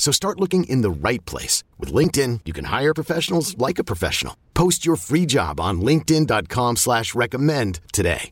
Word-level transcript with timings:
So 0.00 0.10
start 0.12 0.40
looking 0.40 0.64
in 0.64 0.80
the 0.80 0.90
right 0.90 1.22
place. 1.26 1.62
With 1.78 1.92
LinkedIn, 1.92 2.40
you 2.46 2.54
can 2.54 2.64
hire 2.64 2.94
professionals 2.94 3.56
like 3.58 3.78
a 3.78 3.84
professional. 3.84 4.34
Post 4.54 4.84
your 4.84 4.96
free 4.96 5.26
job 5.26 5.60
on 5.60 5.82
linkedin.com 5.82 6.76
slash 6.76 7.14
recommend 7.14 7.80
today. 7.92 8.30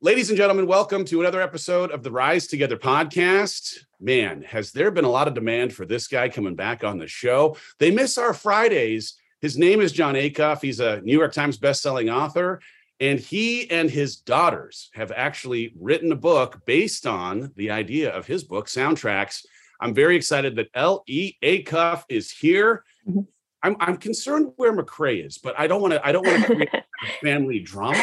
Ladies 0.00 0.28
and 0.28 0.36
gentlemen, 0.36 0.68
welcome 0.68 1.04
to 1.06 1.20
another 1.20 1.40
episode 1.40 1.90
of 1.90 2.04
the 2.04 2.12
Rise 2.12 2.46
Together 2.46 2.76
podcast. 2.76 3.78
Man, 3.98 4.42
has 4.42 4.70
there 4.70 4.92
been 4.92 5.04
a 5.04 5.10
lot 5.10 5.26
of 5.26 5.34
demand 5.34 5.72
for 5.72 5.86
this 5.86 6.06
guy 6.06 6.28
coming 6.28 6.54
back 6.54 6.84
on 6.84 6.98
the 6.98 7.08
show? 7.08 7.56
They 7.80 7.90
miss 7.90 8.16
our 8.16 8.32
Fridays. 8.32 9.14
His 9.40 9.58
name 9.58 9.80
is 9.80 9.90
Jon 9.90 10.14
Acuff. 10.14 10.62
He's 10.62 10.78
a 10.78 11.00
New 11.00 11.18
York 11.18 11.32
Times 11.32 11.58
bestselling 11.58 12.14
author. 12.14 12.60
And 13.00 13.18
he 13.18 13.68
and 13.72 13.90
his 13.90 14.16
daughters 14.16 14.90
have 14.94 15.10
actually 15.10 15.74
written 15.80 16.12
a 16.12 16.16
book 16.16 16.60
based 16.64 17.08
on 17.08 17.50
the 17.56 17.72
idea 17.72 18.12
of 18.12 18.26
his 18.26 18.44
book, 18.44 18.66
Soundtracks. 18.66 19.44
I'm 19.84 19.92
very 19.92 20.16
excited 20.16 20.56
that 20.56 20.68
L.E. 20.72 21.34
Acuff 21.42 22.04
is 22.08 22.30
here. 22.30 22.84
Mm-hmm. 23.06 23.20
I'm, 23.62 23.76
I'm 23.80 23.96
concerned 23.98 24.52
where 24.56 24.74
McRae 24.74 25.26
is, 25.26 25.36
but 25.36 25.54
I 25.60 25.66
don't 25.66 25.82
want 25.82 25.92
to. 25.92 26.06
I 26.06 26.10
don't 26.10 26.26
want 26.26 26.40
to 26.40 26.46
create 26.54 26.70
family 27.22 27.60
drama, 27.60 27.98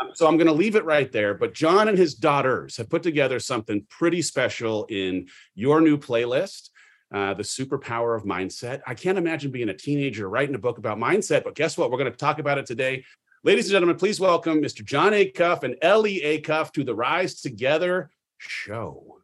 um, 0.00 0.10
so 0.14 0.28
I'm 0.28 0.36
going 0.36 0.46
to 0.46 0.52
leave 0.52 0.76
it 0.76 0.84
right 0.84 1.10
there. 1.10 1.34
But 1.34 1.52
John 1.52 1.88
and 1.88 1.98
his 1.98 2.14
daughters 2.14 2.76
have 2.76 2.88
put 2.88 3.02
together 3.02 3.40
something 3.40 3.84
pretty 3.90 4.22
special 4.22 4.84
in 4.84 5.26
your 5.56 5.80
new 5.80 5.98
playlist, 5.98 6.70
uh, 7.12 7.34
the 7.34 7.42
superpower 7.42 8.16
of 8.16 8.22
mindset. 8.22 8.82
I 8.86 8.94
can't 8.94 9.18
imagine 9.18 9.50
being 9.50 9.68
a 9.68 9.74
teenager 9.74 10.28
writing 10.28 10.54
a 10.54 10.60
book 10.60 10.78
about 10.78 10.96
mindset, 10.96 11.42
but 11.42 11.56
guess 11.56 11.76
what? 11.76 11.90
We're 11.90 11.98
going 11.98 12.12
to 12.12 12.16
talk 12.16 12.38
about 12.38 12.58
it 12.58 12.66
today. 12.66 13.04
Ladies 13.42 13.66
and 13.66 13.72
gentlemen, 13.72 13.96
please 13.96 14.20
welcome 14.20 14.62
Mr. 14.62 14.84
Jon 14.84 15.10
Acuff 15.10 15.64
and 15.64 15.74
Ellie 15.82 16.20
Acuff 16.20 16.72
to 16.74 16.84
the 16.84 16.94
Rise 16.94 17.40
Together 17.40 18.10
show. 18.38 19.22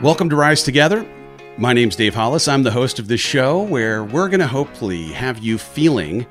Welcome 0.00 0.30
to 0.30 0.36
Rise 0.36 0.62
Together. 0.62 1.04
My 1.56 1.72
name's 1.72 1.96
Dave 1.96 2.14
Hollis. 2.14 2.46
I'm 2.46 2.62
the 2.62 2.70
host 2.70 3.00
of 3.00 3.08
this 3.08 3.20
show 3.20 3.62
where 3.62 4.04
we're 4.04 4.28
going 4.28 4.38
to 4.38 4.46
hopefully 4.46 5.06
have 5.06 5.40
you 5.40 5.58
feeling 5.58 6.24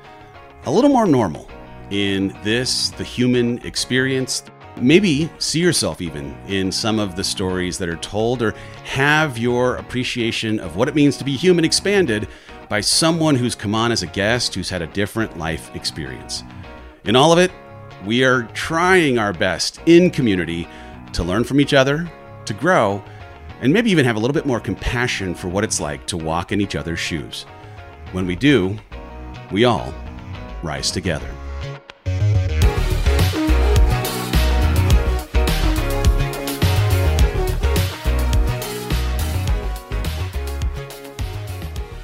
a 0.63 0.71
little 0.71 0.89
more 0.89 1.05
normal 1.05 1.49
in 1.89 2.29
this, 2.45 2.91
the 2.91 3.03
human 3.03 3.57
experience. 3.65 4.43
Maybe 4.77 5.29
see 5.39 5.59
yourself 5.59 5.99
even 5.99 6.33
in 6.47 6.71
some 6.71 6.97
of 6.97 7.17
the 7.17 7.25
stories 7.25 7.77
that 7.79 7.89
are 7.89 7.97
told, 7.97 8.41
or 8.41 8.53
have 8.85 9.37
your 9.37 9.75
appreciation 9.75 10.61
of 10.61 10.77
what 10.77 10.87
it 10.87 10.95
means 10.95 11.17
to 11.17 11.25
be 11.25 11.36
human 11.36 11.65
expanded 11.65 12.30
by 12.69 12.80
someone 12.80 13.36
who's 13.36 13.53
come 13.53 13.75
on 13.75 13.92
as 13.92 14.02
a 14.02 14.08
guest 14.08 14.55
who's 14.55 14.69
had 14.69 14.81
a 14.81 14.87
different 14.87 15.37
life 15.37 15.75
experience. 15.75 16.42
In 17.03 17.17
all 17.17 17.33
of 17.33 17.37
it, 17.37 17.52
we 18.05 18.23
are 18.23 18.43
trying 18.53 19.19
our 19.19 19.33
best 19.33 19.81
in 19.87 20.09
community 20.09 20.69
to 21.11 21.21
learn 21.21 21.43
from 21.43 21.59
each 21.59 21.73
other, 21.73 22.09
to 22.45 22.53
grow, 22.53 23.03
and 23.61 23.73
maybe 23.73 23.89
even 23.89 24.05
have 24.05 24.15
a 24.15 24.19
little 24.19 24.33
bit 24.33 24.45
more 24.45 24.59
compassion 24.59 25.33
for 25.33 25.47
what 25.47 25.63
it's 25.63 25.79
like 25.79 26.05
to 26.07 26.17
walk 26.17 26.51
in 26.51 26.61
each 26.61 26.75
other's 26.75 26.99
shoes. 26.99 27.43
When 28.11 28.25
we 28.25 28.35
do, 28.35 28.77
we 29.51 29.65
all 29.65 29.93
rise 30.63 30.91
together. 30.91 31.29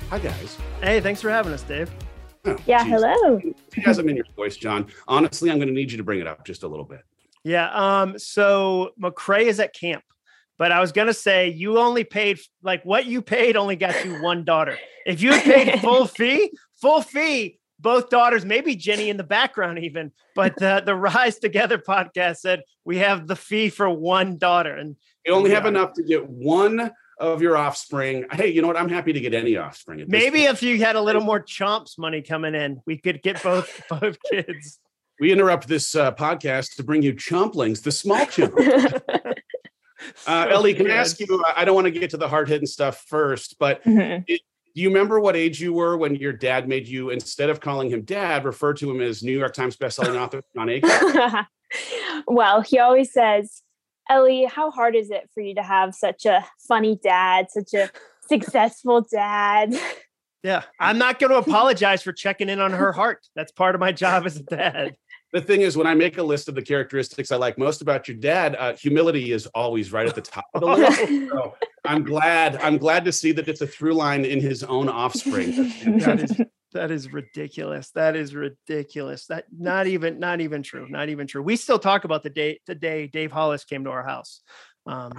Hi, 0.10 0.20
guys. 0.20 0.58
Hey, 0.82 1.02
thanks 1.02 1.22
for 1.22 1.32
having 1.32 1.54
us, 1.54 1.64
Dave. 1.64 1.90
Oh, 2.46 2.56
yeah, 2.68 2.84
geez. 2.84 2.92
hello. 2.92 3.42
It 3.44 3.82
hasn't 3.84 4.06
been 4.06 4.16
your 4.16 4.26
voice, 4.36 4.58
Jon. 4.58 4.86
Honestly, 5.08 5.50
I'm 5.50 5.58
going 5.58 5.70
to 5.70 5.74
need 5.74 5.92
you 5.92 5.98
to 5.98 6.04
bring 6.04 6.20
it 6.20 6.28
up 6.28 6.46
just 6.46 6.62
a 6.62 6.68
little 6.68 6.86
bit. 6.86 7.02
Yeah. 7.44 7.70
Um. 7.72 8.20
So 8.20 8.92
McRae 9.02 9.46
is 9.46 9.60
at 9.60 9.74
camp. 9.74 10.04
But 10.58 10.72
I 10.72 10.80
was 10.80 10.92
gonna 10.92 11.14
say 11.14 11.50
you 11.50 11.80
only 11.80 12.04
paid 12.04 12.40
like 12.62 12.84
what 12.84 13.06
you 13.06 13.22
paid 13.22 13.58
only 13.58 13.76
got 13.76 14.06
you 14.06 14.22
one 14.22 14.44
daughter. 14.46 14.78
If 15.06 15.22
you 15.22 15.32
paid 15.32 15.80
full 15.82 16.08
fee, 16.08 16.52
full 16.82 17.02
fee, 17.02 17.60
both 17.80 18.10
daughters, 18.10 18.46
maybe 18.46 18.76
Jenny 18.76 19.10
in 19.10 19.18
the 19.18 19.24
background 19.24 19.80
even. 19.80 20.12
But 20.36 20.56
the 20.58 20.82
the 20.86 20.96
Rise 20.96 21.40
Together 21.40 21.78
podcast 21.78 22.38
said 22.38 22.64
we 22.86 22.98
have 22.98 23.28
the 23.28 23.36
fee 23.36 23.70
for 23.70 23.90
one 23.90 24.38
daughter, 24.38 24.76
and 24.76 24.96
you 25.26 25.34
only 25.34 25.52
have 25.52 25.66
enough 25.66 25.94
to 25.94 26.04
get 26.04 26.28
one 26.28 26.92
of 27.20 27.42
your 27.42 27.58
offspring. 27.58 28.26
Hey, 28.32 28.50
you 28.50 28.62
know 28.62 28.68
what? 28.68 28.78
I'm 28.78 28.90
happy 28.90 29.14
to 29.14 29.20
get 29.20 29.34
any 29.34 29.58
offspring. 29.58 30.04
Maybe 30.08 30.44
if 30.44 30.64
you 30.64 30.78
had 30.80 30.96
a 30.96 31.02
little 31.02 31.22
more 31.22 31.42
chomps 31.42 31.98
money 31.98 32.22
coming 32.22 32.56
in, 32.56 32.82
we 32.86 32.98
could 32.98 33.22
get 33.22 33.42
both 33.44 33.82
both 33.90 34.18
kids. 34.30 34.80
We 35.20 35.32
interrupt 35.32 35.68
this 35.68 35.96
uh, 35.96 36.12
podcast 36.14 36.76
to 36.76 36.84
bring 36.84 37.02
you 37.04 37.14
chomplings, 37.14 37.84
the 37.84 37.92
small 37.92 38.26
chomp. 38.26 39.02
Uh, 40.28 40.48
Ellie, 40.50 40.74
can 40.74 40.90
I 40.90 40.96
ask 40.96 41.20
you? 41.20 41.44
I 41.56 41.66
don't 41.66 41.76
want 41.76 41.86
to 41.86 41.92
get 41.92 42.12
to 42.12 42.18
the 42.18 42.28
hard 42.28 42.48
hitting 42.48 42.66
stuff 42.66 43.04
first, 43.08 43.58
but 43.60 43.84
mm-hmm. 43.84 44.24
it, 44.28 44.42
do 44.76 44.82
you 44.82 44.88
remember 44.88 45.20
what 45.20 45.36
age 45.36 45.62
you 45.62 45.74
were 45.74 45.98
when 45.98 46.16
your 46.16 46.34
dad 46.34 46.68
made 46.68 46.88
you, 46.88 47.10
instead 47.10 47.50
of 47.50 47.60
calling 47.60 47.90
him 47.90 48.02
dad, 48.02 48.44
refer 48.44 48.74
to 48.76 48.90
him 48.90 49.02
as 49.02 49.22
New 49.22 49.38
York 49.38 49.54
Times 49.54 49.78
bestselling 49.78 50.20
author 50.20 50.42
Jon 50.56 50.68
Acuff? 50.68 51.46
well, 52.28 52.62
he 52.62 52.80
always 52.80 53.14
says, 53.14 53.62
Ellie, 54.10 54.46
how 54.46 54.72
hard 54.72 54.96
is 54.96 55.12
it 55.12 55.30
for 55.34 55.42
you 55.42 55.54
to 55.56 55.64
have 55.64 55.94
such 55.94 56.26
a 56.26 56.46
funny 56.68 57.00
dad, 57.04 57.48
such 57.50 57.74
a 57.74 57.92
successful 58.28 59.02
dad? 59.02 59.78
Yeah, 60.42 60.64
I'm 60.80 60.98
not 60.98 61.20
going 61.20 61.32
to 61.32 61.38
apologize 61.38 62.02
for 62.02 62.12
checking 62.12 62.50
in 62.50 62.60
on 62.60 62.72
her 62.72 62.92
heart. 62.92 63.26
That's 63.36 63.52
part 63.52 63.76
of 63.76 63.82
my 63.82 63.92
job 63.92 64.26
as 64.26 64.38
a 64.38 64.44
dad 64.44 64.96
the 65.34 65.42
thing 65.42 65.62
is, 65.62 65.76
when 65.76 65.88
I 65.88 65.96
make 65.96 66.20
a 66.20 66.24
list 66.24 66.48
of 66.48 66.54
the 66.54 66.62
characteristics 66.62 67.32
I 67.32 67.38
like 67.38 67.58
most 67.58 67.82
about 67.82 68.08
your 68.08 68.16
dad, 68.18 68.56
uh, 68.58 68.76
humility 68.76 69.32
is 69.32 69.48
always 69.48 69.92
right 69.92 70.08
at 70.08 70.14
the 70.14 70.22
top 70.22 70.46
of 70.54 70.62
the 70.62 70.68
list. 70.68 71.00
so 71.32 71.56
I'm 71.84 72.04
glad. 72.04 72.56
I'm 72.58 72.78
glad 72.78 73.04
to 73.06 73.12
see 73.12 73.32
that 73.34 73.48
it's 73.48 73.62
a 73.62 73.68
through 73.68 73.96
line 73.96 74.26
in 74.26 74.40
his 74.40 74.64
own 74.64 74.88
offspring. 74.88 75.52
that 76.00 76.20
is 76.20 76.42
that 76.74 76.92
is 76.92 77.12
ridiculous. 77.12 77.90
That 77.92 78.16
is 78.16 78.36
ridiculous. 78.36 79.26
That 79.26 79.46
not 79.52 79.88
even 79.88 80.20
not 80.20 80.40
even 80.40 80.62
true. 80.62 80.88
Not 80.88 81.10
even 81.10 81.26
true. 81.26 81.42
We 81.42 81.56
still 81.56 81.80
talk 81.80 82.04
about 82.04 82.22
the 82.22 82.30
day 82.30 82.60
the 82.68 82.76
day 82.76 83.08
Dave 83.08 83.32
Hollis 83.32 83.66
came 83.66 83.84
to 83.86 83.90
our 83.90 84.04
house. 84.04 84.42
Um, 84.86 85.14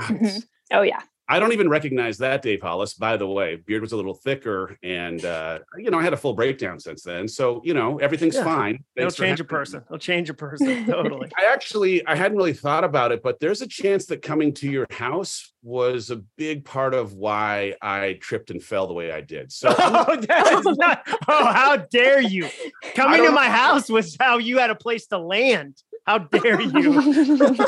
oh 0.72 0.82
yeah. 0.82 1.02
I 1.26 1.38
don't 1.38 1.52
even 1.52 1.70
recognize 1.70 2.18
that 2.18 2.42
Dave 2.42 2.60
Hollis, 2.60 2.94
by 2.94 3.16
the 3.16 3.26
way. 3.26 3.56
Beard 3.56 3.80
was 3.80 3.92
a 3.92 3.96
little 3.96 4.14
thicker, 4.14 4.76
and 4.82 5.24
uh, 5.24 5.60
you 5.78 5.90
know, 5.90 5.98
I 5.98 6.02
had 6.02 6.12
a 6.12 6.18
full 6.18 6.34
breakdown 6.34 6.78
since 6.78 7.02
then. 7.02 7.28
So 7.28 7.62
you 7.64 7.72
know, 7.72 7.98
everything's 7.98 8.34
yeah. 8.34 8.44
fine. 8.44 8.84
It'll 8.94 9.10
change 9.10 9.40
a 9.40 9.44
person. 9.44 9.82
It'll 9.86 9.98
change 9.98 10.28
a 10.28 10.34
person. 10.34 10.86
Totally. 10.86 11.30
I 11.38 11.50
actually 11.50 12.06
I 12.06 12.14
hadn't 12.14 12.36
really 12.36 12.52
thought 12.52 12.84
about 12.84 13.10
it, 13.10 13.22
but 13.22 13.40
there's 13.40 13.62
a 13.62 13.66
chance 13.66 14.04
that 14.06 14.20
coming 14.20 14.52
to 14.54 14.70
your 14.70 14.86
house 14.90 15.54
was 15.62 16.10
a 16.10 16.16
big 16.36 16.64
part 16.66 16.92
of 16.92 17.14
why 17.14 17.74
I 17.80 18.18
tripped 18.20 18.50
and 18.50 18.62
fell 18.62 18.86
the 18.86 18.92
way 18.92 19.10
I 19.10 19.22
did. 19.22 19.50
So 19.50 19.74
oh, 19.78 20.20
not, 20.78 21.02
oh 21.26 21.46
how 21.46 21.76
dare 21.76 22.20
you? 22.20 22.48
Coming 22.94 23.24
to 23.24 23.32
my 23.32 23.48
house 23.48 23.88
was 23.88 24.14
how 24.20 24.36
you 24.36 24.58
had 24.58 24.68
a 24.68 24.74
place 24.74 25.06
to 25.06 25.18
land. 25.18 25.78
How 26.06 26.18
dare 26.18 26.60
you? 26.60 27.58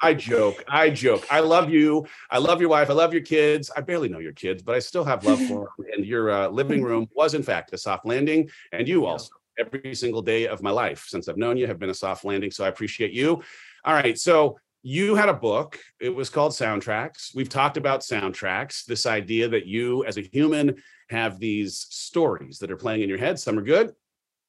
I 0.00 0.14
joke. 0.14 0.64
I 0.68 0.90
joke. 0.90 1.26
I 1.30 1.40
love 1.40 1.70
you. 1.70 2.06
I 2.30 2.38
love 2.38 2.60
your 2.60 2.70
wife. 2.70 2.90
I 2.90 2.92
love 2.92 3.12
your 3.12 3.22
kids. 3.22 3.70
I 3.76 3.80
barely 3.80 4.08
know 4.08 4.18
your 4.18 4.32
kids, 4.32 4.62
but 4.62 4.74
I 4.74 4.78
still 4.78 5.04
have 5.04 5.24
love 5.24 5.40
for 5.46 5.68
them. 5.78 5.86
And 5.94 6.04
your 6.04 6.30
uh, 6.30 6.48
living 6.48 6.82
room 6.82 7.08
was, 7.14 7.34
in 7.34 7.42
fact, 7.42 7.72
a 7.72 7.78
soft 7.78 8.06
landing. 8.06 8.50
And 8.72 8.86
you 8.86 9.06
also, 9.06 9.30
every 9.58 9.94
single 9.94 10.22
day 10.22 10.46
of 10.46 10.62
my 10.62 10.70
life 10.70 11.06
since 11.08 11.28
I've 11.28 11.38
known 11.38 11.56
you, 11.56 11.66
have 11.66 11.78
been 11.78 11.90
a 11.90 11.94
soft 11.94 12.24
landing. 12.24 12.50
So 12.50 12.64
I 12.64 12.68
appreciate 12.68 13.12
you. 13.12 13.42
All 13.84 13.94
right. 13.94 14.18
So 14.18 14.58
you 14.82 15.14
had 15.16 15.28
a 15.28 15.34
book. 15.34 15.80
It 16.00 16.14
was 16.14 16.30
called 16.30 16.52
Soundtracks. 16.52 17.34
We've 17.34 17.48
talked 17.48 17.76
about 17.76 18.02
soundtracks, 18.02 18.84
this 18.84 19.04
idea 19.04 19.48
that 19.48 19.66
you, 19.66 20.04
as 20.04 20.16
a 20.16 20.20
human, 20.20 20.76
have 21.08 21.40
these 21.40 21.86
stories 21.90 22.58
that 22.58 22.70
are 22.70 22.76
playing 22.76 23.02
in 23.02 23.08
your 23.08 23.18
head. 23.18 23.38
Some 23.38 23.58
are 23.58 23.62
good, 23.62 23.92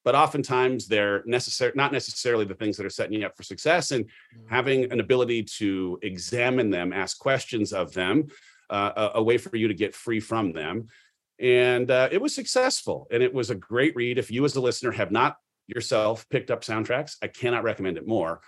but 0.08 0.16
oftentimes 0.16 0.88
they're 0.88 1.22
necessary, 1.26 1.74
not 1.76 1.92
necessarily 1.92 2.46
the 2.46 2.54
things 2.54 2.78
that 2.78 2.86
are 2.86 2.90
setting 2.90 3.20
you 3.20 3.26
up 3.26 3.36
for 3.36 3.44
success. 3.44 3.92
And 3.92 4.06
mm-hmm. 4.06 4.48
having 4.48 4.90
an 4.90 5.02
ability 5.02 5.44
to 5.58 6.00
examine 6.02 6.70
them, 6.70 6.94
ask 6.94 7.20
questions 7.20 7.74
of 7.74 7.92
them, 7.92 8.28
uh, 8.70 8.94
a, 8.96 9.12
a, 9.16 9.22
way 9.22 9.38
for 9.38 9.54
you 9.58 9.68
to 9.68 9.74
get 9.74 9.94
free 9.94 10.22
from 10.22 10.54
them. 10.54 10.88
And 11.40 11.92
uh, 11.92 12.08
it 12.10 12.22
was 12.22 12.34
successful, 12.34 13.10
and 13.12 13.22
it 13.22 13.34
was 13.34 13.50
a 13.50 13.56
great 13.56 13.98
read. 13.98 14.18
If 14.18 14.32
you, 14.32 14.46
as 14.46 14.56
a 14.56 14.62
listener, 14.62 14.92
have 14.92 15.12
not 15.12 15.36
yourself 15.68 16.26
picked 16.30 16.52
up 16.52 16.62
soundtracks, 16.62 17.18
I 17.22 17.28
cannot 17.28 17.66
recommend 17.66 17.98
it 17.98 18.08
more. 18.08 18.40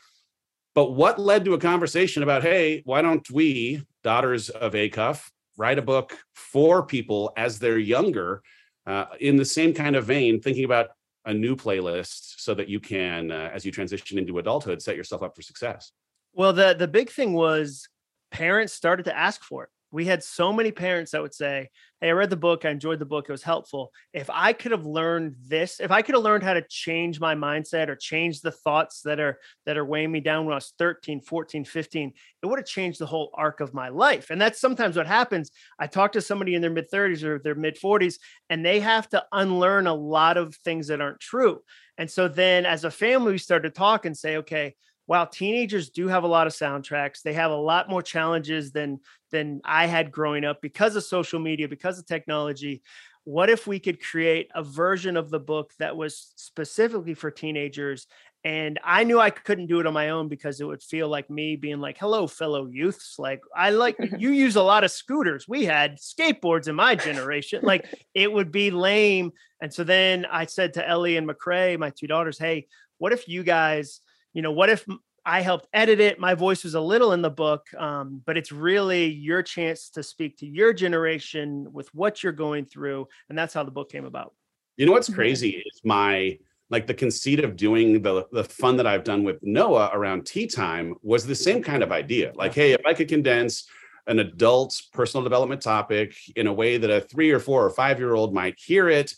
But 0.76 0.94
what 0.94 1.20
led 1.20 1.44
to 1.44 1.56
a 1.56 1.60
conversation 1.60 2.24
about, 2.24 2.42
hey, 2.42 2.84
why 2.86 3.02
don't 3.02 3.30
we, 3.30 3.84
daughters 4.02 4.50
of 4.50 4.76
Acuff, 4.76 5.30
write 5.58 5.78
a 5.78 5.82
book 5.82 6.18
for 6.34 6.86
people 6.86 7.34
as 7.36 7.60
they're 7.60 7.78
younger 7.78 8.44
uh, 8.88 9.08
in 9.20 9.36
the 9.36 9.44
same 9.44 9.74
kind 9.74 9.98
of 9.98 10.06
vein, 10.06 10.40
thinking 10.40 10.64
about 10.64 10.92
a 11.30 11.34
new 11.34 11.56
playlist 11.56 12.40
so 12.40 12.54
that 12.56 12.68
you 12.68 12.80
can, 12.80 13.32
uh, 13.32 13.52
as 13.54 13.64
you 13.64 13.72
transition 13.72 14.18
into 14.18 14.40
adulthood, 14.40 14.82
set 14.82 14.96
yourself 14.96 15.22
up 15.22 15.36
for 15.36 15.44
success? 15.44 15.92
Well, 16.34 16.54
the 16.54 16.76
the 16.78 16.88
big 16.88 17.10
thing 17.10 17.34
was 17.34 17.88
parents 18.32 18.74
started 18.74 19.04
to 19.04 19.18
ask 19.18 19.44
for 19.44 19.64
it 19.64 19.70
we 19.92 20.06
had 20.06 20.24
so 20.24 20.54
many 20.54 20.72
parents 20.72 21.12
that 21.12 21.22
would 21.22 21.34
say, 21.34 21.70
Hey, 22.02 22.10
I 22.10 22.12
read 22.12 22.30
the 22.30 22.38
book. 22.38 22.64
I 22.64 22.70
enjoyed 22.70 23.00
the 23.00 23.06
book. 23.06 23.26
It 23.28 23.32
was 23.32 23.44
helpful. 23.44 23.92
If 24.14 24.30
I 24.30 24.54
could 24.54 24.72
have 24.72 24.86
learned 24.86 25.36
this, 25.46 25.82
if 25.82 25.92
I 25.92 26.02
could 26.02 26.16
have 26.16 26.24
learned 26.24 26.44
how 26.44 26.54
to 26.54 26.66
change 26.70 27.20
my 27.20 27.36
mindset 27.36 27.90
or 27.90 27.96
change 27.96 28.40
the 28.40 28.52
thoughts 28.52 29.02
that 29.02 29.20
are 29.20 29.40
that 29.66 29.78
are 29.78 29.84
weighing 29.84 30.12
me 30.12 30.22
down 30.22 30.46
when 30.46 30.54
I 30.54 30.56
was 30.56 30.74
13, 30.78 31.22
14, 31.22 31.66
15, 31.66 32.14
it 32.42 32.46
would 32.46 32.60
have 32.60 32.68
changed 32.68 33.00
the 33.00 33.06
whole 33.06 33.32
arc 33.34 33.60
of 33.60 33.74
my 33.74 33.90
life. 33.90 34.30
And 34.30 34.40
that's 34.40 34.62
sometimes 34.62 34.96
what 34.96 35.08
happens. 35.08 35.52
I 35.78 35.88
talk 35.88 36.14
to 36.14 36.22
somebody 36.22 36.56
in 36.56 36.62
their 36.62 36.72
mid 36.72 36.90
30s 36.90 37.24
or 37.24 37.40
their 37.40 37.56
mid 37.56 37.78
40s, 37.78 38.16
and 38.50 38.66
they 38.66 38.80
have 38.80 39.10
to 39.10 39.26
unlearn 39.34 39.88
a 39.88 39.94
lot 39.94 40.38
of 40.38 40.56
things 40.56 40.88
that 40.88 41.02
aren't 41.02 41.20
true. 41.20 41.60
And 41.98 42.10
so 42.10 42.30
then 42.30 42.66
as 42.66 42.86
a 42.86 42.92
family, 42.92 43.34
we 43.34 43.38
start 43.38 43.64
to 43.64 43.70
talk 43.70 44.06
and 44.06 44.18
say, 44.18 44.38
okay, 44.38 44.76
while 45.10 45.26
teenagers 45.26 45.90
do 45.90 46.08
have 46.08 46.24
a 46.24 46.28
lot 46.28 46.46
of 46.46 46.54
soundtracks, 46.54 47.24
they 47.24 47.34
have 47.34 47.50
a 47.50 47.56
lot 47.56 47.90
more 47.90 48.04
challenges 48.04 48.72
than 48.72 49.00
than 49.32 49.60
I 49.66 49.88
had 49.88 50.12
growing 50.12 50.46
up 50.46 50.62
because 50.62 50.96
of 50.96 51.04
social 51.04 51.40
media, 51.40 51.68
because 51.68 51.98
of 51.98 52.06
technology. 52.06 52.84
What 53.24 53.50
if 53.50 53.66
we 53.66 53.80
could 53.80 54.04
create 54.04 54.52
a 54.54 54.62
version 54.62 55.18
of 55.18 55.32
the 55.32 55.40
book 55.40 55.74
that 55.80 55.98
was 55.98 56.32
specifically 56.36 57.16
for 57.16 57.32
teenagers? 57.32 58.06
And 58.44 58.80
I 58.84 59.04
knew 59.04 59.20
I 59.20 59.32
couldn't 59.32 59.66
do 59.66 59.80
it 59.80 59.88
on 59.88 59.96
my 59.96 60.10
own 60.10 60.28
because 60.28 60.62
it 60.62 60.66
would 60.66 60.84
feel 60.84 61.08
like 61.08 61.28
me 61.28 61.56
being 61.56 61.80
like, 61.80 61.98
hello, 61.98 62.28
fellow 62.28 62.68
youths. 62.68 63.16
Like, 63.18 63.42
I 63.56 63.72
like 63.72 63.98
you 64.20 64.30
use 64.30 64.58
a 64.58 64.62
lot 64.62 64.84
of 64.84 64.92
scooters. 64.92 65.48
We 65.48 65.66
had 65.66 65.98
skateboards 65.98 66.68
in 66.68 66.76
my 66.76 66.94
generation. 66.94 67.62
Like, 67.64 67.92
it 68.14 68.32
would 68.32 68.52
be 68.52 68.70
lame. 68.70 69.32
And 69.60 69.74
so 69.74 69.84
then 69.84 70.28
I 70.32 70.46
said 70.46 70.76
to 70.76 70.88
Ellie 70.88 71.18
and 71.18 71.28
McRae, 71.28 71.80
my 71.80 71.90
two 71.90 72.06
daughters, 72.06 72.38
hey, 72.38 72.68
what 73.00 73.12
if 73.12 73.28
you 73.28 73.42
guys 73.42 74.02
you 74.34 74.42
know, 74.42 74.52
what 74.52 74.70
if 74.70 74.86
I 75.26 75.42
helped 75.42 75.68
edit 75.74 76.00
it? 76.00 76.20
My 76.20 76.34
voice 76.34 76.64
was 76.64 76.76
a 76.76 76.82
little 76.82 77.14
in 77.14 77.22
the 77.22 77.30
book, 77.30 77.66
um, 77.78 78.22
but 78.26 78.38
it's 78.38 78.52
really 78.52 79.06
your 79.06 79.44
chance 79.44 79.90
to 79.92 80.04
speak 80.04 80.38
to 80.38 80.46
your 80.46 80.74
generation 80.74 81.68
with 81.72 81.94
what 81.94 82.24
you're 82.24 82.32
going 82.32 82.66
through. 82.66 83.08
And 83.30 83.38
that's 83.38 83.54
how 83.54 83.64
the 83.64 83.72
book 83.72 83.92
came 83.92 84.06
about. 84.06 84.34
You 84.78 84.86
know 84.86 84.92
what's 84.94 85.14
crazy 85.14 85.62
is 85.66 85.82
my 85.84 86.38
like 86.70 86.88
the 86.88 86.94
conceit 86.94 87.44
of 87.44 87.56
doing 87.56 88.02
the 88.02 88.26
the 88.32 88.44
fun 88.44 88.78
that 88.78 88.88
I've 88.88 89.04
done 89.04 89.24
with 89.24 89.40
Noah 89.42 89.90
around 89.94 90.26
tea 90.26 90.48
time 90.48 90.96
was 91.02 91.26
the 91.26 91.36
same 91.36 91.62
kind 91.62 91.84
of 91.84 91.92
idea. 91.92 92.32
Like, 92.36 92.54
hey, 92.54 92.72
if 92.72 92.82
I 92.86 92.94
could 92.94 93.10
condense 93.10 93.68
an 94.08 94.20
adult 94.20 94.82
personal 94.94 95.24
development 95.24 95.62
topic 95.62 96.16
in 96.36 96.48
a 96.48 96.54
way 96.54 96.78
that 96.78 96.90
a 96.90 97.02
three 97.02 97.32
or 97.32 97.40
four 97.40 97.66
or 97.66 97.70
five 97.70 98.00
year 98.00 98.14
old 98.14 98.34
might 98.34 98.58
hear 98.58 98.90
it 98.90 99.14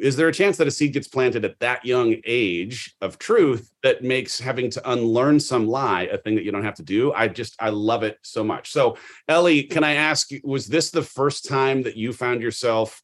is 0.00 0.16
there 0.16 0.28
a 0.28 0.32
chance 0.32 0.56
that 0.56 0.66
a 0.66 0.70
seed 0.70 0.92
gets 0.94 1.08
planted 1.08 1.44
at 1.44 1.58
that 1.60 1.84
young 1.84 2.16
age 2.24 2.94
of 3.00 3.18
truth 3.18 3.70
that 3.82 4.02
makes 4.02 4.40
having 4.40 4.70
to 4.70 4.90
unlearn 4.90 5.38
some 5.38 5.66
lie 5.66 6.02
a 6.04 6.16
thing 6.16 6.34
that 6.34 6.44
you 6.44 6.52
don't 6.52 6.64
have 6.64 6.74
to 6.76 6.82
do? 6.82 7.12
I 7.12 7.28
just 7.28 7.56
i 7.60 7.68
love 7.68 8.02
it 8.02 8.18
so 8.22 8.42
much. 8.42 8.72
So 8.72 8.96
ellie 9.28 9.64
can 9.64 9.84
i 9.84 9.94
ask 9.94 10.28
was 10.44 10.66
this 10.66 10.90
the 10.90 11.02
first 11.02 11.46
time 11.46 11.82
that 11.82 11.96
you 11.96 12.12
found 12.12 12.42
yourself 12.42 13.02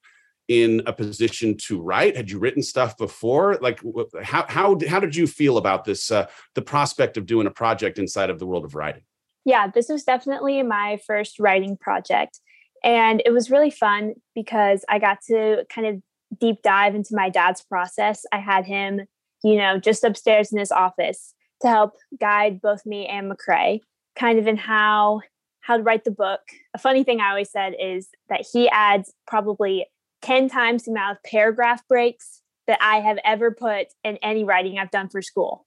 in 0.48 0.82
a 0.86 0.92
position 0.92 1.58
to 1.58 1.80
write? 1.80 2.16
Had 2.16 2.30
you 2.30 2.38
written 2.38 2.62
stuff 2.62 2.96
before? 2.96 3.58
Like 3.60 3.80
how 4.22 4.46
how, 4.48 4.78
how 4.88 5.00
did 5.00 5.14
you 5.14 5.26
feel 5.26 5.58
about 5.58 5.84
this 5.84 6.10
uh, 6.10 6.26
the 6.54 6.62
prospect 6.62 7.16
of 7.18 7.26
doing 7.26 7.46
a 7.46 7.50
project 7.50 7.98
inside 7.98 8.30
of 8.30 8.38
the 8.38 8.46
world 8.46 8.64
of 8.64 8.74
writing? 8.74 9.02
Yeah 9.44 9.68
this 9.68 9.88
was 9.88 10.04
definitely 10.04 10.62
my 10.62 10.98
first 11.06 11.38
writing 11.38 11.76
project. 11.76 12.40
And 12.84 13.20
it 13.26 13.30
was 13.30 13.50
really 13.50 13.70
fun 13.70 14.14
because 14.34 14.84
i 14.88 14.98
got 14.98 15.18
to 15.26 15.66
kind 15.68 15.86
of 15.86 16.02
deep 16.38 16.62
dive 16.62 16.94
into 16.94 17.14
my 17.14 17.28
dad's 17.28 17.62
process. 17.62 18.24
I 18.32 18.38
had 18.38 18.66
him, 18.66 19.02
you 19.42 19.56
know, 19.56 19.78
just 19.78 20.04
upstairs 20.04 20.52
in 20.52 20.58
his 20.58 20.72
office 20.72 21.34
to 21.62 21.68
help 21.68 21.94
guide 22.20 22.60
both 22.60 22.86
me 22.86 23.06
and 23.06 23.30
McRae 23.30 23.80
kind 24.16 24.38
of 24.38 24.46
in 24.46 24.56
how 24.56 25.20
how 25.60 25.76
to 25.76 25.82
write 25.82 26.04
the 26.04 26.10
book. 26.10 26.40
A 26.74 26.78
funny 26.78 27.04
thing 27.04 27.20
I 27.20 27.30
always 27.30 27.50
said 27.50 27.74
is 27.78 28.08
that 28.30 28.46
he 28.52 28.70
adds 28.70 29.12
probably 29.26 29.86
10 30.22 30.48
times 30.48 30.84
the 30.84 30.92
amount 30.92 31.18
of 31.18 31.22
paragraph 31.22 31.86
breaks 31.88 32.40
that 32.66 32.78
I 32.80 33.00
have 33.00 33.18
ever 33.24 33.50
put 33.50 33.88
in 34.02 34.16
any 34.18 34.44
writing 34.44 34.78
I've 34.78 34.90
done 34.90 35.08
for 35.08 35.20
school. 35.20 35.66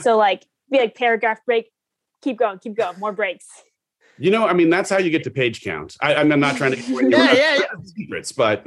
So 0.00 0.16
like 0.16 0.46
be 0.70 0.78
like 0.78 0.96
paragraph 0.96 1.38
break, 1.46 1.70
keep 2.22 2.38
going, 2.38 2.58
keep 2.58 2.76
going, 2.76 2.98
more 2.98 3.12
breaks. 3.12 3.46
You 4.18 4.30
know, 4.30 4.46
I 4.46 4.52
mean, 4.52 4.70
that's 4.70 4.90
how 4.90 4.98
you 4.98 5.10
get 5.10 5.24
to 5.24 5.30
page 5.30 5.62
count. 5.62 5.96
I, 6.00 6.14
am 6.14 6.28
not 6.40 6.56
trying 6.56 6.72
to 6.72 6.78
yeah, 7.08 7.32
yeah, 7.32 7.54
yeah. 7.54 7.66
secrets, 7.84 8.32
but 8.32 8.66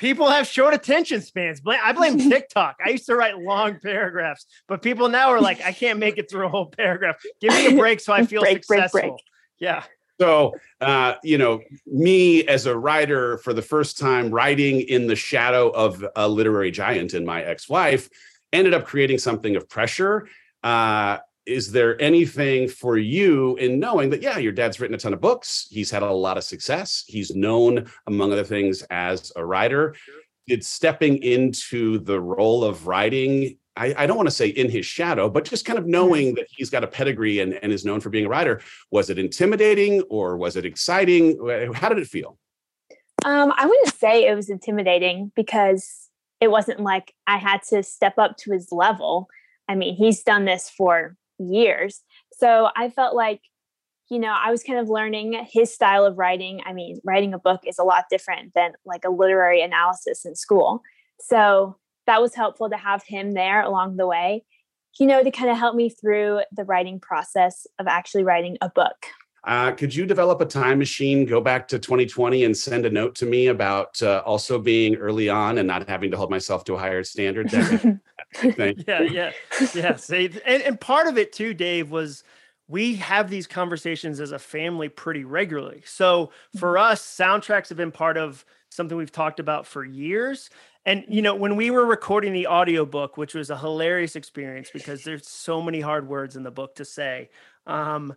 people 0.00 0.30
have 0.30 0.46
short 0.46 0.72
attention 0.72 1.20
spans. 1.20 1.60
I 1.64 1.92
blame 1.92 2.18
TikTok. 2.30 2.78
I 2.84 2.90
used 2.90 3.06
to 3.06 3.14
write 3.14 3.38
long 3.38 3.78
paragraphs, 3.80 4.46
but 4.66 4.82
people 4.82 5.08
now 5.08 5.28
are 5.28 5.40
like, 5.40 5.62
I 5.62 5.72
can't 5.72 5.98
make 5.98 6.16
it 6.16 6.30
through 6.30 6.46
a 6.46 6.48
whole 6.48 6.66
paragraph. 6.66 7.16
Give 7.40 7.52
me 7.52 7.66
a 7.66 7.78
break 7.78 8.00
so 8.00 8.12
I 8.12 8.24
feel 8.26 8.40
break, 8.40 8.64
successful. 8.64 9.00
Break, 9.00 9.10
break. 9.10 9.20
Yeah. 9.58 9.84
So, 10.18 10.54
uh, 10.80 11.14
you 11.22 11.38
know, 11.38 11.60
me 11.86 12.46
as 12.46 12.66
a 12.66 12.76
writer 12.76 13.38
for 13.38 13.52
the 13.52 13.62
first 13.62 13.98
time 13.98 14.30
writing 14.30 14.80
in 14.80 15.06
the 15.06 15.16
shadow 15.16 15.68
of 15.70 16.04
a 16.16 16.28
literary 16.28 16.70
giant 16.70 17.14
in 17.14 17.24
my 17.24 17.42
ex 17.42 17.68
wife 17.68 18.08
ended 18.52 18.74
up 18.74 18.84
creating 18.84 19.18
something 19.18 19.54
of 19.56 19.68
pressure. 19.68 20.26
Uh, 20.62 21.18
is 21.50 21.72
there 21.72 22.00
anything 22.00 22.68
for 22.68 22.96
you 22.96 23.56
in 23.56 23.80
knowing 23.80 24.08
that 24.10 24.22
yeah 24.22 24.38
your 24.38 24.52
dad's 24.52 24.78
written 24.78 24.94
a 24.94 24.98
ton 24.98 25.12
of 25.12 25.20
books 25.20 25.66
he's 25.70 25.90
had 25.90 26.02
a 26.02 26.10
lot 26.10 26.36
of 26.36 26.44
success 26.44 27.04
he's 27.08 27.34
known 27.34 27.90
among 28.06 28.32
other 28.32 28.44
things 28.44 28.82
as 28.90 29.32
a 29.36 29.44
writer. 29.44 29.94
Did 30.46 30.64
stepping 30.64 31.22
into 31.22 31.98
the 31.98 32.20
role 32.20 32.64
of 32.64 32.86
writing 32.86 33.58
I, 33.76 33.94
I 33.96 34.06
don't 34.06 34.16
want 34.16 34.28
to 34.28 34.34
say 34.34 34.48
in 34.48 34.70
his 34.70 34.86
shadow 34.86 35.28
but 35.28 35.44
just 35.44 35.64
kind 35.64 35.78
of 35.78 35.86
knowing 35.86 36.34
that 36.36 36.46
he's 36.48 36.70
got 36.70 36.84
a 36.84 36.88
pedigree 36.88 37.40
and, 37.40 37.54
and 37.54 37.72
is 37.72 37.84
known 37.84 38.00
for 38.00 38.10
being 38.10 38.26
a 38.26 38.28
writer 38.28 38.60
was 38.90 39.10
it 39.10 39.18
intimidating 39.18 40.02
or 40.02 40.36
was 40.36 40.56
it 40.56 40.64
exciting? 40.64 41.36
How 41.74 41.88
did 41.88 41.98
it 41.98 42.06
feel? 42.06 42.38
Um, 43.24 43.52
i 43.56 43.66
wouldn't 43.66 43.94
say 43.94 44.26
it 44.26 44.34
was 44.34 44.48
intimidating 44.48 45.30
because 45.36 46.08
it 46.40 46.50
wasn't 46.50 46.80
like 46.80 47.12
i 47.26 47.36
had 47.36 47.62
to 47.68 47.82
step 47.82 48.18
up 48.18 48.36
to 48.38 48.52
his 48.52 48.72
level. 48.72 49.28
I 49.70 49.76
mean, 49.76 49.94
he's 49.94 50.24
done 50.24 50.46
this 50.46 50.68
for 50.68 51.16
years. 51.40 52.02
So 52.32 52.68
I 52.76 52.90
felt 52.90 53.14
like, 53.14 53.40
you 54.10 54.18
know, 54.18 54.32
I 54.32 54.50
was 54.50 54.62
kind 54.62 54.78
of 54.78 54.88
learning 54.88 55.46
his 55.50 55.72
style 55.72 56.04
of 56.04 56.18
writing. 56.18 56.60
I 56.66 56.72
mean, 56.72 57.00
writing 57.04 57.32
a 57.34 57.38
book 57.38 57.60
is 57.66 57.78
a 57.78 57.84
lot 57.84 58.04
different 58.10 58.54
than 58.54 58.72
like 58.84 59.04
a 59.04 59.10
literary 59.10 59.62
analysis 59.62 60.24
in 60.24 60.34
school. 60.34 60.82
So 61.20 61.76
that 62.06 62.20
was 62.20 62.34
helpful 62.34 62.70
to 62.70 62.76
have 62.76 63.02
him 63.04 63.32
there 63.32 63.62
along 63.62 63.96
the 63.96 64.06
way, 64.06 64.44
you 64.98 65.06
know, 65.06 65.22
to 65.22 65.30
kind 65.30 65.50
of 65.50 65.56
help 65.56 65.76
me 65.76 65.90
through 65.90 66.40
the 66.52 66.64
writing 66.64 66.98
process 66.98 67.66
of 67.78 67.86
actually 67.86 68.24
writing 68.24 68.58
a 68.60 68.70
book. 68.70 69.06
Uh, 69.44 69.72
could 69.72 69.94
you 69.94 70.04
develop 70.04 70.40
a 70.40 70.46
time 70.46 70.78
machine, 70.78 71.24
go 71.24 71.40
back 71.40 71.66
to 71.68 71.78
2020 71.78 72.44
and 72.44 72.56
send 72.56 72.84
a 72.84 72.90
note 72.90 73.14
to 73.14 73.24
me 73.24 73.46
about 73.46 74.00
uh, 74.02 74.22
also 74.26 74.58
being 74.58 74.96
early 74.96 75.30
on 75.30 75.58
and 75.58 75.66
not 75.66 75.88
having 75.88 76.10
to 76.10 76.16
hold 76.16 76.30
myself 76.30 76.62
to 76.64 76.74
a 76.74 76.78
higher 76.78 77.02
standard? 77.02 77.50
yeah, 78.42 79.00
yeah, 79.00 79.32
yeah. 79.74 79.96
See, 79.96 80.30
and, 80.46 80.62
and 80.62 80.80
part 80.80 81.06
of 81.06 81.18
it 81.18 81.32
too, 81.32 81.54
Dave, 81.54 81.90
was 81.90 82.24
we 82.68 82.96
have 82.96 83.28
these 83.28 83.46
conversations 83.46 84.20
as 84.20 84.32
a 84.32 84.38
family 84.38 84.88
pretty 84.88 85.24
regularly. 85.24 85.82
So 85.84 86.30
for 86.56 86.74
mm-hmm. 86.74 86.92
us, 86.92 87.02
soundtracks 87.02 87.68
have 87.68 87.78
been 87.78 87.90
part 87.90 88.16
of 88.16 88.44
something 88.70 88.96
we've 88.96 89.10
talked 89.10 89.40
about 89.40 89.66
for 89.66 89.84
years. 89.84 90.50
And 90.86 91.04
you 91.08 91.20
know, 91.20 91.34
when 91.34 91.56
we 91.56 91.70
were 91.70 91.84
recording 91.84 92.32
the 92.32 92.46
audiobook, 92.46 93.16
which 93.16 93.34
was 93.34 93.50
a 93.50 93.58
hilarious 93.58 94.16
experience 94.16 94.70
because 94.72 95.02
there's 95.02 95.26
so 95.26 95.60
many 95.60 95.80
hard 95.80 96.08
words 96.08 96.36
in 96.36 96.42
the 96.42 96.50
book 96.50 96.76
to 96.76 96.84
say. 96.84 97.30
Um, 97.66 98.14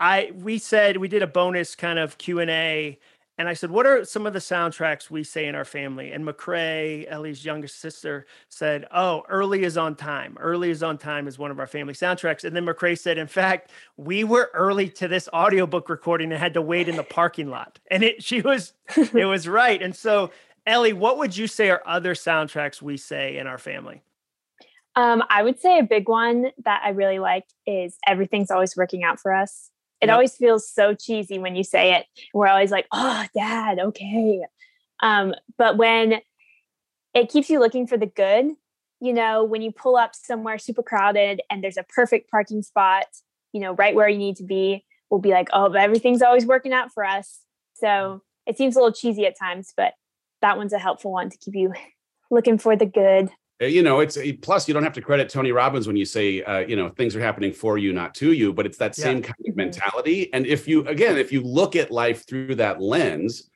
I 0.00 0.32
we 0.34 0.58
said 0.58 0.96
we 0.96 1.06
did 1.06 1.22
a 1.22 1.28
bonus 1.28 1.76
kind 1.76 1.98
of 1.98 2.18
Q 2.18 2.40
and 3.38 3.48
I 3.48 3.54
said, 3.54 3.70
What 3.70 3.86
are 3.86 4.04
some 4.04 4.26
of 4.26 4.34
the 4.34 4.38
soundtracks 4.38 5.10
we 5.10 5.24
say 5.24 5.46
in 5.46 5.54
our 5.54 5.64
family? 5.64 6.12
And 6.12 6.24
McRae, 6.24 7.06
Ellie's 7.08 7.44
youngest 7.44 7.80
sister, 7.80 8.26
said, 8.48 8.86
Oh, 8.92 9.22
Early 9.28 9.64
is 9.64 9.78
on 9.78 9.96
Time. 9.96 10.36
Early 10.38 10.70
is 10.70 10.82
on 10.82 10.98
Time 10.98 11.26
is 11.26 11.38
one 11.38 11.50
of 11.50 11.58
our 11.58 11.66
family 11.66 11.94
soundtracks. 11.94 12.44
And 12.44 12.54
then 12.54 12.66
McRae 12.66 12.98
said, 12.98 13.16
In 13.16 13.26
fact, 13.26 13.70
we 13.96 14.22
were 14.22 14.50
early 14.52 14.88
to 14.90 15.08
this 15.08 15.28
audiobook 15.32 15.88
recording 15.88 16.30
and 16.30 16.38
had 16.38 16.54
to 16.54 16.62
wait 16.62 16.88
in 16.88 16.96
the 16.96 17.02
parking 17.02 17.48
lot. 17.48 17.78
And 17.90 18.02
it 18.02 18.22
she 18.22 18.42
was 18.42 18.74
it 18.96 19.14
was 19.26 19.48
right. 19.48 19.80
And 19.80 19.96
so 19.96 20.30
Ellie, 20.66 20.92
what 20.92 21.18
would 21.18 21.36
you 21.36 21.46
say 21.46 21.70
are 21.70 21.82
other 21.86 22.14
soundtracks 22.14 22.80
we 22.80 22.96
say 22.96 23.38
in 23.38 23.46
our 23.46 23.58
family? 23.58 24.02
Um, 24.94 25.22
I 25.30 25.42
would 25.42 25.58
say 25.58 25.78
a 25.78 25.82
big 25.82 26.08
one 26.08 26.52
that 26.64 26.82
I 26.84 26.90
really 26.90 27.18
like 27.18 27.46
is 27.66 27.96
everything's 28.06 28.50
always 28.50 28.76
working 28.76 29.02
out 29.02 29.18
for 29.18 29.32
us. 29.32 29.71
It 30.02 30.08
Yep. 30.08 30.14
always 30.14 30.36
feels 30.36 30.68
so 30.68 30.94
cheesy 30.94 31.38
when 31.38 31.54
you 31.54 31.62
say 31.62 31.94
it. 31.94 32.06
We're 32.34 32.48
always 32.48 32.72
like, 32.72 32.86
oh, 32.92 33.24
dad, 33.34 33.78
okay. 33.78 34.44
Um, 35.00 35.34
but 35.56 35.76
when 35.76 36.20
it 37.14 37.30
keeps 37.30 37.48
you 37.48 37.60
looking 37.60 37.86
for 37.86 37.96
the 37.96 38.06
good, 38.06 38.50
you 39.00 39.12
know, 39.12 39.44
when 39.44 39.62
you 39.62 39.70
pull 39.70 39.96
up 39.96 40.14
somewhere 40.14 40.58
super 40.58 40.82
crowded 40.82 41.40
and 41.48 41.62
there's 41.62 41.76
a 41.76 41.84
perfect 41.84 42.30
parking 42.30 42.62
spot, 42.62 43.06
you 43.52 43.60
know, 43.60 43.74
right 43.74 43.94
where 43.94 44.08
you 44.08 44.18
need 44.18 44.36
to 44.36 44.44
be, 44.44 44.84
we'll 45.08 45.20
be 45.20 45.30
like, 45.30 45.48
oh, 45.52 45.68
but 45.68 45.80
everything's 45.80 46.22
always 46.22 46.46
working 46.46 46.72
out 46.72 46.92
for 46.92 47.04
us. 47.04 47.40
So 47.74 48.22
it 48.46 48.58
seems 48.58 48.74
a 48.74 48.80
little 48.80 48.92
cheesy 48.92 49.24
at 49.26 49.38
times, 49.38 49.72
but 49.76 49.94
that 50.40 50.56
one's 50.56 50.72
a 50.72 50.78
helpful 50.78 51.12
one 51.12 51.30
to 51.30 51.38
keep 51.38 51.54
you 51.54 51.72
looking 52.30 52.58
for 52.58 52.74
the 52.76 52.86
good. 52.86 53.30
Uh, 53.60 53.66
you 53.66 53.82
know 53.82 54.00
it's 54.00 54.16
a- 54.16 54.32
plus 54.34 54.66
you 54.66 54.74
don't 54.74 54.82
have 54.82 54.92
to 54.94 55.00
credit 55.02 55.28
tony 55.28 55.52
robbins 55.52 55.86
when 55.86 55.96
you 55.96 56.04
say 56.04 56.42
uh, 56.42 56.60
you 56.60 56.74
know 56.76 56.88
things 56.90 57.14
are 57.14 57.20
happening 57.20 57.52
for 57.52 57.76
you 57.78 57.92
not 57.92 58.14
to 58.14 58.32
you 58.32 58.52
but 58.52 58.66
it's 58.66 58.78
that 58.78 58.96
Yeah. 58.96 59.04
same 59.04 59.22
kind 59.22 59.34
of 59.48 59.56
mentality. 59.56 60.32
And 60.32 60.46
if 60.46 60.66
you 60.66 60.86
again 60.88 61.16
if 61.18 61.30
you 61.32 61.42
look 61.42 61.76
at 61.76 61.90
life 61.90 62.26
through 62.26 62.54
that 62.56 62.80
lens 62.80 63.50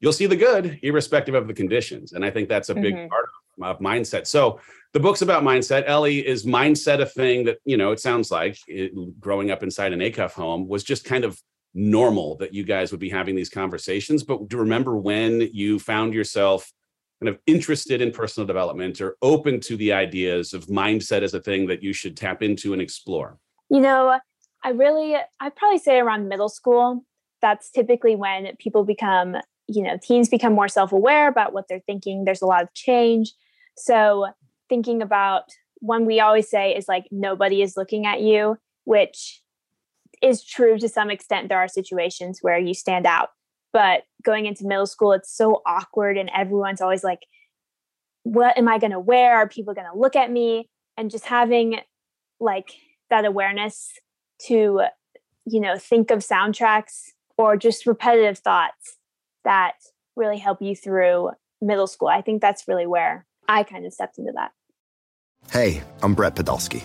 you'll 0.00 0.12
see 0.14 0.26
the 0.26 0.36
good 0.36 0.78
irrespective 0.82 1.34
of 1.34 1.46
the 1.46 1.54
conditions. 1.54 2.12
And 2.12 2.24
i 2.24 2.30
think 2.30 2.48
that's 2.48 2.68
a 2.70 2.74
big 2.74 2.94
Mhm. 2.94 3.08
part 3.08 3.26
of, 3.60 3.66
of 3.76 3.78
mindset. 3.80 4.26
So 4.26 4.60
the 4.92 5.00
book's 5.00 5.22
about 5.22 5.42
mindset. 5.44 5.84
Ellie 5.86 6.26
is 6.26 6.46
mindset 6.46 7.00
a 7.00 7.06
thing 7.06 7.44
that 7.44 7.58
you 7.64 7.76
know 7.76 7.90
it 7.92 8.00
sounds 8.00 8.30
like 8.30 8.56
it, 8.66 8.92
growing 9.20 9.50
up 9.50 9.62
inside 9.62 9.92
an 9.92 10.00
acuff 10.00 10.32
home 10.32 10.68
was 10.68 10.82
just 10.84 11.04
kind 11.04 11.24
of 11.24 11.38
normal 11.74 12.36
that 12.38 12.54
you 12.54 12.64
guys 12.64 12.90
would 12.92 12.98
be 13.00 13.10
having 13.10 13.36
these 13.36 13.50
conversations. 13.50 14.22
But 14.24 14.48
do 14.48 14.56
you 14.56 14.62
remember 14.62 14.96
when 14.96 15.32
you 15.52 15.78
found 15.78 16.14
yourself 16.14 16.72
kind 17.20 17.34
of 17.34 17.40
interested 17.46 18.00
in 18.00 18.10
personal 18.10 18.46
development 18.46 19.00
or 19.00 19.16
open 19.22 19.60
to 19.60 19.76
the 19.76 19.92
ideas 19.92 20.54
of 20.54 20.66
mindset 20.66 21.22
as 21.22 21.34
a 21.34 21.40
thing 21.40 21.66
that 21.66 21.82
you 21.82 21.92
should 21.92 22.16
tap 22.16 22.42
into 22.42 22.72
and 22.72 22.80
explore? 22.80 23.38
You 23.68 23.80
know, 23.80 24.18
I 24.64 24.70
really, 24.70 25.16
I'd 25.40 25.56
probably 25.56 25.78
say 25.78 25.98
around 25.98 26.28
middle 26.28 26.48
school, 26.48 27.04
that's 27.42 27.70
typically 27.70 28.16
when 28.16 28.48
people 28.58 28.84
become, 28.84 29.36
you 29.66 29.82
know, 29.82 29.98
teens 30.02 30.28
become 30.28 30.54
more 30.54 30.68
self 30.68 30.92
aware 30.92 31.28
about 31.28 31.52
what 31.52 31.66
they're 31.68 31.82
thinking. 31.86 32.24
There's 32.24 32.42
a 32.42 32.46
lot 32.46 32.62
of 32.62 32.72
change. 32.74 33.32
So, 33.76 34.28
thinking 34.68 35.02
about 35.02 35.44
one 35.76 36.06
we 36.06 36.20
always 36.20 36.48
say 36.48 36.76
is 36.76 36.86
like, 36.88 37.06
nobody 37.10 37.62
is 37.62 37.76
looking 37.76 38.06
at 38.06 38.20
you, 38.20 38.56
which 38.84 39.42
is 40.22 40.44
true 40.44 40.78
to 40.78 40.88
some 40.88 41.10
extent. 41.10 41.48
There 41.48 41.58
are 41.58 41.68
situations 41.68 42.40
where 42.42 42.58
you 42.58 42.74
stand 42.74 43.06
out. 43.06 43.30
But 43.72 44.02
going 44.24 44.46
into 44.46 44.66
middle 44.66 44.86
school, 44.86 45.12
it's 45.12 45.34
so 45.34 45.62
awkward, 45.64 46.18
and 46.18 46.30
everyone's 46.36 46.80
always 46.80 47.04
like, 47.04 47.20
what 48.24 48.58
am 48.58 48.68
I 48.68 48.78
going 48.78 48.90
to 48.92 49.00
wear? 49.00 49.36
Are 49.36 49.48
people 49.48 49.74
going 49.74 49.90
to 49.90 49.98
look 49.98 50.16
at 50.16 50.30
me? 50.30 50.68
And 50.96 51.10
just 51.10 51.26
having 51.26 51.80
like 52.40 52.72
that 53.08 53.24
awareness 53.24 53.92
to, 54.46 54.82
you 55.46 55.60
know, 55.60 55.78
think 55.78 56.10
of 56.10 56.18
soundtracks 56.18 57.10
or 57.38 57.56
just 57.56 57.86
repetitive 57.86 58.38
thoughts 58.38 58.98
that 59.44 59.74
really 60.16 60.38
help 60.38 60.60
you 60.60 60.76
through 60.76 61.30
middle 61.62 61.86
school. 61.86 62.08
I 62.08 62.20
think 62.20 62.42
that's 62.42 62.68
really 62.68 62.86
where 62.86 63.26
I 63.48 63.62
kind 63.62 63.86
of 63.86 63.92
stepped 63.92 64.18
into 64.18 64.32
that. 64.34 64.50
Hey, 65.50 65.82
I'm 66.02 66.14
Brett 66.14 66.34
Podolsky, 66.34 66.84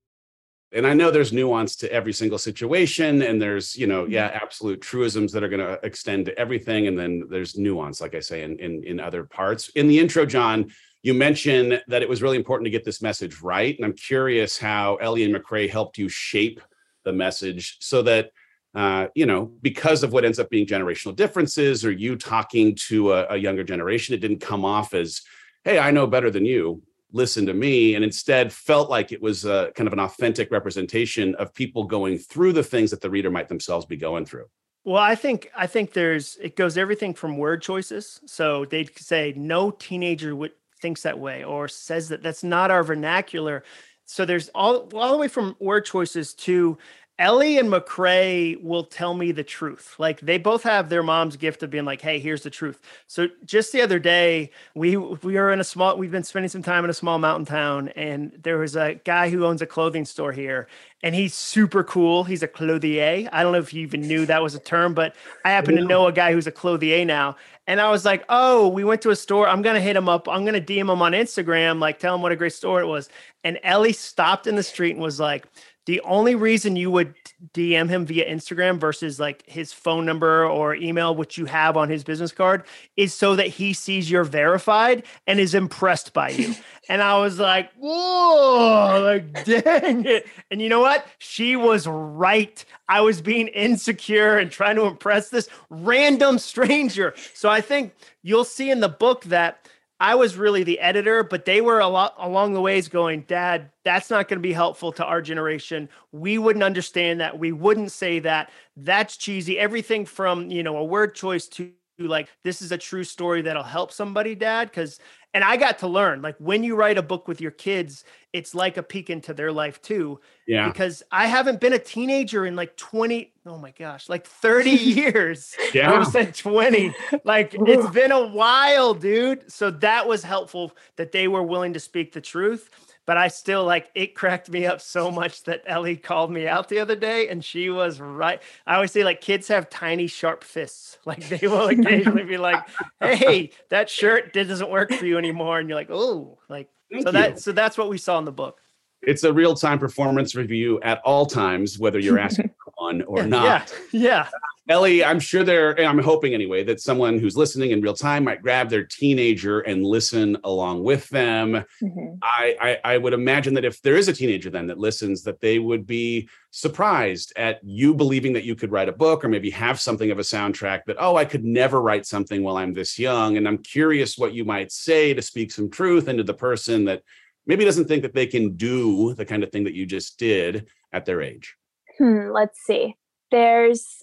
And 0.73 0.87
I 0.87 0.93
know 0.93 1.11
there's 1.11 1.33
nuance 1.33 1.75
to 1.77 1.91
every 1.91 2.13
single 2.13 2.37
situation, 2.37 3.21
and 3.23 3.41
there's, 3.41 3.75
you 3.75 3.87
know, 3.87 4.05
yeah, 4.05 4.27
absolute 4.27 4.81
truisms 4.81 5.33
that 5.33 5.43
are 5.43 5.49
going 5.49 5.59
to 5.65 5.79
extend 5.83 6.25
to 6.25 6.39
everything. 6.39 6.87
And 6.87 6.97
then 6.97 7.23
there's 7.29 7.57
nuance, 7.57 7.99
like 7.99 8.15
I 8.15 8.21
say, 8.21 8.43
in, 8.43 8.57
in, 8.59 8.83
in 8.85 8.99
other 8.99 9.25
parts. 9.25 9.69
In 9.69 9.87
the 9.87 9.99
intro, 9.99 10.25
Jon, 10.25 10.71
you 11.03 11.13
mentioned 11.13 11.83
that 11.87 12.01
it 12.01 12.07
was 12.07 12.21
really 12.21 12.37
important 12.37 12.65
to 12.67 12.71
get 12.71 12.85
this 12.85 13.01
message 13.01 13.41
right. 13.41 13.75
And 13.75 13.85
I'm 13.85 13.93
curious 13.93 14.57
how 14.57 14.95
Ellie 14.97 15.25
and 15.25 15.35
McRae 15.35 15.69
helped 15.69 15.97
you 15.97 16.07
shape 16.07 16.61
the 17.03 17.11
message 17.11 17.77
so 17.81 18.01
that 18.03 18.31
uh, 18.73 19.07
you 19.15 19.25
know, 19.25 19.51
because 19.61 20.03
of 20.03 20.13
what 20.13 20.23
ends 20.23 20.39
up 20.39 20.49
being 20.49 20.65
generational 20.65 21.15
differences 21.15 21.83
or 21.83 21.91
you 21.91 22.15
talking 22.15 22.75
to 22.75 23.11
a, 23.11 23.27
a 23.31 23.37
younger 23.37 23.63
generation, 23.63 24.15
it 24.15 24.21
didn't 24.21 24.39
come 24.39 24.63
off 24.63 24.93
as, 24.93 25.21
hey, 25.63 25.77
I 25.77 25.91
know 25.91 26.07
better 26.07 26.31
than 26.31 26.45
you. 26.45 26.81
Listen 27.13 27.45
to 27.45 27.53
me. 27.53 27.95
And 27.95 28.03
instead 28.03 28.53
felt 28.53 28.89
like 28.89 29.11
it 29.11 29.21
was 29.21 29.45
a 29.45 29.71
kind 29.75 29.87
of 29.87 29.93
an 29.93 29.99
authentic 29.99 30.51
representation 30.51 31.35
of 31.35 31.53
people 31.53 31.83
going 31.83 32.17
through 32.17 32.53
the 32.53 32.63
things 32.63 32.91
that 32.91 33.01
the 33.01 33.09
reader 33.09 33.29
might 33.29 33.49
themselves 33.49 33.85
be 33.85 33.97
going 33.97 34.25
through. 34.25 34.45
Well, 34.83 35.01
I 35.01 35.15
think 35.15 35.51
I 35.55 35.67
think 35.67 35.93
there's 35.93 36.37
it 36.41 36.55
goes 36.55 36.77
everything 36.77 37.13
from 37.13 37.37
word 37.37 37.61
choices. 37.61 38.19
So 38.25 38.65
they'd 38.65 38.97
say 38.97 39.33
no 39.35 39.71
teenager 39.71 40.35
would 40.35 40.53
thinks 40.81 41.03
that 41.03 41.19
way 41.19 41.43
or 41.43 41.67
says 41.67 42.09
that 42.09 42.23
that's 42.23 42.43
not 42.43 42.71
our 42.71 42.83
vernacular. 42.83 43.63
So 44.05 44.25
there's 44.25 44.49
all 44.49 44.89
all 44.93 45.11
the 45.11 45.17
way 45.17 45.27
from 45.27 45.55
word 45.59 45.85
choices 45.85 46.33
to 46.35 46.77
Ellie 47.19 47.59
and 47.59 47.69
McRae 47.69 48.61
will 48.63 48.83
tell 48.83 49.13
me 49.13 49.31
the 49.31 49.43
truth. 49.43 49.95
Like 49.99 50.19
they 50.21 50.39
both 50.39 50.63
have 50.63 50.89
their 50.89 51.03
mom's 51.03 51.35
gift 51.35 51.61
of 51.61 51.69
being 51.69 51.85
like, 51.85 52.01
"Hey, 52.01 52.17
here's 52.19 52.41
the 52.41 52.49
truth." 52.49 52.81
So 53.05 53.27
just 53.45 53.71
the 53.71 53.81
other 53.81 53.99
day, 53.99 54.49
we 54.73 54.97
we 54.97 55.35
were 55.35 55.51
in 55.51 55.59
a 55.59 55.63
small. 55.63 55.97
We've 55.97 56.11
been 56.11 56.23
spending 56.23 56.49
some 56.49 56.63
time 56.63 56.83
in 56.83 56.89
a 56.89 56.95
small 56.95 57.19
mountain 57.19 57.45
town, 57.45 57.89
and 57.89 58.31
there 58.41 58.57
was 58.57 58.75
a 58.75 58.95
guy 59.05 59.29
who 59.29 59.45
owns 59.45 59.61
a 59.61 59.67
clothing 59.67 60.05
store 60.05 60.31
here, 60.31 60.67
and 61.03 61.13
he's 61.13 61.35
super 61.35 61.83
cool. 61.83 62.23
He's 62.23 62.41
a 62.41 62.47
clothier. 62.47 63.29
I 63.31 63.43
don't 63.43 63.51
know 63.51 63.59
if 63.59 63.71
you 63.71 63.83
even 63.83 64.01
knew 64.01 64.25
that 64.25 64.41
was 64.41 64.55
a 64.55 64.59
term, 64.59 64.95
but 64.95 65.15
I 65.45 65.51
happen 65.51 65.75
to 65.75 65.85
know 65.85 66.07
a 66.07 66.11
guy 66.11 66.33
who's 66.33 66.47
a 66.47 66.51
clothier 66.51 67.05
now. 67.05 67.35
And 67.67 67.79
I 67.79 67.91
was 67.91 68.03
like, 68.03 68.25
"Oh, 68.29 68.67
we 68.67 68.83
went 68.83 69.01
to 69.03 69.11
a 69.11 69.15
store. 69.15 69.47
I'm 69.47 69.61
gonna 69.61 69.79
hit 69.79 69.95
him 69.95 70.09
up. 70.09 70.27
I'm 70.27 70.43
gonna 70.43 70.59
DM 70.59 70.89
him 70.89 71.01
on 71.03 71.11
Instagram, 71.11 71.79
like 71.79 71.99
tell 71.99 72.15
him 72.15 72.23
what 72.23 72.31
a 72.31 72.35
great 72.35 72.53
store 72.53 72.81
it 72.81 72.87
was." 72.87 73.09
And 73.43 73.59
Ellie 73.63 73.93
stopped 73.93 74.47
in 74.47 74.55
the 74.55 74.63
street 74.63 74.91
and 74.91 75.01
was 75.01 75.19
like 75.19 75.45
the 75.85 75.99
only 76.01 76.35
reason 76.35 76.75
you 76.75 76.91
would 76.91 77.15
DM 77.53 77.89
him 77.89 78.05
via 78.05 78.29
Instagram 78.29 78.79
versus 78.79 79.19
like 79.19 79.43
his 79.47 79.73
phone 79.73 80.05
number 80.05 80.45
or 80.45 80.75
email, 80.75 81.15
which 81.15 81.37
you 81.37 81.45
have 81.45 81.75
on 81.75 81.89
his 81.89 82.03
business 82.03 82.31
card, 82.31 82.63
is 82.97 83.13
so 83.13 83.35
that 83.35 83.47
he 83.47 83.73
sees 83.73 84.09
you're 84.09 84.23
verified 84.23 85.03
and 85.25 85.39
is 85.39 85.55
impressed 85.55 86.13
by 86.13 86.29
you. 86.29 86.53
and 86.89 87.01
I 87.01 87.17
was 87.17 87.39
like, 87.39 87.71
whoa, 87.73 89.01
like, 89.03 89.45
dang 89.45 90.05
it. 90.05 90.27
And 90.51 90.61
you 90.61 90.69
know 90.69 90.81
what? 90.81 91.07
She 91.17 91.55
was 91.55 91.87
right. 91.87 92.63
I 92.87 93.01
was 93.01 93.21
being 93.21 93.47
insecure 93.47 94.37
and 94.37 94.51
trying 94.51 94.75
to 94.75 94.85
impress 94.85 95.29
this 95.29 95.49
random 95.69 96.37
stranger. 96.51 97.15
So 97.33 97.49
I 97.49 97.61
think 97.61 97.93
you'll 98.21 98.45
see 98.45 98.69
in 98.69 98.81
the 98.81 98.89
book 98.89 99.23
that 99.25 99.67
I 100.01 100.15
was 100.15 100.35
really 100.35 100.63
the 100.63 100.79
editor, 100.79 101.23
but 101.23 101.45
they 101.45 101.61
were 101.61 101.79
a 101.79 101.87
lot 101.87 102.15
along 102.17 102.53
the 102.53 102.59
ways 102.59 102.89
going, 102.89 103.21
Dad, 103.27 103.69
that's 103.85 104.09
not 104.09 104.27
going 104.27 104.39
to 104.39 104.41
be 104.41 104.51
helpful 104.51 104.91
to 104.93 105.05
our 105.05 105.21
generation. 105.21 105.89
We 106.11 106.39
wouldn't 106.39 106.63
understand 106.63 107.21
that. 107.21 107.37
We 107.37 107.51
wouldn't 107.51 107.91
say 107.91 108.17
that. 108.17 108.49
That's 108.75 109.15
cheesy. 109.15 109.59
Everything 109.59 110.07
from, 110.07 110.49
you 110.49 110.63
know, 110.63 110.77
a 110.77 110.83
word 110.83 111.13
choice 111.13 111.47
to 111.49 111.71
like, 112.07 112.29
this 112.43 112.61
is 112.61 112.71
a 112.71 112.77
true 112.77 113.03
story 113.03 113.41
that'll 113.41 113.63
help 113.63 113.91
somebody, 113.91 114.35
Dad. 114.35 114.71
Cause, 114.71 114.99
and 115.33 115.43
I 115.43 115.55
got 115.55 115.79
to 115.79 115.87
learn 115.87 116.21
like 116.21 116.35
when 116.39 116.63
you 116.63 116.75
write 116.75 116.97
a 116.97 117.01
book 117.01 117.27
with 117.27 117.39
your 117.39 117.51
kids, 117.51 118.03
it's 118.33 118.53
like 118.53 118.77
a 118.77 118.83
peek 118.83 119.09
into 119.09 119.33
their 119.33 119.51
life 119.51 119.81
too. 119.81 120.19
Yeah. 120.45 120.67
Because 120.67 121.03
I 121.11 121.27
haven't 121.27 121.61
been 121.61 121.73
a 121.73 121.79
teenager 121.79 122.45
in 122.45 122.55
like 122.55 122.75
20, 122.75 123.31
oh 123.45 123.57
my 123.57 123.71
gosh, 123.71 124.09
like 124.09 124.27
30 124.27 124.69
years. 124.71 125.55
Yeah. 125.73 125.93
i've 125.93 126.07
said 126.07 126.35
20. 126.35 126.93
Like 127.23 127.55
it's 127.57 127.89
been 127.93 128.11
a 128.11 128.27
while, 128.27 128.93
dude. 128.93 129.49
So 129.49 129.71
that 129.71 130.07
was 130.07 130.23
helpful 130.23 130.73
that 130.97 131.11
they 131.13 131.27
were 131.27 131.43
willing 131.43 131.73
to 131.73 131.79
speak 131.79 132.11
the 132.11 132.21
truth. 132.21 132.69
But 133.07 133.17
I 133.17 133.29
still 133.29 133.65
like 133.65 133.89
it 133.95 134.15
cracked 134.15 134.49
me 134.49 134.65
up 134.65 134.79
so 134.79 135.11
much 135.11 135.43
that 135.43 135.63
Ellie 135.65 135.97
called 135.97 136.31
me 136.31 136.47
out 136.47 136.69
the 136.69 136.79
other 136.79 136.95
day 136.95 137.27
and 137.29 137.43
she 137.43 137.69
was 137.69 137.99
right. 137.99 138.41
I 138.67 138.75
always 138.75 138.91
say 138.91 139.03
like 139.03 139.21
kids 139.21 139.47
have 139.47 139.69
tiny 139.69 140.07
sharp 140.07 140.43
fists. 140.43 140.97
Like 141.05 141.27
they 141.27 141.47
will 141.47 141.67
occasionally 141.67 142.23
be 142.23 142.37
like, 142.37 142.63
"Hey, 143.01 143.51
that 143.69 143.89
shirt 143.89 144.33
doesn't 144.33 144.69
work 144.69 144.93
for 144.93 145.05
you 145.05 145.17
anymore." 145.17 145.59
And 145.59 145.67
you're 145.67 145.75
like, 145.75 145.89
"Oh, 145.89 146.37
like 146.47 146.69
Thank 146.91 147.03
so 147.03 147.09
you. 147.09 147.13
that 147.13 147.39
so 147.39 147.51
that's 147.51 147.77
what 147.77 147.89
we 147.89 147.97
saw 147.97 148.19
in 148.19 148.25
the 148.25 148.31
book. 148.31 148.61
It's 149.01 149.23
a 149.23 149.33
real 149.33 149.55
time 149.55 149.79
performance 149.79 150.35
review 150.35 150.79
at 150.81 150.99
all 151.03 151.25
times, 151.25 151.79
whether 151.79 151.97
you're 151.99 152.19
asking 152.19 152.49
for 152.63 152.73
one 152.75 153.01
or 153.03 153.19
yeah, 153.19 153.25
not. 153.25 153.73
Yeah. 153.91 154.01
Yeah. 154.01 154.29
Ellie, 154.71 155.03
I'm 155.03 155.19
sure 155.19 155.43
there, 155.43 155.77
I'm 155.85 155.99
hoping 155.99 156.33
anyway, 156.33 156.63
that 156.63 156.79
someone 156.79 157.19
who's 157.19 157.35
listening 157.35 157.71
in 157.71 157.81
real 157.81 157.93
time 157.93 158.23
might 158.23 158.41
grab 158.41 158.69
their 158.69 158.85
teenager 158.85 159.59
and 159.59 159.85
listen 159.85 160.37
along 160.45 160.81
with 160.83 161.09
them. 161.09 161.65
Mm-hmm. 161.83 162.15
I, 162.23 162.55
I, 162.61 162.93
I 162.93 162.97
would 162.97 163.11
imagine 163.11 163.53
that 163.55 163.65
if 163.65 163.81
there 163.81 163.97
is 163.97 164.07
a 164.07 164.13
teenager 164.13 164.49
then 164.49 164.67
that 164.67 164.77
listens, 164.77 165.23
that 165.23 165.41
they 165.41 165.59
would 165.59 165.85
be 165.85 166.29
surprised 166.51 167.33
at 167.35 167.59
you 167.63 167.93
believing 167.93 168.31
that 168.31 168.45
you 168.45 168.55
could 168.55 168.71
write 168.71 168.87
a 168.87 168.93
book 168.93 169.25
or 169.25 169.27
maybe 169.27 169.49
have 169.49 169.77
something 169.77 170.09
of 170.09 170.19
a 170.19 170.23
soundtrack 170.23 170.85
that, 170.85 170.95
oh, 170.99 171.17
I 171.17 171.25
could 171.25 171.43
never 171.43 171.81
write 171.81 172.05
something 172.05 172.41
while 172.41 172.55
I'm 172.55 172.73
this 172.73 172.97
young. 172.97 173.35
And 173.35 173.49
I'm 173.49 173.57
curious 173.57 174.17
what 174.17 174.33
you 174.33 174.45
might 174.45 174.71
say 174.71 175.13
to 175.13 175.21
speak 175.21 175.51
some 175.51 175.69
truth 175.69 176.07
into 176.07 176.23
the 176.23 176.33
person 176.33 176.85
that 176.85 177.03
maybe 177.45 177.65
doesn't 177.65 177.89
think 177.89 178.03
that 178.03 178.13
they 178.13 178.25
can 178.25 178.55
do 178.55 179.15
the 179.15 179.25
kind 179.25 179.43
of 179.43 179.51
thing 179.51 179.65
that 179.65 179.73
you 179.73 179.85
just 179.85 180.17
did 180.17 180.69
at 180.93 181.05
their 181.05 181.21
age. 181.21 181.57
Hmm, 181.97 182.29
let's 182.31 182.61
see. 182.65 182.95
There's 183.31 184.00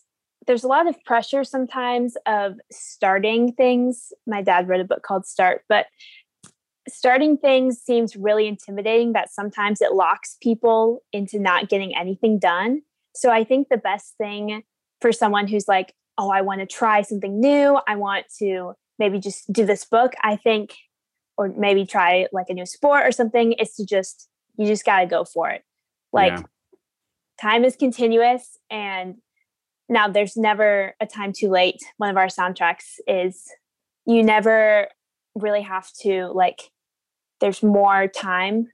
there's 0.49 0.64
a 0.64 0.69
lot 0.69 0.88
of 0.88 0.97
pressure 1.05 1.45
sometimes 1.45 2.17
of 2.26 2.55
starting 2.73 3.52
things. 3.52 4.12
My 4.26 4.40
dad 4.40 4.67
wrote 4.67 4.81
a 4.81 4.85
book 4.85 5.02
called 5.02 5.26
Start, 5.26 5.62
but 5.69 5.87
starting 6.88 7.37
things 7.37 7.78
seems 7.78 8.17
really 8.17 8.49
intimidating 8.49 9.12
that 9.12 9.31
sometimes 9.31 9.83
it 9.83 9.93
locks 9.93 10.38
people 10.43 11.02
into 11.12 11.38
not 11.38 11.69
getting 11.69 11.95
anything 11.95 12.38
done. 12.38 12.81
So 13.14 13.31
I 13.31 13.45
think 13.45 13.69
the 13.69 13.76
best 13.76 14.14
thing 14.17 14.62
for 15.02 15.12
someone 15.12 15.49
who's 15.49 15.69
like, 15.69 15.95
oh, 16.17 16.31
I 16.31 16.40
want 16.40 16.61
to 16.61 16.67
try 16.67 17.02
something 17.02 17.38
new, 17.38 17.78
I 17.87 17.97
want 17.97 18.25
to 18.38 18.73
maybe 18.99 19.21
just 19.21 19.52
do 19.52 19.67
this 19.67 19.85
book, 19.85 20.14
I 20.25 20.37
think, 20.37 20.75
or 21.37 21.52
maybe 21.57 21.85
try 21.85 22.26
like 22.33 22.47
a 22.49 22.55
new 22.55 22.64
sport 22.64 23.05
or 23.05 23.12
something, 23.12 23.52
is 23.52 23.75
to 23.75 23.85
just, 23.85 24.28
you 24.57 24.67
just 24.67 24.87
got 24.87 25.00
to 25.00 25.07
go 25.07 25.25
for 25.25 25.50
it. 25.50 25.62
Like, 26.11 26.33
yeah. 26.33 26.43
time 27.38 27.67
is 27.67 27.76
continuous 27.76 28.57
and 28.71 29.17
now 29.88 30.09
there's 30.09 30.37
never 30.37 30.95
a 31.00 31.07
time 31.07 31.33
too 31.33 31.49
late. 31.49 31.80
One 31.97 32.11
of 32.11 32.16
our 32.16 32.26
soundtracks 32.26 32.99
is 33.07 33.50
you 34.07 34.23
never 34.23 34.88
really 35.35 35.62
have 35.62 35.90
to 36.00 36.26
like 36.35 36.71
there's 37.40 37.62
more 37.62 38.09
time. 38.09 38.68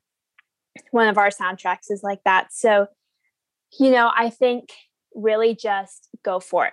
One 0.90 1.08
of 1.08 1.18
our 1.18 1.30
soundtracks 1.30 1.90
is 1.90 2.02
like 2.02 2.20
that. 2.24 2.52
So 2.52 2.88
you 3.80 3.90
know 3.90 4.12
i 4.14 4.30
think 4.30 4.68
really 5.14 5.54
just 5.54 6.08
go 6.24 6.40
for 6.40 6.66
it. 6.66 6.72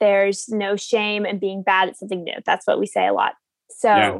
There's 0.00 0.48
no 0.48 0.76
shame 0.76 1.24
in 1.24 1.38
being 1.38 1.62
bad 1.62 1.88
at 1.88 1.96
something 1.96 2.24
new. 2.24 2.34
That's 2.44 2.66
what 2.66 2.78
we 2.80 2.86
say 2.86 3.06
a 3.06 3.12
lot. 3.12 3.34
So 3.70 3.88
yeah. 3.88 4.18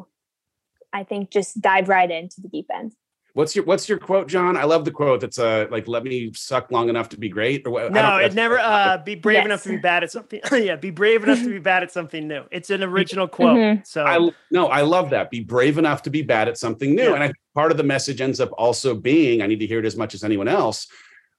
i 0.92 1.04
think 1.04 1.30
just 1.30 1.60
dive 1.60 1.88
right 1.88 2.10
into 2.10 2.40
the 2.40 2.48
deep 2.48 2.66
end 2.72 2.94
What's 3.34 3.56
your 3.56 3.64
What's 3.64 3.88
your 3.88 3.98
quote, 3.98 4.28
Jon? 4.28 4.58
I 4.58 4.64
love 4.64 4.84
the 4.84 4.90
quote. 4.90 5.20
That's 5.20 5.38
uh 5.38 5.66
like 5.70 5.88
let 5.88 6.04
me 6.04 6.32
suck 6.34 6.70
long 6.70 6.90
enough 6.90 7.08
to 7.10 7.18
be 7.18 7.30
great. 7.30 7.66
Or 7.66 7.70
what? 7.70 7.92
No, 7.92 8.18
it 8.18 8.34
never. 8.34 8.58
Uh, 8.58 8.98
be 8.98 9.14
brave 9.14 9.36
yes. 9.36 9.44
enough 9.46 9.62
to 9.62 9.68
be 9.70 9.76
bad 9.78 10.02
at 10.02 10.10
something. 10.10 10.40
yeah, 10.52 10.76
be 10.76 10.90
brave 10.90 11.22
enough 11.22 11.38
to 11.38 11.48
be 11.48 11.58
bad 11.58 11.82
at 11.82 11.90
something 11.90 12.28
new. 12.28 12.44
It's 12.50 12.68
an 12.68 12.82
original 12.82 13.26
quote. 13.26 13.56
Mm-hmm. 13.56 13.82
So 13.84 14.04
I 14.04 14.30
no, 14.50 14.66
I 14.66 14.82
love 14.82 15.10
that. 15.10 15.30
Be 15.30 15.40
brave 15.40 15.78
enough 15.78 16.02
to 16.02 16.10
be 16.10 16.20
bad 16.20 16.46
at 16.46 16.58
something 16.58 16.94
new. 16.94 17.04
Yeah. 17.04 17.14
And 17.14 17.24
I 17.24 17.32
part 17.54 17.70
of 17.70 17.78
the 17.78 17.84
message 17.84 18.20
ends 18.20 18.38
up 18.38 18.50
also 18.58 18.94
being 18.94 19.40
I 19.40 19.46
need 19.46 19.60
to 19.60 19.66
hear 19.66 19.78
it 19.78 19.86
as 19.86 19.96
much 19.96 20.14
as 20.14 20.24
anyone 20.24 20.48
else. 20.48 20.86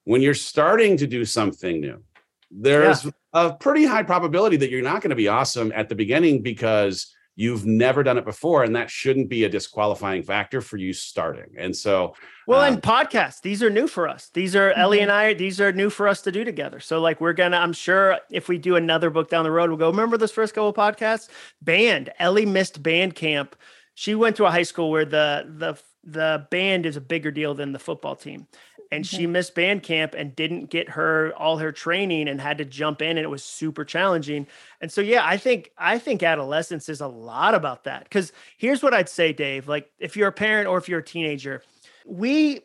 When 0.06 0.22
you're 0.22 0.34
starting 0.34 0.98
to 0.98 1.08
do 1.08 1.26
something 1.26 1.80
new, 1.80 2.04
there's 2.50 3.06
yeah. 3.06 3.12
a 3.34 3.54
pretty 3.54 3.86
high 3.86 4.04
probability 4.04 4.58
that 4.58 4.72
you're 4.72 4.82
not 4.82 5.02
going 5.02 5.12
to 5.12 5.16
be 5.16 5.28
awesome 5.28 5.72
at 5.76 5.90
the 5.90 5.96
beginning 5.96 6.42
because 6.42 7.14
you've 7.36 7.66
never 7.66 8.04
done 8.04 8.18
it 8.18 8.26
before 8.26 8.64
and 8.64 8.76
that 8.76 8.90
shouldn't 8.90 9.30
be 9.30 9.44
a 9.44 9.50
disqualifying 9.50 10.22
factor 10.24 10.62
for 10.62 10.78
you 10.78 10.94
starting. 10.94 11.56
And 11.58 11.76
so 11.76 12.14
well 12.48 12.62
um, 12.62 12.74
and 12.74 12.82
podcasts 12.82 13.42
these 13.42 13.64
are 13.64 13.70
new 13.70 13.88
for 13.88 14.08
us. 14.08 14.30
These 14.34 14.56
are 14.56 14.70
mm-hmm. 14.72 14.80
ellie 14.80 15.00
and 15.00 15.12
i 15.12 15.34
these 15.34 15.60
are 15.60 15.72
new 15.72 15.90
for 15.90 16.08
us 16.08 16.22
to 16.22 16.32
do 16.32 16.44
together. 16.44 16.80
So 16.80 17.00
like 17.00 17.20
we're 17.20 17.34
gonna 17.34 17.58
i'm 17.58 17.74
sure 17.74 18.20
if 18.30 18.48
we 18.48 18.58
do 18.58 18.76
another 18.76 19.10
book 19.10 19.30
down 19.30 19.44
the 19.44 19.52
road 19.52 19.70
we'll 19.70 19.80
go 19.80 19.90
remember 19.90 20.18
this 20.18 20.32
first 20.32 20.54
couple 20.54 20.74
podcasts? 20.74 21.30
Band 21.62 22.12
ellie 22.20 22.46
missed 22.46 22.84
band 22.84 23.16
camp 23.16 23.56
she 23.96 24.16
went 24.16 24.36
to 24.38 24.46
a 24.46 24.52
high 24.52 24.64
school 24.64 24.92
where 24.92 25.06
the 25.06 25.46
the 25.58 25.78
the 26.04 26.46
band 26.52 26.86
is 26.86 26.98
a 26.98 27.02
bigger 27.02 27.32
deal 27.32 27.54
than 27.54 27.72
the 27.72 27.80
football 27.80 28.16
team 28.16 28.48
and 28.92 29.06
she 29.06 29.28
missed 29.28 29.56
band 29.56 29.84
camp 29.84 30.14
and 30.16 30.36
didn't 30.36 30.70
get 30.70 30.90
her 30.90 31.34
all 31.38 31.58
her 31.58 31.72
training 31.72 32.28
and 32.28 32.40
had 32.40 32.58
to 32.58 32.66
jump 32.66 33.02
in 33.02 33.18
and 33.18 33.20
it 33.20 33.30
was 33.30 33.44
super 33.44 33.84
challenging. 33.86 34.48
And 34.82 34.92
so 34.92 35.02
yeah 35.02 35.26
i 35.26 35.38
think 35.38 35.72
i 35.78 35.98
think 35.98 36.24
adolescence 36.24 36.90
is 36.90 37.02
a 37.02 37.08
lot 37.08 37.56
about 37.56 37.84
that. 37.86 38.04
Because 38.04 38.32
here's 38.58 38.84
what 38.84 38.94
i'd 38.94 39.10
say 39.10 39.34
dave 39.34 39.68
like 39.68 39.92
if 40.00 40.16
you're 40.16 40.28
a 40.28 40.34
parent 40.34 40.68
or 40.68 40.78
if 40.78 40.88
you're 40.90 41.00
a 41.00 41.04
teenager 41.04 41.62
we 42.06 42.62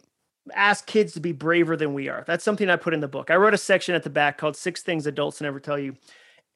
ask 0.54 0.87
kids 0.87 1.12
to 1.12 1.20
be 1.20 1.33
braver 1.33 1.76
than 1.76 1.92
we 1.94 2.09
are. 2.09 2.24
That's 2.26 2.44
something 2.44 2.70
i 2.70 2.76
put 2.76 2.94
in 2.94 3.00
the 3.00 3.09
book. 3.09 3.31
I 3.31 3.37
wrote 3.37 3.54
a 3.54 3.59
section 3.59 3.94
at 3.94 4.02
the 4.02 4.11
back 4.11 4.38
called 4.38 4.57
six 4.57 4.83
things 4.83 5.07
adults 5.07 5.40
never 5.40 5.61
tell 5.61 5.78
you. 5.78 5.96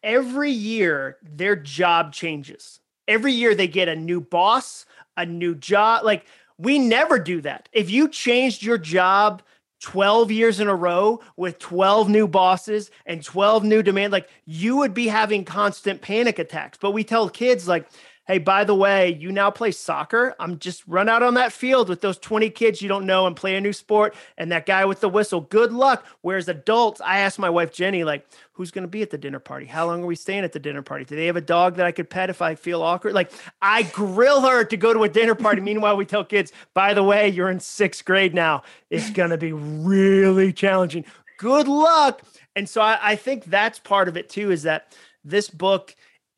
Every 0.02 0.50
year 0.50 1.18
their 1.22 1.56
job 1.56 2.12
changes. 2.12 2.80
Every 3.06 3.32
year 3.32 3.54
they 3.54 3.68
get 3.68 3.88
a 3.88 3.96
new 3.96 4.20
boss 4.20 4.86
a 5.16 5.26
new 5.26 5.54
job. 5.54 6.04
Like 6.04 6.26
we 6.58 6.78
never 6.78 7.18
do 7.18 7.40
that. 7.42 7.68
If 7.72 7.90
you 7.90 8.08
changed 8.08 8.62
your 8.62 8.78
job 8.78 9.42
12 9.82 10.30
years 10.30 10.60
in 10.60 10.68
a 10.68 10.74
row 10.74 11.20
with 11.36 11.58
12 11.58 12.08
new 12.08 12.28
bosses 12.28 12.90
and 13.04 13.22
12 13.22 13.64
new 13.64 13.82
demand 13.82 14.12
like 14.12 14.28
you 14.44 14.76
would 14.76 14.94
be 14.94 15.08
having 15.08 15.44
constant 15.44 16.00
panic 16.00 16.38
attacks. 16.38 16.78
But 16.80 16.92
we 16.92 17.02
tell 17.02 17.28
kids 17.28 17.66
like 17.66 17.88
hey 18.26 18.38
by 18.38 18.64
the 18.64 18.74
way 18.74 19.12
you 19.12 19.32
now 19.32 19.50
play 19.50 19.70
soccer 19.70 20.34
i'm 20.38 20.58
just 20.58 20.86
run 20.86 21.08
out 21.08 21.22
on 21.22 21.34
that 21.34 21.52
field 21.52 21.88
with 21.88 22.00
those 22.00 22.18
20 22.18 22.50
kids 22.50 22.80
you 22.80 22.88
don't 22.88 23.06
know 23.06 23.26
and 23.26 23.36
play 23.36 23.56
a 23.56 23.60
new 23.60 23.72
sport 23.72 24.14
and 24.38 24.52
that 24.52 24.66
guy 24.66 24.84
with 24.84 25.00
the 25.00 25.08
whistle 25.08 25.40
good 25.40 25.72
luck 25.72 26.04
whereas 26.20 26.48
adults 26.48 27.00
i 27.00 27.18
asked 27.18 27.38
my 27.38 27.50
wife 27.50 27.72
jenny 27.72 28.04
like 28.04 28.26
who's 28.52 28.70
going 28.70 28.82
to 28.82 28.88
be 28.88 29.02
at 29.02 29.10
the 29.10 29.18
dinner 29.18 29.38
party? 29.38 29.66
How 29.66 29.86
long 29.86 30.02
are 30.02 30.06
we 30.06 30.14
staying 30.14 30.44
at 30.44 30.52
the 30.52 30.58
dinner 30.58 30.82
party? 30.82 31.04
Do 31.04 31.16
they 31.16 31.26
have 31.26 31.36
a 31.36 31.40
dog 31.40 31.76
that 31.76 31.86
I 31.86 31.92
could 31.92 32.10
pet 32.10 32.30
if 32.30 32.42
I 32.42 32.54
feel 32.54 32.82
awkward? 32.82 33.14
Like 33.14 33.32
I 33.62 33.82
grill 33.82 34.42
her 34.42 34.64
to 34.64 34.76
go 34.76 34.92
to 34.92 35.02
a 35.04 35.08
dinner 35.08 35.34
party. 35.34 35.60
Meanwhile, 35.62 35.96
we 35.96 36.04
tell 36.04 36.24
kids, 36.24 36.52
by 36.74 36.94
the 36.94 37.02
way, 37.02 37.28
you're 37.28 37.50
in 37.50 37.60
sixth 37.60 38.04
grade 38.04 38.34
now. 38.34 38.62
It's 38.90 39.10
going 39.10 39.30
to 39.30 39.38
be 39.38 39.52
really 39.52 40.52
challenging. 40.52 41.04
Good 41.38 41.66
luck. 41.66 42.22
And 42.54 42.68
so 42.68 42.82
I, 42.82 42.98
I 43.02 43.16
think 43.16 43.46
that's 43.46 43.78
part 43.78 44.08
of 44.08 44.16
it 44.16 44.28
too, 44.28 44.50
is 44.50 44.64
that 44.64 44.94
this 45.24 45.48
book 45.48 45.96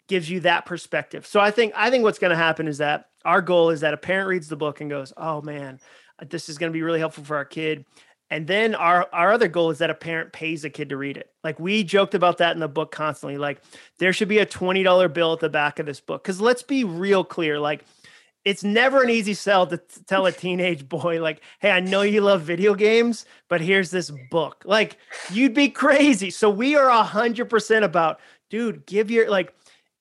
gives 0.08 0.28
you 0.28 0.40
that 0.40 0.66
perspective. 0.66 1.26
So 1.26 1.40
I 1.40 1.50
think 1.50 1.72
I 1.76 1.90
think 1.90 2.04
what's 2.04 2.18
going 2.18 2.30
to 2.30 2.36
happen 2.36 2.68
is 2.68 2.78
that 2.78 3.06
our 3.24 3.40
goal 3.40 3.70
is 3.70 3.80
that 3.80 3.94
a 3.94 3.98
parent 3.98 4.28
reads 4.28 4.48
the 4.48 4.56
book 4.56 4.80
and 4.80 4.90
goes, 4.90 5.12
"Oh 5.16 5.42
man, 5.42 5.80
this 6.28 6.48
is 6.48 6.58
going 6.58 6.70
to 6.70 6.76
be 6.76 6.82
really 6.82 6.98
helpful 6.98 7.24
for 7.24 7.36
our 7.36 7.44
kid." 7.44 7.84
And 8.30 8.46
then 8.46 8.74
our 8.74 9.08
our 9.12 9.32
other 9.32 9.48
goal 9.48 9.70
is 9.70 9.78
that 9.78 9.90
a 9.90 9.94
parent 9.94 10.32
pays 10.32 10.64
a 10.64 10.70
kid 10.70 10.88
to 10.90 10.96
read 10.96 11.16
it. 11.16 11.30
Like 11.42 11.58
we 11.60 11.84
joked 11.84 12.14
about 12.14 12.38
that 12.38 12.54
in 12.54 12.60
the 12.60 12.68
book 12.68 12.90
constantly. 12.90 13.38
Like 13.38 13.62
there 13.98 14.12
should 14.12 14.28
be 14.28 14.38
a 14.38 14.46
$20 14.46 15.12
bill 15.12 15.32
at 15.32 15.40
the 15.40 15.48
back 15.48 15.78
of 15.78 15.86
this 15.86 16.00
book. 16.00 16.24
Cuz 16.24 16.40
let's 16.40 16.62
be 16.62 16.84
real 16.84 17.22
clear, 17.24 17.58
like 17.60 17.84
it's 18.44 18.62
never 18.62 19.02
an 19.02 19.10
easy 19.10 19.34
sell 19.34 19.66
to 19.66 19.78
t- 19.78 19.84
tell 20.06 20.26
a 20.26 20.32
teenage 20.32 20.88
boy 20.88 21.20
like, 21.20 21.42
"Hey, 21.60 21.70
I 21.70 21.80
know 21.80 22.02
you 22.02 22.20
love 22.20 22.42
video 22.42 22.74
games, 22.74 23.24
but 23.48 23.60
here's 23.60 23.90
this 23.90 24.10
book." 24.30 24.62
Like 24.66 24.98
you'd 25.30 25.54
be 25.54 25.68
crazy. 25.68 26.30
So 26.30 26.50
we 26.50 26.76
are 26.76 26.88
100% 27.04 27.82
about, 27.82 28.20
dude, 28.50 28.86
give 28.86 29.10
your 29.10 29.30
like 29.30 29.54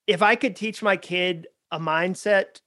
if 0.08 0.22
I 0.22 0.36
could 0.36 0.56
teach 0.56 0.82
my 0.82 0.98
kid 0.98 1.48
a 1.72 1.80
mindset 1.80 2.62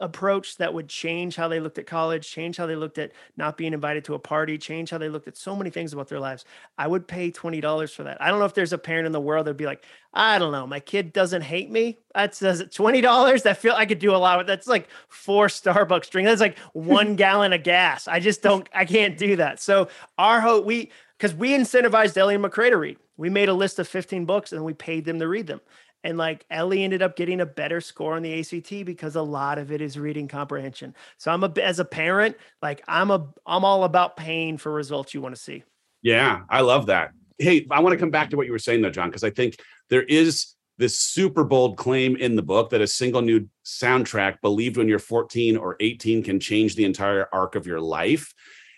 approach 0.00 0.56
that 0.56 0.72
would 0.72 0.88
change 0.88 1.36
how 1.36 1.46
they 1.46 1.60
looked 1.60 1.78
at 1.78 1.86
college, 1.86 2.28
change 2.28 2.56
how 2.56 2.66
they 2.66 2.74
looked 2.74 2.98
at 2.98 3.12
not 3.36 3.56
being 3.56 3.74
invited 3.74 4.02
to 4.02 4.14
a 4.14 4.18
party, 4.18 4.56
change 4.56 4.90
how 4.90 4.98
they 4.98 5.10
looked 5.10 5.28
at 5.28 5.36
so 5.36 5.54
many 5.54 5.68
things 5.68 5.92
about 5.92 6.08
their 6.08 6.18
lives. 6.18 6.44
I 6.78 6.86
would 6.86 7.06
pay 7.06 7.30
$20 7.30 7.94
for 7.94 8.04
that. 8.04 8.20
I 8.20 8.30
don't 8.30 8.38
know 8.38 8.46
if 8.46 8.54
there's 8.54 8.72
a 8.72 8.78
parent 8.78 9.06
in 9.06 9.12
the 9.12 9.20
world 9.20 9.46
that'd 9.46 9.58
be 9.58 9.66
like, 9.66 9.84
I 10.14 10.38
don't 10.38 10.52
know, 10.52 10.66
my 10.66 10.80
kid 10.80 11.12
doesn't 11.12 11.42
hate 11.42 11.70
me. 11.70 11.98
That 12.14 12.34
says 12.34 12.62
$20. 12.62 13.42
That 13.42 13.58
feel 13.58 13.74
I 13.74 13.86
could 13.86 13.98
do 13.98 14.14
a 14.14 14.16
lot 14.16 14.38
with 14.38 14.46
that's 14.46 14.66
like 14.66 14.88
four 15.08 15.48
Starbucks 15.48 16.08
drink. 16.08 16.26
That's 16.26 16.40
like 16.40 16.58
one 16.72 17.14
gallon 17.16 17.52
of 17.52 17.62
gas. 17.62 18.08
I 18.08 18.20
just 18.20 18.42
don't, 18.42 18.68
I 18.74 18.86
can't 18.86 19.18
do 19.18 19.36
that. 19.36 19.60
So 19.60 19.88
our 20.16 20.40
hope 20.40 20.64
we 20.64 20.90
because 21.18 21.34
we 21.34 21.50
incentivized 21.50 22.16
Ellie 22.16 22.34
and 22.34 22.42
McRae 22.42 22.70
to 22.70 22.78
read. 22.78 22.96
We 23.18 23.28
made 23.28 23.50
a 23.50 23.54
list 23.54 23.78
of 23.78 23.86
15 23.86 24.24
books 24.24 24.52
and 24.52 24.64
we 24.64 24.72
paid 24.72 25.04
them 25.04 25.18
to 25.18 25.28
read 25.28 25.46
them. 25.46 25.60
And 26.02 26.16
like 26.16 26.44
Ellie 26.50 26.82
ended 26.82 27.02
up 27.02 27.16
getting 27.16 27.40
a 27.40 27.46
better 27.46 27.80
score 27.80 28.14
on 28.14 28.22
the 28.22 28.40
ACT 28.40 28.86
because 28.86 29.16
a 29.16 29.22
lot 29.22 29.58
of 29.58 29.70
it 29.70 29.80
is 29.80 29.98
reading 29.98 30.28
comprehension. 30.28 30.94
So 31.18 31.30
I'm 31.30 31.44
a 31.44 31.52
as 31.62 31.78
a 31.78 31.84
parent, 31.84 32.36
like 32.62 32.82
I'm 32.88 33.10
a 33.10 33.28
I'm 33.46 33.64
all 33.64 33.84
about 33.84 34.16
paying 34.16 34.56
for 34.56 34.72
results 34.72 35.12
you 35.12 35.20
want 35.20 35.34
to 35.34 35.40
see. 35.40 35.62
Yeah, 36.02 36.42
I 36.48 36.62
love 36.62 36.86
that. 36.86 37.10
Hey, 37.38 37.66
I 37.70 37.80
want 37.80 37.92
to 37.92 37.98
come 37.98 38.10
back 38.10 38.30
to 38.30 38.36
what 38.36 38.46
you 38.46 38.52
were 38.52 38.58
saying 38.58 38.82
though, 38.82 38.90
Jon, 38.90 39.08
because 39.08 39.24
I 39.24 39.30
think 39.30 39.56
there 39.88 40.02
is 40.02 40.54
this 40.80 40.98
super 40.98 41.44
bold 41.44 41.76
claim 41.76 42.16
in 42.16 42.34
the 42.34 42.42
book 42.42 42.70
that 42.70 42.80
a 42.80 42.86
single 42.86 43.20
new 43.20 43.46
soundtrack 43.66 44.40
believed 44.40 44.78
when 44.78 44.88
you're 44.88 44.98
14 44.98 45.58
or 45.58 45.76
18 45.78 46.22
can 46.22 46.40
change 46.40 46.74
the 46.74 46.86
entire 46.86 47.28
arc 47.34 47.54
of 47.54 47.66
your 47.66 47.80
life. 47.80 48.32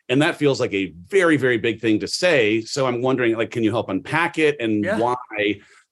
And 0.08 0.20
that 0.20 0.36
feels 0.36 0.58
like 0.58 0.74
a 0.74 0.92
very, 1.06 1.36
very 1.36 1.58
big 1.58 1.80
thing 1.80 2.00
to 2.00 2.08
say. 2.08 2.60
So 2.62 2.86
I'm 2.86 3.02
wondering, 3.02 3.36
like, 3.36 3.52
can 3.52 3.62
you 3.62 3.70
help 3.70 3.88
unpack 3.88 4.36
it 4.36 4.56
and 4.60 4.84
yeah. 4.84 4.98
why 4.98 5.14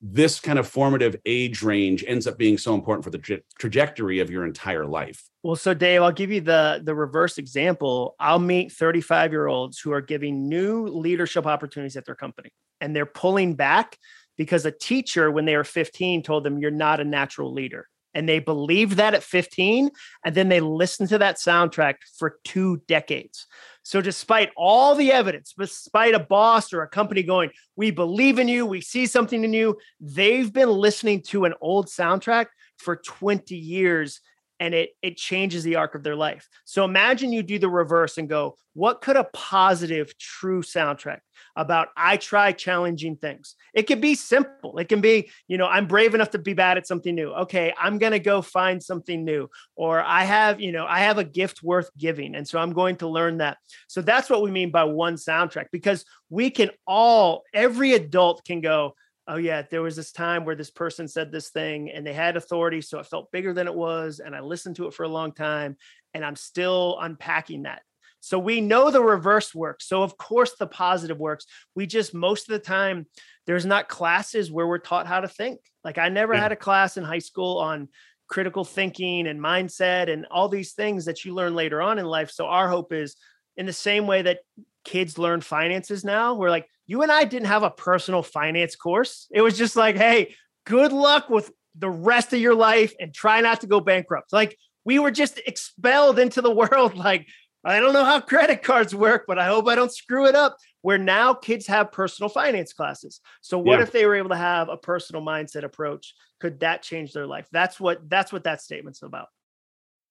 this 0.02 0.40
kind 0.40 0.58
of 0.58 0.66
formative 0.66 1.16
age 1.26 1.62
range 1.62 2.04
ends 2.06 2.26
up 2.26 2.38
being 2.38 2.56
so 2.56 2.74
important 2.74 3.04
for 3.04 3.10
the 3.10 3.18
tra- 3.18 3.40
trajectory 3.58 4.20
of 4.20 4.30
your 4.30 4.46
entire 4.46 4.86
life. 4.86 5.22
Well, 5.42 5.56
so 5.56 5.74
Dave, 5.74 6.02
I'll 6.02 6.12
give 6.12 6.30
you 6.30 6.40
the 6.40 6.80
the 6.82 6.94
reverse 6.94 7.38
example. 7.38 8.14
I'll 8.18 8.38
meet 8.38 8.72
35 8.72 9.32
year 9.32 9.46
olds 9.46 9.78
who 9.78 9.92
are 9.92 10.00
giving 10.00 10.48
new 10.48 10.86
leadership 10.86 11.46
opportunities 11.46 11.96
at 11.96 12.06
their 12.06 12.14
company, 12.14 12.50
and 12.80 12.94
they're 12.94 13.06
pulling 13.06 13.54
back 13.54 13.96
because 14.40 14.64
a 14.64 14.72
teacher, 14.72 15.30
when 15.30 15.44
they 15.44 15.54
were 15.54 15.64
15, 15.64 16.22
told 16.22 16.44
them, 16.44 16.58
You're 16.58 16.70
not 16.70 16.98
a 16.98 17.04
natural 17.04 17.52
leader. 17.52 17.86
And 18.14 18.26
they 18.26 18.38
believed 18.38 18.96
that 18.96 19.12
at 19.12 19.22
15. 19.22 19.90
And 20.24 20.34
then 20.34 20.48
they 20.48 20.60
listened 20.60 21.10
to 21.10 21.18
that 21.18 21.36
soundtrack 21.36 21.96
for 22.18 22.38
two 22.42 22.82
decades. 22.88 23.46
So, 23.90 24.00
despite 24.00 24.52
all 24.56 24.94
the 24.94 25.10
evidence, 25.10 25.52
despite 25.58 26.14
a 26.14 26.20
boss 26.20 26.72
or 26.72 26.82
a 26.82 26.88
company 26.88 27.24
going, 27.24 27.50
We 27.74 27.90
believe 27.90 28.38
in 28.38 28.46
you, 28.46 28.64
we 28.64 28.80
see 28.80 29.04
something 29.04 29.42
in 29.42 29.52
you, 29.52 29.78
they've 29.98 30.52
been 30.52 30.70
listening 30.70 31.22
to 31.22 31.44
an 31.44 31.54
old 31.60 31.88
soundtrack 31.88 32.46
for 32.78 32.94
20 32.94 33.56
years 33.56 34.20
and 34.60 34.74
it 34.74 34.90
it 35.02 35.16
changes 35.16 35.64
the 35.64 35.76
arc 35.76 35.94
of 35.94 36.02
their 36.02 36.14
life. 36.14 36.48
So 36.66 36.84
imagine 36.84 37.32
you 37.32 37.42
do 37.42 37.58
the 37.58 37.68
reverse 37.68 38.18
and 38.18 38.28
go, 38.28 38.56
what 38.74 39.00
could 39.00 39.16
a 39.16 39.24
positive 39.32 40.16
true 40.18 40.62
soundtrack 40.62 41.20
about 41.56 41.88
I 41.96 42.18
try 42.18 42.52
challenging 42.52 43.16
things? 43.16 43.56
It 43.74 43.84
could 43.84 44.00
be 44.00 44.14
simple. 44.14 44.78
It 44.78 44.88
can 44.88 45.00
be, 45.00 45.30
you 45.48 45.58
know, 45.58 45.66
I'm 45.66 45.86
brave 45.86 46.14
enough 46.14 46.30
to 46.30 46.38
be 46.38 46.52
bad 46.52 46.76
at 46.76 46.86
something 46.86 47.14
new. 47.14 47.30
Okay, 47.30 47.72
I'm 47.76 47.98
going 47.98 48.12
to 48.12 48.20
go 48.20 48.42
find 48.42 48.82
something 48.82 49.24
new 49.24 49.48
or 49.74 50.00
I 50.00 50.24
have, 50.24 50.60
you 50.60 50.70
know, 50.70 50.86
I 50.86 51.00
have 51.00 51.18
a 51.18 51.24
gift 51.24 51.62
worth 51.62 51.90
giving 51.96 52.34
and 52.36 52.46
so 52.46 52.58
I'm 52.58 52.72
going 52.72 52.96
to 52.96 53.08
learn 53.08 53.38
that. 53.38 53.56
So 53.88 54.02
that's 54.02 54.28
what 54.28 54.42
we 54.42 54.50
mean 54.50 54.70
by 54.70 54.84
one 54.84 55.16
soundtrack 55.16 55.66
because 55.72 56.04
we 56.28 56.50
can 56.50 56.70
all 56.86 57.42
every 57.54 57.94
adult 57.94 58.44
can 58.44 58.60
go 58.60 58.94
oh 59.28 59.36
yeah 59.36 59.62
there 59.70 59.82
was 59.82 59.96
this 59.96 60.12
time 60.12 60.44
where 60.44 60.56
this 60.56 60.70
person 60.70 61.06
said 61.06 61.30
this 61.30 61.50
thing 61.50 61.90
and 61.90 62.06
they 62.06 62.12
had 62.12 62.36
authority 62.36 62.80
so 62.80 62.98
it 62.98 63.06
felt 63.06 63.30
bigger 63.32 63.52
than 63.52 63.66
it 63.66 63.74
was 63.74 64.20
and 64.20 64.34
i 64.34 64.40
listened 64.40 64.76
to 64.76 64.86
it 64.86 64.94
for 64.94 65.04
a 65.04 65.08
long 65.08 65.32
time 65.32 65.76
and 66.14 66.24
i'm 66.24 66.36
still 66.36 66.98
unpacking 67.00 67.62
that. 67.62 67.82
So 68.22 68.38
we 68.38 68.60
know 68.60 68.90
the 68.90 69.02
reverse 69.02 69.54
works 69.54 69.86
so 69.86 70.02
of 70.02 70.16
course 70.18 70.54
the 70.58 70.66
positive 70.66 71.18
works. 71.18 71.46
We 71.74 71.86
just 71.86 72.12
most 72.12 72.48
of 72.48 72.52
the 72.52 72.58
time 72.58 73.06
there's 73.46 73.64
not 73.64 73.88
classes 73.88 74.52
where 74.52 74.66
we're 74.66 74.78
taught 74.78 75.06
how 75.06 75.20
to 75.20 75.28
think. 75.28 75.60
Like 75.84 75.98
i 75.98 76.08
never 76.08 76.34
yeah. 76.34 76.40
had 76.40 76.52
a 76.52 76.56
class 76.56 76.96
in 76.96 77.04
high 77.04 77.20
school 77.20 77.58
on 77.58 77.88
critical 78.28 78.64
thinking 78.64 79.26
and 79.26 79.40
mindset 79.40 80.08
and 80.08 80.26
all 80.30 80.48
these 80.48 80.72
things 80.72 81.06
that 81.06 81.24
you 81.24 81.34
learn 81.34 81.54
later 81.54 81.82
on 81.82 81.98
in 81.98 82.04
life 82.04 82.30
so 82.30 82.46
our 82.46 82.68
hope 82.68 82.92
is 82.92 83.16
in 83.56 83.66
the 83.66 83.72
same 83.72 84.06
way 84.06 84.22
that 84.22 84.38
kids 84.84 85.18
learn 85.18 85.40
finances 85.40 86.04
now 86.04 86.34
we're 86.34 86.50
like 86.50 86.66
you 86.90 87.02
and 87.02 87.12
I 87.12 87.22
didn't 87.22 87.46
have 87.46 87.62
a 87.62 87.70
personal 87.70 88.20
finance 88.20 88.74
course. 88.74 89.28
It 89.30 89.42
was 89.42 89.56
just 89.56 89.76
like, 89.76 89.94
hey, 89.94 90.34
good 90.66 90.92
luck 90.92 91.30
with 91.30 91.52
the 91.78 91.88
rest 91.88 92.32
of 92.32 92.40
your 92.40 92.56
life 92.56 92.92
and 92.98 93.14
try 93.14 93.40
not 93.42 93.60
to 93.60 93.68
go 93.68 93.78
bankrupt. 93.78 94.32
Like 94.32 94.58
we 94.84 94.98
were 94.98 95.12
just 95.12 95.40
expelled 95.46 96.18
into 96.18 96.42
the 96.42 96.50
world. 96.54 96.96
Like, 96.96 97.28
I 97.64 97.78
don't 97.78 97.92
know 97.92 98.04
how 98.04 98.18
credit 98.18 98.64
cards 98.64 98.92
work, 98.92 99.26
but 99.28 99.38
I 99.38 99.46
hope 99.46 99.68
I 99.68 99.76
don't 99.76 99.94
screw 99.94 100.26
it 100.26 100.34
up. 100.34 100.56
Where 100.82 100.98
now 100.98 101.32
kids 101.32 101.68
have 101.68 101.92
personal 101.92 102.28
finance 102.28 102.72
classes. 102.72 103.20
So 103.40 103.56
what 103.56 103.78
yeah. 103.78 103.82
if 103.84 103.92
they 103.92 104.04
were 104.04 104.16
able 104.16 104.30
to 104.30 104.36
have 104.36 104.68
a 104.68 104.76
personal 104.76 105.22
mindset 105.22 105.62
approach? 105.62 106.12
Could 106.40 106.58
that 106.60 106.82
change 106.82 107.12
their 107.12 107.26
life? 107.26 107.46
That's 107.52 107.78
what 107.78 108.10
that's 108.10 108.32
what 108.32 108.42
that 108.44 108.62
statement's 108.62 109.02
about. 109.02 109.28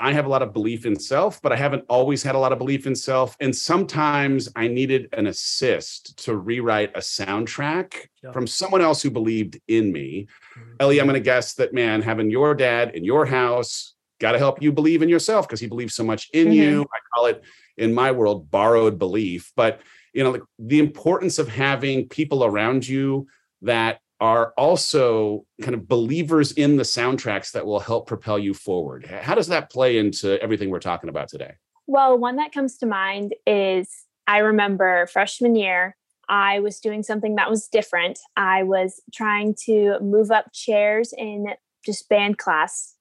I 0.00 0.12
have 0.12 0.24
a 0.24 0.28
lot 0.28 0.42
of 0.42 0.52
belief 0.52 0.86
in 0.86 0.98
self, 0.98 1.42
but 1.42 1.52
I 1.52 1.56
haven't 1.56 1.84
always 1.88 2.22
had 2.22 2.34
a 2.34 2.38
lot 2.38 2.52
of 2.52 2.58
belief 2.58 2.86
in 2.86 2.96
self. 2.96 3.36
And 3.38 3.54
sometimes 3.54 4.48
I 4.56 4.66
needed 4.66 5.08
an 5.12 5.26
assist 5.26 6.16
to 6.24 6.36
rewrite 6.36 6.96
a 6.96 7.00
soundtrack 7.00 7.94
yeah. 8.22 8.32
from 8.32 8.46
someone 8.46 8.80
else 8.80 9.02
who 9.02 9.10
believed 9.10 9.60
in 9.68 9.92
me. 9.92 10.26
Mm-hmm. 10.58 10.72
Ellie, 10.80 11.00
I'm 11.00 11.06
going 11.06 11.14
to 11.14 11.20
guess 11.20 11.54
that, 11.54 11.74
man, 11.74 12.00
having 12.00 12.30
your 12.30 12.54
dad 12.54 12.94
in 12.94 13.04
your 13.04 13.26
house 13.26 13.94
got 14.20 14.32
to 14.32 14.38
help 14.38 14.62
you 14.62 14.72
believe 14.72 15.02
in 15.02 15.08
yourself 15.08 15.46
because 15.46 15.60
he 15.60 15.66
believes 15.66 15.94
so 15.94 16.04
much 16.04 16.30
in 16.32 16.46
mm-hmm. 16.46 16.54
you. 16.54 16.82
I 16.82 16.98
call 17.14 17.26
it 17.26 17.42
in 17.76 17.92
my 17.92 18.10
world 18.10 18.50
borrowed 18.50 18.98
belief. 18.98 19.52
But, 19.54 19.80
you 20.14 20.24
know, 20.24 20.40
the 20.58 20.78
importance 20.78 21.38
of 21.38 21.48
having 21.48 22.08
people 22.08 22.44
around 22.44 22.88
you 22.88 23.26
that 23.62 24.00
are 24.20 24.52
also 24.58 25.46
kind 25.62 25.74
of 25.74 25.88
believers 25.88 26.52
in 26.52 26.76
the 26.76 26.82
soundtracks 26.82 27.52
that 27.52 27.64
will 27.64 27.80
help 27.80 28.06
propel 28.06 28.38
you 28.38 28.52
forward. 28.52 29.06
How 29.06 29.34
does 29.34 29.46
that 29.48 29.70
play 29.70 29.98
into 29.98 30.40
everything 30.42 30.70
we're 30.70 30.78
talking 30.78 31.08
about 31.08 31.28
today? 31.28 31.54
Well, 31.86 32.18
one 32.18 32.36
that 32.36 32.52
comes 32.52 32.76
to 32.78 32.86
mind 32.86 33.34
is 33.46 34.04
I 34.26 34.38
remember 34.38 35.06
freshman 35.06 35.56
year, 35.56 35.96
I 36.28 36.60
was 36.60 36.78
doing 36.78 37.02
something 37.02 37.34
that 37.34 37.50
was 37.50 37.66
different. 37.66 38.20
I 38.36 38.62
was 38.62 39.00
trying 39.12 39.56
to 39.64 39.98
move 40.00 40.30
up 40.30 40.52
chairs 40.52 41.12
in 41.16 41.46
just 41.84 42.08
band 42.08 42.38
class, 42.38 42.94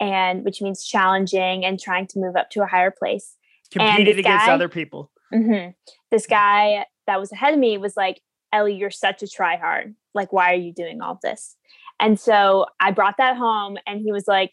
and 0.00 0.44
which 0.44 0.62
means 0.62 0.86
challenging 0.86 1.64
and 1.64 1.78
trying 1.78 2.06
to 2.06 2.18
move 2.18 2.36
up 2.36 2.48
to 2.50 2.62
a 2.62 2.66
higher 2.66 2.90
place. 2.90 3.36
Competed 3.70 4.18
against 4.18 4.46
guy, 4.46 4.52
other 4.52 4.70
people. 4.70 5.10
Mm-hmm, 5.32 5.72
this 6.10 6.26
guy 6.26 6.86
that 7.06 7.20
was 7.20 7.30
ahead 7.32 7.52
of 7.52 7.60
me 7.60 7.76
was 7.76 7.96
like, 7.96 8.22
Ellie, 8.52 8.74
you're 8.74 8.90
such 8.90 9.22
a 9.22 9.26
tryhard. 9.26 9.94
Like, 10.14 10.32
why 10.32 10.52
are 10.52 10.58
you 10.58 10.72
doing 10.72 11.00
all 11.00 11.18
this? 11.22 11.56
And 12.00 12.18
so 12.18 12.66
I 12.80 12.90
brought 12.90 13.18
that 13.18 13.36
home, 13.36 13.76
and 13.86 14.00
he 14.00 14.12
was 14.12 14.26
like, 14.26 14.52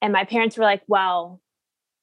and 0.00 0.12
my 0.12 0.24
parents 0.24 0.56
were 0.56 0.64
like, 0.64 0.82
well, 0.88 1.40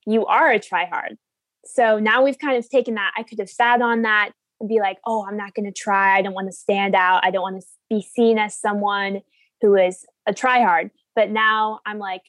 you 0.05 0.25
are 0.25 0.51
a 0.51 0.59
tryhard. 0.59 1.17
So 1.65 1.99
now 1.99 2.23
we've 2.23 2.39
kind 2.39 2.57
of 2.57 2.67
taken 2.69 2.95
that. 2.95 3.11
I 3.17 3.23
could 3.23 3.39
have 3.39 3.49
sat 3.49 3.81
on 3.81 4.03
that 4.03 4.31
and 4.59 4.69
be 4.69 4.79
like, 4.79 4.97
oh, 5.05 5.25
I'm 5.27 5.37
not 5.37 5.53
going 5.53 5.65
to 5.65 5.71
try. 5.71 6.17
I 6.17 6.21
don't 6.21 6.33
want 6.33 6.47
to 6.47 6.55
stand 6.55 6.95
out. 6.95 7.25
I 7.25 7.31
don't 7.31 7.41
want 7.41 7.61
to 7.61 7.67
be 7.89 8.01
seen 8.01 8.37
as 8.37 8.55
someone 8.55 9.21
who 9.61 9.75
is 9.75 10.05
a 10.25 10.33
tryhard. 10.33 10.91
But 11.15 11.29
now 11.29 11.81
I'm 11.85 11.99
like, 11.99 12.21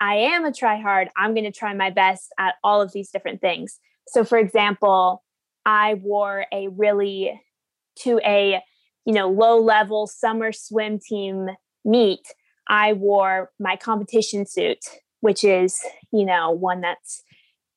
I 0.00 0.16
am 0.16 0.44
a 0.44 0.50
tryhard. 0.50 1.08
I'm 1.16 1.32
going 1.34 1.50
to 1.50 1.58
try 1.58 1.72
my 1.72 1.90
best 1.90 2.32
at 2.38 2.56
all 2.62 2.82
of 2.82 2.92
these 2.92 3.10
different 3.10 3.40
things. 3.40 3.80
So, 4.08 4.24
for 4.24 4.36
example, 4.36 5.24
I 5.64 5.94
wore 5.94 6.44
a 6.52 6.68
really 6.68 7.40
to 7.96 8.20
a 8.24 8.60
you 9.04 9.12
know 9.12 9.28
low 9.28 9.60
level 9.60 10.06
summer 10.06 10.52
swim 10.52 10.98
team 10.98 11.48
meet 11.84 12.20
i 12.68 12.92
wore 12.92 13.50
my 13.58 13.76
competition 13.76 14.46
suit 14.46 14.78
which 15.20 15.44
is 15.44 15.80
you 16.12 16.24
know 16.24 16.50
one 16.50 16.80
that's 16.80 17.22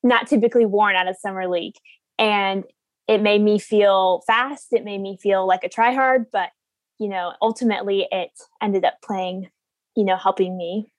not 0.02 0.26
typically 0.26 0.66
worn 0.66 0.96
at 0.96 1.08
a 1.08 1.14
summer 1.14 1.48
league 1.48 1.76
and 2.18 2.64
it 3.06 3.22
made 3.22 3.42
me 3.42 3.58
feel 3.58 4.22
fast 4.26 4.68
it 4.72 4.84
made 4.84 5.00
me 5.00 5.18
feel 5.20 5.46
like 5.46 5.64
a 5.64 5.68
try 5.68 5.92
hard 5.92 6.26
but 6.32 6.50
you 6.98 7.08
know 7.08 7.32
ultimately 7.42 8.06
it 8.10 8.30
ended 8.62 8.84
up 8.84 8.94
playing 9.02 9.48
you 9.96 10.04
know 10.04 10.16
helping 10.16 10.56
me 10.56 10.90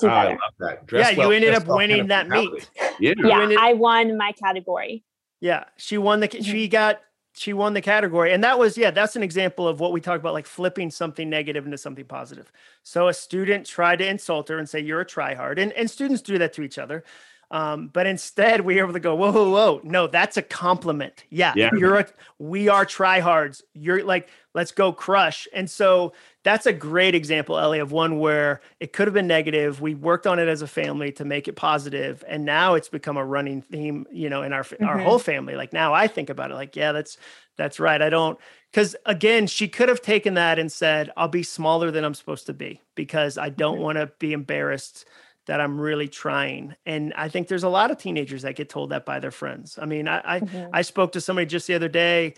do 0.00 0.06
better. 0.06 0.30
I 0.30 0.32
love 0.32 0.38
that. 0.58 0.86
Dress 0.86 1.12
yeah, 1.12 1.18
well, 1.18 1.28
you 1.28 1.36
ended 1.36 1.54
up 1.54 1.66
winning 1.66 2.08
that 2.08 2.28
meet. 2.28 2.68
Yeah, 2.98 3.14
yeah 3.18 3.54
I 3.58 3.74
won 3.74 4.16
my 4.16 4.32
category. 4.32 5.04
Yeah, 5.40 5.64
she 5.76 5.98
won 5.98 6.20
the. 6.20 6.28
She 6.30 6.38
mm-hmm. 6.38 6.70
got 6.70 7.00
she 7.32 7.52
won 7.52 7.74
the 7.74 7.80
category. 7.80 8.32
And 8.32 8.42
that 8.44 8.58
was 8.58 8.76
yeah 8.76 8.90
that's 8.90 9.16
an 9.16 9.22
example 9.22 9.68
of 9.68 9.80
what 9.80 9.92
we 9.92 10.00
talk 10.00 10.20
about 10.20 10.34
like 10.34 10.46
flipping 10.46 10.90
something 10.90 11.28
negative 11.28 11.64
into 11.64 11.78
something 11.78 12.04
positive. 12.04 12.50
So 12.82 13.08
a 13.08 13.14
student 13.14 13.66
tried 13.66 13.96
to 13.96 14.08
insult 14.08 14.48
her 14.48 14.58
and 14.58 14.68
say 14.68 14.80
you're 14.80 15.00
a 15.00 15.06
tryhard. 15.06 15.58
And, 15.58 15.72
and 15.72 15.90
students 15.90 16.22
do 16.22 16.38
that 16.38 16.52
to 16.54 16.62
each 16.62 16.78
other 16.78 17.04
Um, 17.52 17.88
but 17.88 18.06
instead, 18.06 18.60
we 18.60 18.78
are 18.78 18.84
able 18.84 18.92
to 18.92 19.00
go, 19.00 19.14
whoa, 19.16 19.32
whoa, 19.32 19.50
whoa. 19.50 19.80
No, 19.82 20.06
that's 20.06 20.36
a 20.36 20.42
compliment. 20.42 21.24
Yeah, 21.30 21.56
Yeah. 21.56 21.70
you're 21.76 21.96
a, 21.98 22.06
we 22.38 22.68
are 22.68 22.86
tryhards. 22.86 23.62
You're 23.74 24.04
like, 24.04 24.28
let's 24.54 24.70
go 24.70 24.92
crush. 24.92 25.48
And 25.52 25.68
so 25.68 26.12
that's 26.44 26.66
a 26.66 26.72
great 26.72 27.14
example, 27.16 27.58
Ellie, 27.58 27.80
of 27.80 27.90
one 27.90 28.20
where 28.20 28.60
it 28.78 28.92
could 28.92 29.08
have 29.08 29.14
been 29.14 29.26
negative. 29.26 29.80
We 29.80 29.94
worked 29.96 30.28
on 30.28 30.38
it 30.38 30.46
as 30.48 30.62
a 30.62 30.68
family 30.68 31.10
to 31.12 31.24
make 31.24 31.48
it 31.48 31.54
positive, 31.56 32.22
and 32.28 32.44
now 32.44 32.74
it's 32.74 32.88
become 32.88 33.16
a 33.16 33.24
running 33.24 33.62
theme, 33.62 34.06
you 34.12 34.30
know, 34.30 34.42
in 34.42 34.52
our 34.52 34.64
our 34.84 34.98
Mhm. 34.98 35.02
whole 35.02 35.18
family. 35.18 35.56
Like 35.56 35.72
now, 35.72 35.92
I 35.92 36.06
think 36.06 36.30
about 36.30 36.52
it, 36.52 36.54
like, 36.54 36.76
yeah, 36.76 36.92
that's 36.92 37.18
that's 37.56 37.80
right. 37.80 38.00
I 38.00 38.10
don't 38.10 38.38
because 38.72 38.94
again, 39.06 39.46
she 39.48 39.66
could 39.68 39.88
have 39.88 40.00
taken 40.02 40.34
that 40.34 40.58
and 40.58 40.70
said, 40.70 41.10
"I'll 41.16 41.28
be 41.28 41.42
smaller 41.42 41.90
than 41.90 42.04
I'm 42.04 42.14
supposed 42.14 42.46
to 42.46 42.54
be 42.54 42.80
because 42.94 43.36
I 43.38 43.48
don't 43.48 43.78
Mhm. 43.78 43.82
want 43.82 43.98
to 43.98 44.06
be 44.18 44.32
embarrassed." 44.32 45.04
That 45.50 45.60
I'm 45.60 45.80
really 45.80 46.06
trying. 46.08 46.76
And 46.86 47.12
I 47.16 47.28
think 47.28 47.48
there's 47.48 47.64
a 47.64 47.68
lot 47.68 47.90
of 47.90 47.98
teenagers 47.98 48.42
that 48.42 48.54
get 48.54 48.68
told 48.68 48.90
that 48.90 49.04
by 49.04 49.18
their 49.18 49.32
friends. 49.32 49.78
I 49.82 49.84
mean, 49.86 50.06
I, 50.06 50.36
I 50.36 50.40
Mhm. 50.40 50.70
I 50.72 50.82
spoke 50.82 51.10
to 51.12 51.20
somebody 51.20 51.46
just 51.46 51.66
the 51.66 51.74
other 51.74 51.88
day 51.88 52.34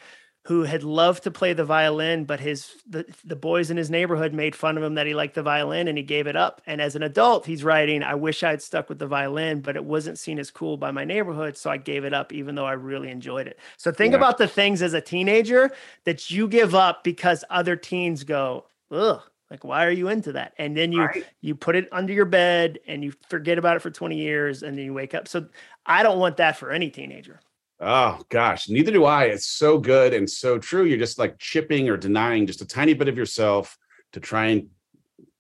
who 0.47 0.63
had 0.65 0.83
loved 0.83 1.23
to 1.25 1.31
play 1.31 1.53
the 1.53 1.65
violin, 1.65 2.25
but 2.25 2.41
his 2.41 2.71
the, 2.89 3.05
the 3.25 3.37
boys 3.37 3.71
in 3.71 3.77
his 3.77 3.91
neighborhood 3.91 4.33
made 4.35 4.57
fun 4.57 4.77
of 4.79 4.83
him 4.83 4.95
that 4.95 5.07
he 5.07 5.15
liked 5.15 5.35
the 5.35 5.43
violin 5.43 5.87
and 5.89 5.97
he 5.99 6.03
gave 6.05 6.27
it 6.27 6.37
up. 6.37 6.63
And 6.67 6.81
as 6.81 6.97
an 6.97 7.03
adult, 7.03 7.47
he's 7.47 7.63
writing, 7.63 8.03
I 8.03 8.15
wish 8.17 8.43
I 8.43 8.51
had 8.51 8.63
stuck 8.63 8.89
with 8.89 8.99
the 8.99 9.07
violin, 9.07 9.61
but 9.61 9.77
it 9.77 9.85
wasn't 9.85 10.19
seen 10.19 10.39
as 10.41 10.51
cool 10.51 10.77
by 10.79 10.91
my 10.91 11.05
neighborhood. 11.05 11.57
So 11.57 11.71
I 11.71 11.77
gave 11.77 12.05
it 12.05 12.15
up, 12.15 12.33
even 12.33 12.55
though 12.57 12.67
I 12.67 12.73
really 12.73 13.11
enjoyed 13.11 13.47
it. 13.47 13.59
So 13.77 13.93
think 13.93 14.15
Yeah. 14.15 14.19
about 14.21 14.39
the 14.39 14.49
things 14.49 14.83
as 14.83 14.95
a 14.95 15.01
teenager 15.03 15.71
that 16.05 16.31
you 16.31 16.49
give 16.49 16.75
up 16.75 17.05
because 17.05 17.45
other 17.51 17.77
teens 17.77 18.25
go, 18.25 18.67
ugh. 18.91 19.23
Like, 19.53 19.65
why 19.65 19.85
are 19.85 19.91
you 19.91 20.09
into 20.09 20.33
that? 20.33 20.55
And 20.57 20.75
then 20.75 20.93
you 20.93 21.03
Right. 21.03 21.27
you 21.43 21.55
put 21.55 21.77
it 21.77 21.87
under 21.93 22.11
your 22.15 22.25
bed 22.25 22.79
and 22.87 23.05
you 23.05 23.13
forget 23.29 23.59
about 23.59 23.77
it 23.77 23.83
for 23.83 23.91
20 23.91 24.17
years 24.17 24.63
and 24.63 24.79
then 24.79 24.87
you 24.87 24.95
wake 24.95 25.13
up. 25.15 25.29
So 25.29 25.47
I 25.85 26.03
don't 26.03 26.19
want 26.19 26.39
that 26.39 26.57
for 26.57 26.71
any 26.71 26.89
teenager. 26.89 27.39
Oh 27.79 28.23
gosh, 28.31 28.71
neither 28.71 28.91
do 28.93 29.05
I. 29.05 29.25
It's 29.25 29.47
so 29.47 29.77
good 29.77 30.15
and 30.15 30.29
so 30.29 30.59
true. 30.59 30.85
You're 30.85 30.97
just 30.97 31.19
like 31.19 31.39
chipping 31.39 31.91
or 31.91 31.99
denying 31.99 32.47
just 32.47 32.63
a 32.63 32.67
tiny 32.67 32.95
bit 32.95 33.09
of 33.09 33.19
yourself 33.19 33.77
to 34.15 34.21
try 34.21 34.47
and 34.47 34.71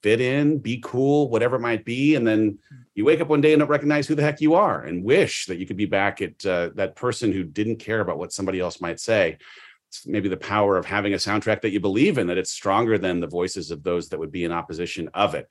fit 0.02 0.20
in, 0.20 0.58
be 0.58 0.78
cool, 0.84 1.30
whatever 1.30 1.56
it 1.56 1.60
might 1.60 1.86
be, 1.86 2.14
and 2.16 2.26
then 2.26 2.58
you 2.94 3.06
wake 3.06 3.22
up 3.22 3.28
one 3.28 3.40
day 3.40 3.54
and 3.54 3.60
don't 3.60 3.68
recognize 3.70 4.06
who 4.06 4.14
the 4.14 4.22
heck 4.22 4.42
you 4.42 4.52
are, 4.54 4.82
and 4.82 5.04
wish 5.04 5.46
that 5.46 5.56
you 5.56 5.64
could 5.64 5.78
be 5.78 5.86
back 5.86 6.20
at 6.20 6.44
uh, 6.44 6.68
that 6.74 6.96
person 6.96 7.32
who 7.32 7.44
didn't 7.44 7.76
care 7.76 8.00
about 8.00 8.18
what 8.18 8.32
somebody 8.32 8.60
else 8.60 8.80
might 8.80 9.00
say. 9.00 9.38
It's 9.92 10.06
maybe 10.06 10.30
the 10.30 10.38
power 10.38 10.78
of 10.78 10.86
having 10.86 11.12
a 11.12 11.18
soundtrack 11.18 11.60
that 11.60 11.70
you 11.70 11.78
believe 11.78 12.16
in, 12.16 12.28
that 12.28 12.38
it's 12.38 12.50
stronger 12.50 12.96
than 12.96 13.20
the 13.20 13.26
voices 13.26 13.70
of 13.70 13.82
those 13.82 14.08
that 14.08 14.18
would 14.18 14.32
be 14.32 14.42
in 14.44 14.50
opposition 14.50 15.10
of 15.12 15.34
it. 15.34 15.50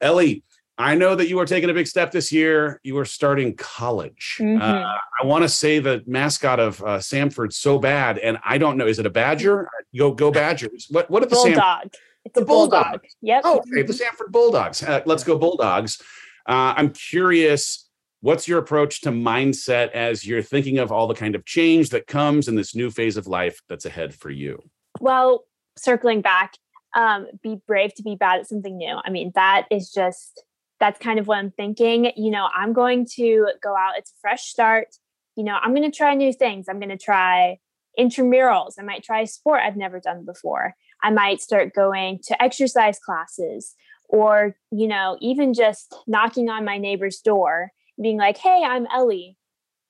Ellie, 0.00 0.42
I 0.78 0.94
know 0.94 1.14
that 1.14 1.28
you 1.28 1.38
are 1.38 1.44
taking 1.44 1.68
a 1.68 1.74
big 1.74 1.86
step 1.86 2.10
this 2.10 2.32
year. 2.32 2.80
You 2.82 2.96
are 2.96 3.04
starting 3.04 3.54
college. 3.56 4.38
Mhm. 4.40 4.58
Uh, 4.58 4.96
I 5.22 5.26
want 5.26 5.42
to 5.44 5.50
say 5.50 5.80
the 5.80 6.02
mascot 6.06 6.60
of 6.60 6.80
uh, 6.80 6.86
Samford 6.98 7.52
so 7.52 7.78
bad, 7.78 8.16
and 8.16 8.38
I 8.42 8.56
don't 8.56 8.78
know. 8.78 8.86
Is 8.86 8.98
it 8.98 9.04
a 9.04 9.10
badger? 9.10 9.68
Go 9.94 10.12
go 10.12 10.30
Badgers! 10.32 10.86
What 10.90 11.10
what 11.10 11.22
are 11.22 11.26
the 11.26 11.36
Sam? 11.36 11.52
bulldog. 11.52 11.92
It's 12.24 12.34
The 12.34 12.40
a 12.40 12.44
bulldog. 12.46 12.84
bulldog. 12.84 13.00
Yep. 13.20 13.42
Oh, 13.44 13.58
okay, 13.58 13.82
the 13.82 13.92
Samford 13.92 14.30
Bulldogs. 14.30 14.82
Uh, 14.82 15.02
let's 15.04 15.24
go 15.24 15.36
Bulldogs. 15.36 16.00
Uh, 16.48 16.72
I'm 16.74 16.88
curious. 16.90 17.83
What's 18.24 18.48
your 18.48 18.58
approach 18.58 19.02
to 19.02 19.10
mindset 19.10 19.90
as 19.90 20.26
you're 20.26 20.40
thinking 20.40 20.78
of 20.78 20.90
all 20.90 21.06
the 21.06 21.14
kind 21.14 21.34
of 21.34 21.44
change 21.44 21.90
that 21.90 22.06
comes 22.06 22.48
in 22.48 22.54
this 22.54 22.74
new 22.74 22.90
phase 22.90 23.18
of 23.18 23.26
life 23.26 23.60
that's 23.68 23.84
ahead 23.84 24.14
for 24.14 24.30
you? 24.30 24.62
Well, 24.98 25.44
circling 25.76 26.22
back, 26.22 26.54
um, 26.96 27.26
be 27.42 27.60
brave 27.66 27.92
to 27.96 28.02
be 28.02 28.14
bad 28.14 28.40
at 28.40 28.48
something 28.48 28.78
new. 28.78 28.98
I 29.04 29.10
mean, 29.10 29.32
that 29.34 29.66
is 29.70 29.90
just 29.90 30.42
that's 30.80 30.98
kind 30.98 31.18
of 31.18 31.26
what 31.26 31.36
I'm 31.36 31.50
thinking. 31.50 32.12
You 32.16 32.30
know, 32.30 32.48
I'm 32.56 32.72
going 32.72 33.06
to 33.16 33.48
go 33.62 33.76
out. 33.76 33.98
It's 33.98 34.12
a 34.12 34.20
fresh 34.22 34.44
start. 34.44 34.96
You 35.36 35.44
know, 35.44 35.58
I'm 35.60 35.74
going 35.74 35.90
to 35.90 35.94
try 35.94 36.14
new 36.14 36.32
things. 36.32 36.64
I'm 36.66 36.80
going 36.80 36.88
to 36.88 36.96
try 36.96 37.58
intramurals. 38.00 38.76
I 38.78 38.84
might 38.84 39.04
try 39.04 39.20
a 39.20 39.26
sport 39.26 39.60
I've 39.62 39.76
never 39.76 40.00
done 40.00 40.24
before. 40.24 40.72
I 41.02 41.10
might 41.10 41.42
start 41.42 41.74
going 41.74 42.20
to 42.28 42.42
exercise 42.42 42.98
classes 42.98 43.74
or, 44.08 44.56
you 44.70 44.88
know, 44.88 45.18
even 45.20 45.52
just 45.52 45.94
knocking 46.06 46.48
on 46.48 46.64
my 46.64 46.78
neighbor's 46.78 47.18
door, 47.18 47.70
being 48.00 48.16
like, 48.18 48.38
hey, 48.38 48.62
I'm 48.66 48.86
Ellie. 48.92 49.36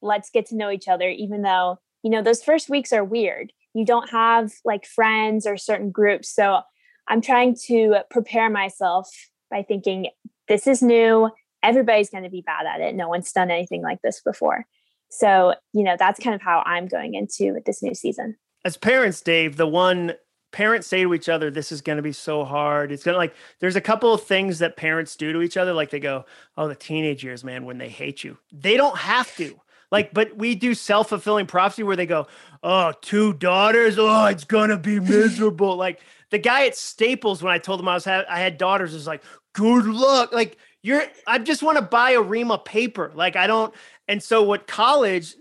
Let's 0.02 0.30
get 0.30 0.46
to 0.46 0.56
know 0.56 0.70
each 0.70 0.88
other, 0.88 1.08
even 1.08 1.42
though, 1.42 1.78
you 2.02 2.10
know, 2.10 2.22
those 2.22 2.42
first 2.42 2.68
weeks 2.68 2.92
are 2.92 3.04
weird. 3.04 3.52
You 3.74 3.84
don't 3.84 4.10
have 4.10 4.52
like 4.64 4.86
friends 4.86 5.46
or 5.46 5.56
certain 5.56 5.90
groups. 5.90 6.32
So 6.32 6.60
I'm 7.08 7.20
trying 7.20 7.56
to 7.66 7.96
prepare 8.10 8.50
myself 8.50 9.08
by 9.50 9.62
thinking 9.62 10.08
this 10.48 10.66
is 10.66 10.82
new. 10.82 11.30
Everybody's 11.62 12.10
going 12.10 12.24
to 12.24 12.30
be 12.30 12.42
bad 12.42 12.66
at 12.66 12.80
it. 12.80 12.94
No 12.94 13.08
one's 13.08 13.32
done 13.32 13.50
anything 13.50 13.82
like 13.82 14.00
this 14.02 14.20
before. 14.20 14.66
So, 15.10 15.54
you 15.72 15.82
know, 15.82 15.96
that's 15.98 16.20
kind 16.20 16.34
of 16.34 16.42
how 16.42 16.62
I'm 16.66 16.86
going 16.86 17.14
into 17.14 17.60
this 17.64 17.82
new 17.82 17.94
season. 17.94 18.36
as 18.64 18.76
parents, 18.76 19.20
Dave, 19.20 19.56
the 19.56 19.66
one 19.66 20.14
parents 20.54 20.86
say 20.86 21.02
to 21.02 21.12
each 21.12 21.28
other, 21.28 21.50
this 21.50 21.72
is 21.72 21.82
going 21.82 21.96
to 21.96 22.02
be 22.02 22.12
so 22.12 22.44
hard. 22.44 22.92
It's 22.92 23.02
going 23.02 23.14
to 23.14 23.18
like, 23.18 23.34
there's 23.58 23.74
a 23.74 23.80
couple 23.80 24.14
of 24.14 24.22
things 24.22 24.60
that 24.60 24.76
parents 24.76 25.16
do 25.16 25.32
to 25.32 25.42
each 25.42 25.56
other. 25.56 25.72
Like 25.72 25.90
they 25.90 25.98
go, 25.98 26.26
oh, 26.56 26.68
the 26.68 26.76
teenage 26.76 27.24
years, 27.24 27.42
man, 27.42 27.64
when 27.64 27.78
they 27.78 27.88
hate 27.88 28.22
you. 28.22 28.38
They 28.52 28.76
don't 28.76 28.96
have 28.96 29.34
to. 29.36 29.60
Like, 29.90 30.14
but 30.14 30.36
we 30.36 30.54
do 30.54 30.74
self 30.74 31.08
fulfilling 31.08 31.46
prophecy 31.46 31.82
where 31.82 31.96
they 31.96 32.06
go, 32.06 32.28
oh, 32.62 32.92
two 33.00 33.32
daughters. 33.32 33.96
Oh, 33.98 34.26
it's 34.26 34.44
going 34.44 34.70
to 34.70 34.78
be 34.78 35.00
miserable. 35.00 35.76
like 35.86 36.00
the 36.30 36.38
guy 36.38 36.66
at 36.66 36.76
Staples, 36.76 37.42
when 37.42 37.52
I 37.52 37.58
told 37.58 37.80
him 37.80 37.88
I 37.88 37.94
was, 37.94 38.04
ha- 38.04 38.24
I 38.28 38.38
had 38.38 38.56
daughters, 38.56 38.94
was 38.94 39.08
like, 39.08 39.24
good 39.54 39.86
luck. 39.86 40.32
Like, 40.32 40.56
you're, 40.82 41.02
I 41.26 41.38
just 41.40 41.64
want 41.64 41.78
to 41.78 41.82
buy 41.82 42.12
a 42.12 42.22
ream 42.22 42.52
of 42.52 42.64
paper. 42.64 43.10
Like, 43.12 43.34
I 43.34 43.48
don't. 43.48 43.74
And 44.06 44.22
so, 44.22 44.44
what 44.44 44.68
college, 44.68 45.34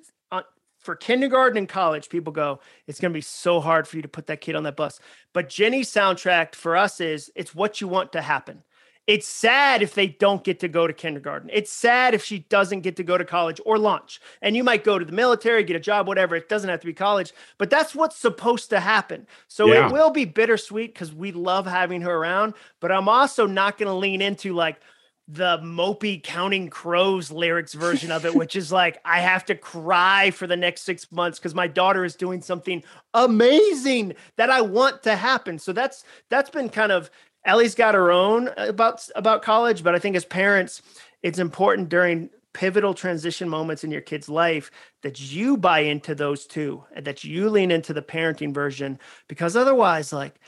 for 0.83 0.95
kindergarten 0.95 1.57
and 1.57 1.67
college, 1.69 2.09
people 2.09 2.33
go, 2.33 2.59
it's 2.87 2.99
going 2.99 3.11
to 3.11 3.17
be 3.17 3.21
so 3.21 3.59
hard 3.59 3.87
for 3.87 3.95
you 3.95 4.01
to 4.01 4.07
put 4.07 4.27
that 4.27 4.41
kid 4.41 4.55
on 4.55 4.63
that 4.63 4.75
bus. 4.75 4.99
But 5.33 5.49
Jenny's 5.49 5.91
soundtrack 5.91 6.55
for 6.55 6.75
us 6.75 6.99
is 6.99 7.31
it's 7.35 7.55
what 7.55 7.81
you 7.81 7.87
want 7.87 8.11
to 8.11 8.21
happen. 8.21 8.63
It's 9.05 9.27
sad 9.27 9.81
if 9.81 9.95
they 9.95 10.07
don't 10.07 10.45
get 10.45 10.61
to 10.61 10.69
go 10.69 10.87
to 10.87 10.93
kindergarten. 10.93 11.49
It's 11.51 11.71
sad 11.71 12.13
if 12.13 12.23
she 12.23 12.39
doesn't 12.39 12.81
get 12.81 12.95
to 12.95 13.03
go 13.03 13.17
to 13.17 13.25
college 13.25 13.59
or 13.65 13.77
launch. 13.77 14.21
And 14.41 14.55
you 14.55 14.63
might 14.63 14.85
go 14.85 14.97
to 14.97 15.03
the 15.03 15.11
military, 15.11 15.65
get 15.65 15.75
a 15.75 15.79
job, 15.79 16.07
whatever. 16.07 16.37
It 16.37 16.47
doesn't 16.47 16.69
have 16.69 16.79
to 16.79 16.85
be 16.87 16.93
college, 16.93 17.33
but 17.57 17.69
that's 17.69 17.93
what's 17.93 18.15
supposed 18.15 18.69
to 18.69 18.79
happen. 18.79 19.27
So 19.49 19.73
Yeah. 19.73 19.87
it 19.87 19.91
will 19.91 20.09
be 20.09 20.23
bittersweet 20.23 20.93
because 20.93 21.13
we 21.13 21.33
love 21.33 21.65
having 21.65 22.01
her 22.01 22.15
around. 22.15 22.53
But 22.79 22.93
I'm 22.93 23.09
also 23.09 23.45
not 23.45 23.77
going 23.77 23.89
to 23.89 23.93
lean 23.93 24.21
into 24.21 24.53
like, 24.53 24.79
the 25.27 25.57
mopey 25.59 26.21
counting 26.21 26.69
crows 26.69 27.31
lyrics 27.31 27.73
version 27.73 28.11
of 28.11 28.25
it, 28.25 28.35
which 28.35 28.55
is 28.55 28.71
like, 28.71 28.99
I 29.05 29.19
have 29.19 29.45
to 29.45 29.55
cry 29.55 30.31
for 30.31 30.47
the 30.47 30.57
next 30.57 30.81
six 30.81 31.09
months 31.11 31.39
because 31.39 31.55
my 31.55 31.67
daughter 31.67 32.03
is 32.03 32.15
doing 32.15 32.41
something 32.41 32.83
amazing 33.13 34.15
that 34.35 34.49
I 34.49 34.61
want 34.61 35.03
to 35.03 35.15
happen. 35.15 35.59
So 35.59 35.71
that's 35.71 36.03
that's 36.29 36.49
been 36.49 36.69
kind 36.69 36.91
of 36.91 37.09
Ellie's 37.45 37.75
got 37.75 37.95
her 37.95 38.11
own 38.11 38.49
about 38.57 39.07
about 39.15 39.43
college, 39.43 39.83
but 39.83 39.95
I 39.95 39.99
think 39.99 40.15
as 40.15 40.25
parents, 40.25 40.81
it's 41.21 41.39
important 41.39 41.89
during 41.89 42.29
pivotal 42.53 42.93
transition 42.93 43.49
moments 43.49 43.83
in 43.83 43.91
your 43.91 44.01
kid's 44.01 44.29
life 44.29 44.69
that 45.01 45.19
you 45.19 45.57
buy 45.57 45.79
into 45.79 46.13
those 46.13 46.45
two 46.45 46.83
and 46.95 47.05
that 47.05 47.23
you 47.23 47.49
lean 47.49 47.71
into 47.71 47.93
the 47.93 48.01
parenting 48.01 48.53
version 48.53 48.99
because 49.27 49.55
otherwise 49.55 50.13
like 50.13 50.39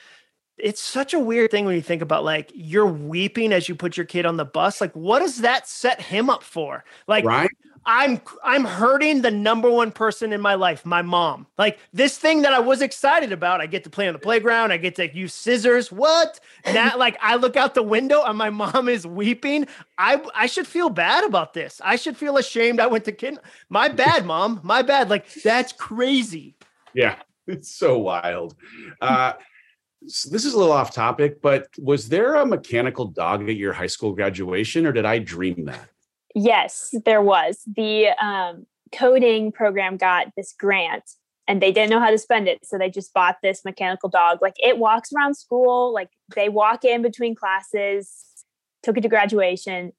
it's 0.57 0.81
such 0.81 1.13
a 1.13 1.19
weird 1.19 1.51
thing 1.51 1.65
when 1.65 1.75
you 1.75 1.81
think 1.81 2.01
about 2.01 2.23
like 2.23 2.51
you're 2.55 2.85
weeping 2.85 3.51
as 3.51 3.67
you 3.67 3.75
put 3.75 3.97
your 3.97 4.05
kid 4.05 4.25
on 4.25 4.37
the 4.37 4.45
bus 4.45 4.79
like 4.79 4.93
what 4.95 5.19
does 5.19 5.41
that 5.41 5.67
set 5.67 6.01
him 6.01 6.29
up 6.29 6.43
for? 6.43 6.83
Like 7.07 7.25
Right? 7.25 7.49
i'm 7.87 8.19
i'm 8.43 8.65
hurting 8.65 9.21
the 9.21 9.29
number 9.29 9.69
one 9.69 9.91
person 9.91 10.33
in 10.33 10.41
my 10.41 10.55
life 10.55 10.85
my 10.85 11.01
mom. 11.01 11.45
Like 11.57 11.77
this 11.93 12.17
thing 12.17 12.41
that 12.41 12.53
i 12.53 12.59
was 12.59 12.81
excited 12.81 13.31
about 13.31 13.61
i 13.61 13.67
get 13.67 13.83
to 13.83 13.89
play 13.89 14.07
on 14.07 14.13
the 14.13 14.19
playground 14.19 14.71
i 14.71 14.77
get 14.77 14.95
to 14.95 15.13
use 15.15 15.33
scissors 15.33 15.91
what? 15.91 16.39
Now 16.65 16.97
like 16.97 17.17
i 17.21 17.35
look 17.35 17.55
out 17.55 17.75
the 17.75 17.83
window 17.83 18.23
and 18.23 18.37
my 18.37 18.49
mom 18.49 18.89
is 18.89 19.05
weeping. 19.05 19.67
I 19.97 20.21
i 20.33 20.45
should 20.47 20.67
feel 20.67 20.89
bad 20.89 21.25
about 21.25 21.53
this. 21.53 21.81
I 21.83 21.95
should 21.97 22.17
feel 22.17 22.37
ashamed 22.37 22.79
i 22.79 22.87
went 22.87 23.05
to 23.05 23.11
kid 23.11 23.37
my 23.69 23.87
bad 23.89 24.25
mom 24.33 24.61
my 24.63 24.81
bad. 24.81 25.09
Like 25.09 25.31
that's 25.43 25.73
crazy. 25.73 26.55
Yeah, 26.93 27.17
it's 27.47 27.69
so 27.69 27.99
wild. 27.99 28.55
Uh, 29.01 29.33
s- 30.05 30.23
this 30.23 30.45
is 30.45 30.53
a 30.53 30.57
little 30.57 30.71
off 30.73 30.93
topic, 30.93 31.41
but 31.41 31.67
was 31.79 32.09
there 32.09 32.35
a 32.35 32.45
mechanical 32.45 33.05
dog 33.05 33.47
at 33.49 33.55
your 33.55 33.73
high 33.73 33.87
school 33.87 34.13
graduation, 34.13 34.85
or 34.85 34.91
did 34.91 35.05
I 35.05 35.19
dream 35.19 35.65
that? 35.65 35.89
Yes, 36.33 36.93
there 37.05 37.21
was. 37.21 37.61
The 37.75 38.09
um, 38.21 38.65
coding 38.91 39.51
program 39.51 39.97
got 39.97 40.27
this 40.35 40.53
grant 40.57 41.03
and 41.47 41.61
they 41.61 41.71
didn't 41.71 41.91
know 41.91 41.99
how 41.99 42.09
to 42.09 42.17
spend 42.17 42.47
it. 42.47 42.65
So 42.65 42.77
they 42.77 42.89
just 42.89 43.13
bought 43.13 43.37
this 43.43 43.63
mechanical 43.63 44.09
dog. 44.09 44.39
Like 44.41 44.55
it 44.61 44.77
walks 44.77 45.11
around 45.13 45.35
school, 45.35 45.93
like 45.93 46.09
they 46.35 46.49
walk 46.49 46.83
in 46.83 47.01
between 47.01 47.35
classes, 47.35 48.11
took 48.83 48.97
it 48.97 49.01
to 49.01 49.09
graduation. 49.09 49.93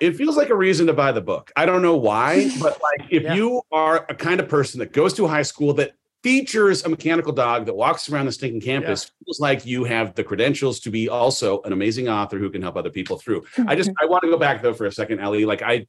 It 0.00 0.12
feels 0.16 0.38
like 0.38 0.48
a 0.48 0.54
reason 0.56 0.86
to 0.86 0.94
buy 0.94 1.12
the 1.12 1.20
book. 1.20 1.52
I 1.54 1.66
don't 1.66 1.82
know 1.82 1.96
why, 1.96 2.50
but 2.60 2.80
like 2.82 3.08
if 3.10 3.24
Yeah. 3.24 3.34
you 3.34 3.60
are 3.70 4.06
a 4.08 4.14
kind 4.14 4.40
of 4.40 4.48
person 4.48 4.78
that 4.80 4.92
goes 4.92 5.12
to 5.14 5.26
a 5.26 5.28
high 5.28 5.42
school 5.42 5.74
that 5.74 5.92
features 6.26 6.84
a 6.84 6.88
mechanical 6.88 7.32
dog 7.32 7.66
that 7.66 7.76
walks 7.76 8.10
around 8.10 8.26
the 8.26 8.32
stinking 8.32 8.60
campus, 8.60 9.12
feels 9.24 9.38
like 9.38 9.64
you 9.64 9.84
have 9.84 10.12
the 10.16 10.24
credentials 10.24 10.80
to 10.80 10.90
be 10.90 11.08
also 11.08 11.62
an 11.62 11.72
amazing 11.72 12.08
author 12.08 12.36
who 12.36 12.50
can 12.50 12.60
help 12.60 12.76
other 12.76 12.90
people 12.90 13.16
through. 13.16 13.44
I 13.68 13.76
just 13.76 13.90
I 14.02 14.06
want 14.06 14.24
to 14.24 14.28
go 14.28 14.36
back 14.36 14.60
though 14.60 14.74
for 14.74 14.86
a 14.86 14.92
second, 14.92 15.20
Ellie. 15.20 15.44
Like 15.44 15.62
I 15.62 15.86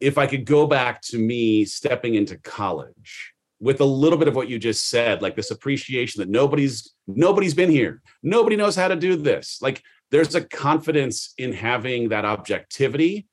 if 0.00 0.18
I 0.18 0.26
could 0.26 0.44
go 0.44 0.66
back 0.66 1.00
to 1.04 1.18
me 1.18 1.64
stepping 1.64 2.14
into 2.14 2.36
college 2.36 3.32
with 3.58 3.80
a 3.80 3.86
little 3.86 4.18
bit 4.18 4.28
of 4.28 4.36
what 4.36 4.50
you 4.50 4.58
just 4.58 4.90
said, 4.90 5.22
like 5.22 5.34
this 5.34 5.50
appreciation 5.50 6.20
that 6.20 6.28
nobody's 6.28 6.92
nobody's 7.06 7.54
been 7.54 7.70
here, 7.70 8.02
nobody 8.22 8.56
knows 8.56 8.76
how 8.76 8.88
to 8.88 8.96
do 8.96 9.16
this. 9.16 9.62
Like 9.62 9.82
there's 10.10 10.34
a 10.34 10.42
confidence 10.44 11.32
in 11.38 11.54
having 11.54 12.10
that 12.10 12.26
objectivity 12.26 13.28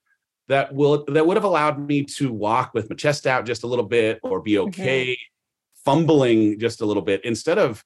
that 0.47 0.73
will 0.73 1.03
that 1.09 1.27
would 1.27 1.35
have 1.35 1.43
allowed 1.43 1.77
me 1.77 2.05
to 2.05 2.31
walk 2.31 2.73
with 2.73 2.89
my 2.89 2.95
chest 2.95 3.27
out 3.27 3.45
just 3.45 3.63
a 3.63 3.67
little 3.67 3.85
bit 3.85 4.21
or 4.23 4.41
be 4.41 4.57
okay 4.59 5.07
mm-hmm. 5.07 5.30
Fumbling 5.85 6.59
just 6.59 6.81
a 6.81 6.85
little 6.85 7.01
bit 7.01 7.23
instead 7.25 7.57
of 7.57 7.83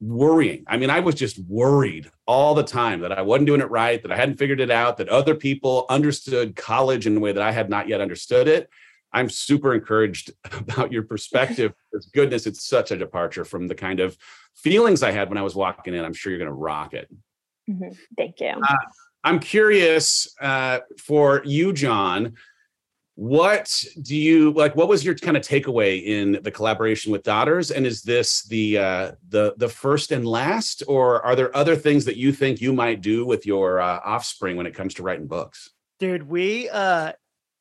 worrying. 0.00 0.64
I 0.66 0.76
mean, 0.76 0.90
I 0.90 1.00
was 1.00 1.14
just 1.14 1.38
worried 1.48 2.10
all 2.26 2.54
the 2.54 2.62
time 2.62 3.00
that 3.00 3.12
I 3.12 3.22
wasn't 3.22 3.46
doing 3.46 3.60
it 3.60 3.70
right, 3.70 4.02
that 4.02 4.12
I 4.12 4.16
hadn't 4.16 4.36
figured 4.36 4.60
it 4.60 4.70
out, 4.70 4.96
that 4.98 5.08
other 5.08 5.34
people 5.34 5.86
understood 5.88 6.56
college 6.56 7.06
in 7.06 7.16
a 7.16 7.20
way 7.20 7.32
that 7.32 7.42
I 7.42 7.52
had 7.52 7.70
not 7.70 7.88
yet 7.88 8.00
understood 8.00 8.48
it. 8.48 8.68
I'm 9.12 9.30
super 9.30 9.74
encouraged 9.74 10.32
about 10.52 10.92
your 10.92 11.04
perspective. 11.04 11.72
goodness, 12.12 12.46
it's 12.46 12.66
such 12.66 12.90
a 12.90 12.96
departure 12.96 13.44
from 13.44 13.68
the 13.68 13.74
kind 13.74 14.00
of 14.00 14.16
feelings 14.54 15.02
I 15.02 15.12
had 15.12 15.28
when 15.28 15.38
I 15.38 15.42
was 15.42 15.54
walking 15.54 15.94
in. 15.94 16.04
I'm 16.04 16.14
sure 16.14 16.30
you're 16.30 16.38
going 16.38 16.48
to 16.48 16.52
rock 16.52 16.94
it. 16.94 17.08
Mm-hmm. 17.70 17.94
Thank 18.16 18.40
you. 18.40 18.48
Uh, 18.48 18.76
I'm 19.22 19.38
curious 19.38 20.28
uh, 20.40 20.80
for 20.98 21.42
you, 21.44 21.72
Jon 21.72 22.34
what 23.16 23.84
do 24.02 24.16
you 24.16 24.50
like 24.52 24.74
what 24.74 24.88
was 24.88 25.04
your 25.04 25.14
kind 25.14 25.36
of 25.36 25.42
takeaway 25.44 26.02
in 26.02 26.40
the 26.42 26.50
collaboration 26.50 27.12
with 27.12 27.22
daughters? 27.22 27.70
And 27.70 27.86
is 27.86 28.02
this 28.02 28.42
the 28.44 28.78
uh 28.78 29.12
the 29.28 29.54
the 29.56 29.68
first 29.68 30.10
and 30.10 30.26
last 30.26 30.82
or 30.88 31.24
are 31.24 31.36
there 31.36 31.56
other 31.56 31.76
things 31.76 32.04
that 32.06 32.16
you 32.16 32.32
think 32.32 32.60
you 32.60 32.72
might 32.72 33.02
do 33.02 33.24
with 33.24 33.46
your 33.46 33.80
uh, 33.80 34.00
offspring 34.04 34.56
when 34.56 34.66
it 34.66 34.74
comes 34.74 34.94
to 34.94 35.04
writing 35.04 35.28
books? 35.28 35.70
Dude 36.00 36.28
we 36.28 36.68
uh 36.70 37.12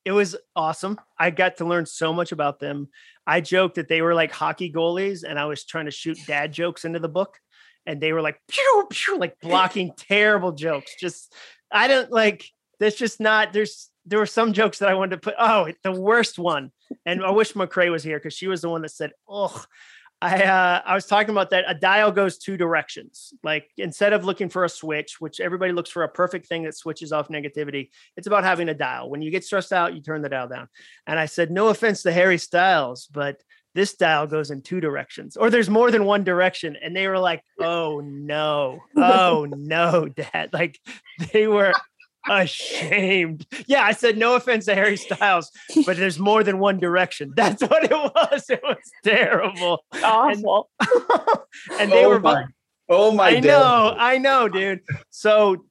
it 0.05 0.11
was 0.11 0.35
awesome. 0.55 0.99
I 1.17 1.29
got 1.29 1.57
to 1.57 1.65
learn 1.65 1.85
so 1.85 2.11
much 2.11 2.31
about 2.31 2.59
them. 2.59 2.89
I 3.25 3.39
joked 3.39 3.75
that 3.75 3.87
they 3.87 4.01
were 4.01 4.15
like 4.15 4.31
hockey 4.31 4.71
goalies 4.71 5.23
and 5.23 5.37
i 5.37 5.45
was 5.45 5.65
trying 5.65 5.85
to 5.85 5.91
shoot 5.91 6.17
dad 6.25 6.51
jokes 6.51 6.83
into 6.83 6.99
the 6.99 7.09
book 7.09 7.37
and 7.85 8.01
they 8.01 8.11
were 8.11 8.21
like 8.21 8.39
pew, 8.47 8.87
pew, 8.89 9.19
like 9.19 9.39
blocking 9.39 9.91
terrible 9.97 10.51
jokes. 10.51 10.95
Just 10.99 11.31
i 11.71 11.87
don't 11.87 12.11
like 12.11 12.49
that's 12.79 12.97
just 12.97 13.19
not 13.19 13.53
there's 13.53 13.91
there 14.05 14.19
were 14.19 14.25
some 14.25 14.53
jokes 14.53 14.79
that 14.79 14.89
I 14.89 14.95
wanted 14.95 15.15
to 15.15 15.21
put. 15.21 15.35
Oh, 15.39 15.71
the 15.83 15.91
worst 15.91 16.37
one, 16.37 16.71
and 17.05 17.23
I 17.23 17.31
wish 17.31 17.53
McRae 17.53 17.91
was 17.91 18.03
here 18.03 18.17
because 18.17 18.33
she 18.33 18.47
was 18.47 18.61
the 18.61 18.69
one 18.69 18.81
that 18.81 18.89
said, 18.89 19.11
"Oh." 19.27 19.63
I 20.21 20.41
uh, 20.41 20.81
I 20.85 20.95
was 20.95 21.05
talking 21.05 21.31
about 21.31 21.49
that 21.49 21.65
a 21.67 21.73
dial 21.73 22.09
goes 22.09 22.37
two 22.37 22.55
directions. 22.55 23.33
Like 23.43 23.69
instead 23.77 24.13
of 24.13 24.23
looking 24.23 24.47
for 24.47 24.63
a 24.63 24.69
switch, 24.69 25.19
which 25.19 25.41
everybody 25.41 25.73
looks 25.73 25.89
for 25.89 26.03
a 26.03 26.07
perfect 26.07 26.47
thing 26.47 26.63
that 26.63 26.77
switches 26.77 27.11
off 27.11 27.27
negativity, 27.27 27.89
it's 28.15 28.27
about 28.27 28.45
having 28.45 28.69
a 28.69 28.73
dial. 28.73 29.09
When 29.09 29.21
you 29.21 29.31
get 29.31 29.43
stressed 29.43 29.73
out, 29.73 29.93
you 29.93 30.01
turn 30.01 30.21
the 30.21 30.29
dial 30.29 30.47
down. 30.47 30.69
And 31.05 31.19
I 31.19 31.25
said, 31.25 31.51
no 31.51 31.67
offense 31.67 32.03
to 32.03 32.13
Harry 32.13 32.37
Styles, 32.37 33.07
but 33.11 33.43
this 33.75 33.95
dial 33.95 34.25
goes 34.27 34.49
in 34.49 34.61
two 34.61 34.79
directions, 34.79 35.35
or 35.35 35.49
there's 35.49 35.69
more 35.69 35.91
than 35.91 36.05
one 36.05 36.23
direction. 36.23 36.77
And 36.81 36.95
they 36.95 37.07
were 37.09 37.19
like, 37.19 37.43
oh 37.59 37.99
no, 37.99 38.79
oh 38.95 39.47
no, 39.49 40.07
dad. 40.07 40.51
Like 40.53 40.79
they 41.33 41.47
were 41.47 41.73
ashamed. 42.29 43.45
Yeah, 43.67 43.83
I 43.83 43.91
said 43.91 44.17
no 44.17 44.36
offense 44.36 44.65
to 44.65 44.75
Harry 44.75 44.97
Styles, 44.97 45.51
but 45.86 45.97
there's 45.97 46.19
more 46.19 46.43
than 46.43 46.59
one 46.59 46.79
direction. 46.79 47.33
That's 47.36 47.62
what 47.62 47.83
it 47.83 47.91
was. 47.91 48.49
It 48.49 48.62
was 48.63 48.77
terrible. 49.03 49.83
Awful. 50.03 50.69
And, 50.79 50.89
and 51.79 51.91
they 51.91 52.05
oh 52.05 52.09
were 52.09 52.19
my, 52.19 52.45
Oh 52.89 53.12
my 53.12 53.31
god. 53.31 53.38
I 53.38 53.39
know, 53.39 53.95
I 53.97 54.17
know, 54.17 54.49
dude. 54.49 54.81
So 55.09 55.65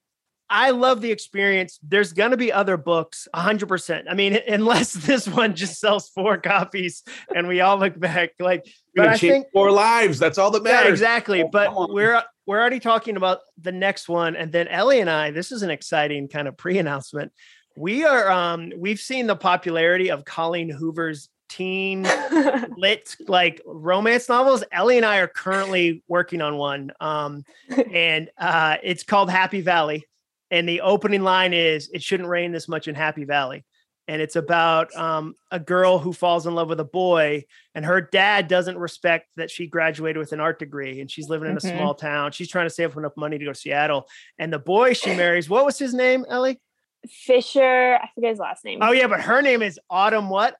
I 0.52 0.70
love 0.70 1.00
the 1.00 1.10
experience. 1.10 1.78
There's 1.82 2.12
going 2.12 2.32
to 2.32 2.36
be 2.36 2.52
other 2.52 2.76
books, 2.76 3.26
100%. 3.34 4.04
I 4.08 4.12
mean, 4.12 4.38
unless 4.48 4.92
this 4.92 5.26
one 5.26 5.56
just 5.56 5.80
sells 5.80 6.10
four 6.10 6.36
copies 6.36 7.02
and 7.34 7.48
we 7.48 7.62
all 7.62 7.78
look 7.78 7.98
back 7.98 8.32
like, 8.38 8.66
but 8.94 9.08
I 9.08 9.16
think 9.16 9.46
four 9.50 9.72
lives. 9.72 10.18
That's 10.18 10.36
all 10.36 10.50
that 10.50 10.62
matters. 10.62 10.84
Yeah, 10.84 10.90
exactly. 10.90 11.42
Oh, 11.42 11.48
but 11.48 11.90
we're 11.90 12.22
we're 12.44 12.60
already 12.60 12.80
talking 12.80 13.16
about 13.16 13.38
the 13.58 13.72
next 13.72 14.08
one, 14.08 14.36
and 14.36 14.52
then 14.52 14.68
Ellie 14.68 15.00
and 15.00 15.08
I. 15.08 15.30
This 15.30 15.50
is 15.52 15.62
an 15.62 15.70
exciting 15.70 16.28
kind 16.28 16.46
of 16.46 16.58
pre-announcement. 16.58 17.32
We 17.74 18.04
are 18.04 18.30
um 18.30 18.72
we've 18.76 19.00
seen 19.00 19.26
the 19.26 19.36
popularity 19.36 20.10
of 20.10 20.26
Colleen 20.26 20.68
Hoover's 20.68 21.30
teen 21.48 22.02
lit 22.76 23.16
like 23.26 23.62
romance 23.64 24.28
novels. 24.28 24.62
Ellie 24.70 24.98
and 24.98 25.06
I 25.06 25.18
are 25.18 25.28
currently 25.28 26.02
working 26.08 26.42
on 26.42 26.58
one. 26.58 26.92
Um, 27.00 27.44
and 27.92 28.28
uh, 28.36 28.76
it's 28.82 29.04
called 29.04 29.30
Happy 29.30 29.62
Valley 29.62 30.04
and 30.52 30.68
the 30.68 30.82
opening 30.82 31.22
line 31.22 31.54
is 31.54 31.88
it 31.92 32.02
shouldn't 32.02 32.28
rain 32.28 32.52
this 32.52 32.68
much 32.68 32.86
in 32.86 32.94
happy 32.94 33.24
valley. 33.24 33.64
And 34.06 34.20
it's 34.20 34.36
about 34.36 34.94
um, 34.94 35.34
a 35.50 35.58
girl 35.58 35.98
who 35.98 36.12
falls 36.12 36.46
in 36.46 36.54
love 36.54 36.68
with 36.68 36.80
a 36.80 36.84
boy 36.84 37.44
and 37.74 37.84
her 37.86 38.00
dad 38.00 38.48
doesn't 38.48 38.76
respect 38.76 39.28
that 39.36 39.50
she 39.50 39.66
graduated 39.66 40.18
with 40.18 40.32
an 40.32 40.40
art 40.40 40.58
degree 40.58 41.00
and 41.00 41.10
she's 41.10 41.28
living 41.28 41.48
in 41.48 41.56
mm-hmm. 41.56 41.68
a 41.68 41.78
small 41.78 41.94
town. 41.94 42.32
She's 42.32 42.50
trying 42.50 42.66
to 42.66 42.70
save 42.70 42.90
up 42.90 42.98
enough 42.98 43.16
money 43.16 43.38
to 43.38 43.44
go 43.44 43.52
to 43.52 43.58
seattle. 43.58 44.06
And 44.38 44.52
the 44.52 44.58
boy 44.58 44.92
she 44.92 45.14
marries 45.14 45.48
what 45.48 45.64
was 45.64 45.78
his 45.78 45.94
name 45.94 46.26
ellie? 46.28 46.60
Fisher 47.08 47.98
i 48.00 48.08
forget 48.14 48.30
his 48.30 48.38
last 48.38 48.64
name. 48.64 48.80
Oh 48.82 48.92
yeah 48.92 49.06
but 49.06 49.22
her 49.22 49.40
name 49.40 49.62
is 49.62 49.80
autumn 49.88 50.28
what? 50.28 50.56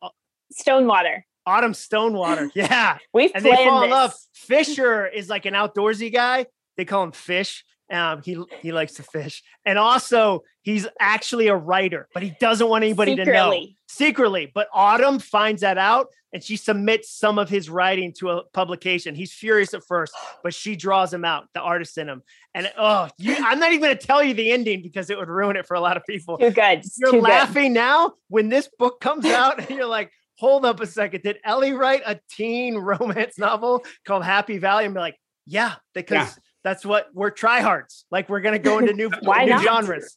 Stonewater. 0.53 1.27
Autumn 1.45 1.75
stonewater 1.75 2.51
yeah. 2.55 2.97
We've 3.13 3.33
and 3.35 3.45
they 3.45 3.51
fall 3.51 3.81
this. 3.81 3.85
in 3.87 3.91
love. 3.91 4.15
fisher 4.33 5.07
is 5.07 5.29
like 5.29 5.45
an 5.45 5.55
outdoorsy 5.55 6.11
guy. 6.11 6.47
They 6.79 6.87
call 6.87 7.03
him 7.03 7.13
fish 7.13 7.65
um, 7.93 8.23
he 8.25 8.43
he 8.61 8.73
likes 8.73 8.95
to 8.95 9.03
fish, 9.03 9.43
and 9.67 9.79
also 9.79 10.45
he's 10.63 10.87
actually 10.99 11.49
a 11.49 11.57
writer, 11.57 12.09
but 12.15 12.23
he 12.23 12.35
doesn't 12.41 12.69
want 12.69 12.85
anybody 12.85 13.13
secretly. 13.13 13.33
to 13.33 13.39
know 13.39 13.67
secretly. 13.87 14.51
But 14.53 14.69
Autumn 14.73 15.19
finds 15.19 15.61
that 15.61 15.77
out, 15.77 16.07
and 16.33 16.43
she 16.43 16.57
submits 16.57 17.11
some 17.11 17.39
of 17.39 17.51
his 17.51 17.69
writing 17.69 18.15
to 18.19 18.31
a 18.31 18.45
publication. 18.55 19.15
He's 19.15 19.33
furious 19.33 19.75
at 19.75 19.85
first, 19.85 20.15
but 20.43 20.55
she 20.55 20.75
draws 20.75 21.13
him 21.13 21.25
out, 21.25 21.49
the 21.53 21.61
artist 21.61 21.99
in 21.99 22.09
him. 22.09 22.23
And 22.55 22.73
oh, 22.79 23.09
you, 23.19 23.37
I'm 23.39 23.61
not 23.61 23.73
even 23.73 23.83
going 23.83 23.99
to 23.99 24.07
tell 24.07 24.25
you 24.25 24.33
the 24.33 24.51
ending 24.53 24.83
because 24.83 25.11
it 25.11 25.19
would 25.19 25.29
ruin 25.29 25.57
it 25.57 25.67
for 25.67 25.75
a 25.75 25.81
lot 25.81 25.97
of 25.99 26.05
people. 26.07 26.39
Too 26.39 26.51
good. 26.51 26.83
You're 26.97 27.13
Too 27.13 27.21
laughing 27.21 27.75
good. 27.75 27.81
now 27.81 28.15
when 28.29 28.49
this 28.49 28.71
book 28.79 29.01
comes 29.01 29.27
out, 29.27 29.59
and 29.61 29.71
you're 29.71 29.87
like. 29.87 30.11
Hold 30.39 30.65
up 30.65 30.81
a 30.81 30.87
second. 30.89 31.23
Did 31.23 31.39
Ellie 31.45 31.73
write 31.73 32.03
a 32.05 32.19
teen 32.29 32.75
romance 32.79 33.39
novel 33.39 33.85
called 34.05 34.25
Happy 34.25 34.59
Valley? 34.59 34.87
And 34.87 34.95
be 34.95 34.99
like, 34.99 35.15
yeah, 35.47 35.75
because 35.95 36.35
yeah 36.37 36.43
that's 36.65 36.85
what 36.85 37.09
we're 37.13 37.31
tryhards. 37.31 38.05
Like 38.11 38.29
we're 38.29 38.41
gonna 38.41 38.59
go 38.59 38.79
into 38.79 38.93
new, 38.93 39.11
Why 39.23 39.45
new 39.45 39.63
genres. 39.63 40.17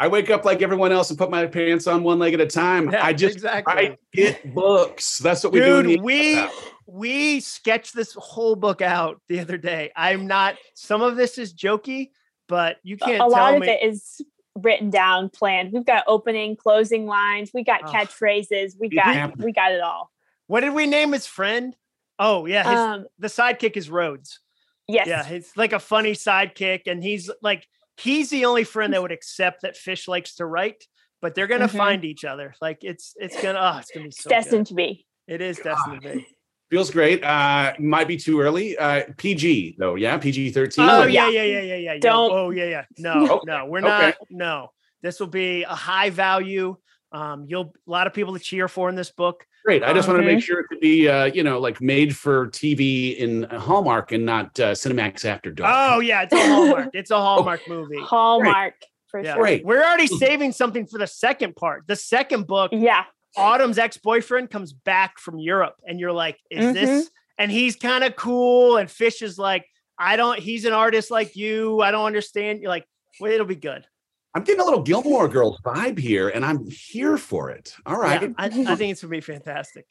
I 0.00 0.06
wake 0.06 0.30
up 0.30 0.44
like 0.44 0.62
everyone 0.62 0.92
else 0.92 1.10
and 1.10 1.18
put 1.18 1.28
my 1.28 1.46
pants 1.46 1.88
on 1.88 2.04
one 2.04 2.20
leg 2.20 2.32
at 2.32 2.40
a 2.40 2.46
time. 2.46 2.90
Yeah, 2.90 3.04
I 3.04 3.12
just 3.12 3.34
exactly. 3.34 3.74
I 3.74 3.96
get 4.12 4.54
books. 4.54 5.18
That's 5.18 5.42
what 5.42 5.52
we 5.52 5.58
do. 5.58 5.82
Dude, 5.82 5.98
do. 5.98 6.02
we 6.04 6.46
we 6.86 7.40
sketched 7.40 7.94
this 7.94 8.14
whole 8.14 8.54
book 8.54 8.80
out 8.80 9.20
the 9.28 9.40
other 9.40 9.56
day. 9.56 9.90
I'm 9.96 10.26
not. 10.26 10.56
Some 10.74 11.02
of 11.02 11.16
this 11.16 11.36
is 11.36 11.52
jokey, 11.52 12.10
but 12.48 12.76
you 12.84 12.96
can't. 12.96 13.20
A 13.20 13.26
lot 13.26 13.52
me. 13.52 13.56
of 13.56 13.62
it 13.64 13.82
is 13.82 14.20
written 14.54 14.90
down, 14.90 15.30
planned. 15.30 15.72
We've 15.72 15.84
got 15.84 16.04
opening, 16.06 16.56
closing 16.56 17.06
lines. 17.06 17.50
We 17.52 17.64
got 17.64 17.82
oh. 17.84 17.90
catchphrases. 17.90 18.74
We 18.78 18.88
got 18.88 19.36
we 19.38 19.52
got 19.52 19.72
it 19.72 19.80
all. 19.80 20.10
What 20.46 20.60
did 20.60 20.74
we 20.74 20.86
name 20.86 21.12
his 21.12 21.26
friend? 21.26 21.74
Oh 22.20 22.46
yeah, 22.46 22.70
his, 22.70 22.78
um, 22.78 23.06
the 23.18 23.28
sidekick 23.28 23.76
is 23.76 23.90
Rhodes. 23.90 24.40
Yes. 24.88 25.06
Yeah, 25.06 25.24
he's 25.24 25.52
like 25.56 25.72
a 25.72 25.78
funny 25.78 26.12
sidekick, 26.12 26.82
and 26.86 27.02
he's 27.02 27.30
like 27.42 27.66
he's 27.98 28.30
the 28.30 28.46
only 28.46 28.64
friend 28.64 28.94
that 28.94 29.02
would 29.02 29.12
accept 29.12 29.62
that 29.62 29.76
Fish 29.76 30.08
likes 30.08 30.36
to 30.36 30.46
write, 30.46 30.84
but 31.20 31.34
they're 31.34 31.46
gonna 31.46 31.68
mm-hmm. 31.68 31.76
find 31.76 32.04
each 32.04 32.24
other. 32.24 32.54
Like 32.60 32.78
it's 32.82 33.14
it's 33.16 33.40
gonna 33.40 33.58
oh, 33.60 33.78
it's 33.78 33.90
gonna 33.90 34.06
be 34.06 34.10
so 34.12 34.30
destined 34.30 34.66
good. 34.66 34.68
to 34.68 34.74
be. 34.74 35.06
It 35.26 35.40
is 35.40 35.58
destined 35.58 36.02
to 36.02 36.14
be. 36.14 36.26
Feels 36.70 36.90
great. 36.90 37.22
Uh 37.22 37.74
might 37.78 38.08
be 38.08 38.16
too 38.16 38.40
early. 38.40 38.76
Uh 38.78 39.04
PG 39.16 39.76
though, 39.78 39.94
yeah, 39.94 40.16
PG 40.16 40.52
13. 40.52 40.88
Oh 40.88 41.04
yeah, 41.04 41.28
yeah, 41.28 41.42
yeah, 41.42 41.60
yeah, 41.60 41.76
yeah. 41.76 41.98
Don't 41.98 42.32
oh 42.32 42.50
yeah, 42.50 42.64
yeah. 42.64 42.84
No, 42.98 43.42
no, 43.46 43.66
we're 43.66 43.80
not 43.80 44.04
okay. 44.04 44.16
no. 44.30 44.70
This 45.02 45.20
will 45.20 45.28
be 45.28 45.62
a 45.62 45.74
high 45.74 46.10
value. 46.10 46.76
Um, 47.12 47.46
you'll 47.48 47.72
a 47.86 47.90
lot 47.90 48.06
of 48.06 48.14
people 48.14 48.34
to 48.34 48.40
cheer 48.40 48.68
for 48.68 48.88
in 48.88 48.94
this 48.94 49.10
book. 49.10 49.46
Great. 49.68 49.84
I 49.84 49.92
just 49.92 50.08
want 50.08 50.18
to 50.18 50.24
make 50.24 50.42
sure 50.42 50.60
it 50.60 50.66
could 50.68 50.80
be, 50.80 51.10
uh, 51.10 51.26
you 51.26 51.42
know, 51.42 51.60
like 51.60 51.78
made 51.82 52.16
for 52.16 52.46
TV 52.46 53.14
in 53.14 53.42
Hallmark 53.42 54.12
and 54.12 54.24
not 54.24 54.58
uh, 54.58 54.72
Cinemax 54.72 55.26
After 55.26 55.50
Dark. 55.50 55.74
Oh 55.76 56.00
yeah, 56.00 56.22
it's 56.22 56.32
a 56.32 56.38
Hallmark. 56.38 56.88
it's 56.94 57.10
a 57.10 57.16
Hallmark 57.20 57.60
oh, 57.66 57.70
movie. 57.74 58.00
Hallmark 58.00 58.80
Great. 58.80 58.90
for 59.08 59.22
yeah. 59.22 59.34
sure. 59.34 59.42
Great. 59.42 59.66
We're 59.66 59.84
already 59.84 60.06
saving 60.06 60.52
something 60.52 60.86
for 60.86 60.96
the 60.96 61.06
second 61.06 61.54
part. 61.54 61.82
The 61.86 61.96
second 61.96 62.46
book. 62.46 62.70
Yeah. 62.72 63.04
Autumn's 63.36 63.76
ex-boyfriend 63.76 64.48
comes 64.48 64.72
back 64.72 65.18
from 65.18 65.38
Europe, 65.38 65.74
and 65.86 66.00
you're 66.00 66.12
like, 66.12 66.38
"Is 66.50 66.64
mm-hmm. 66.64 66.72
this?" 66.72 67.10
And 67.36 67.50
he's 67.50 67.76
kind 67.76 68.04
of 68.04 68.16
cool, 68.16 68.78
and 68.78 68.90
Fish 68.90 69.20
is 69.20 69.38
like, 69.38 69.66
"I 69.98 70.16
don't." 70.16 70.38
He's 70.38 70.64
an 70.64 70.72
artist 70.72 71.10
like 71.10 71.36
you. 71.36 71.82
I 71.82 71.90
don't 71.90 72.06
understand. 72.06 72.62
You're 72.62 72.70
like, 72.70 72.86
"Well, 73.20 73.30
it'll 73.30 73.44
be 73.44 73.54
good." 73.54 73.84
I'm 74.34 74.44
getting 74.44 74.60
a 74.60 74.64
little 74.64 74.82
Gilmore 74.84 75.28
Girls 75.28 75.58
vibe 75.64 75.98
here, 75.98 76.28
and 76.28 76.44
I'm 76.44 76.68
here 76.70 77.16
for 77.16 77.50
it. 77.50 77.74
All 77.86 77.98
right. 77.98 78.22
Yeah, 78.22 78.28
I, 78.38 78.46
I 78.46 78.48
think 78.48 78.92
it's 78.92 79.02
gonna 79.02 79.10
be 79.10 79.20
fantastic. 79.20 79.86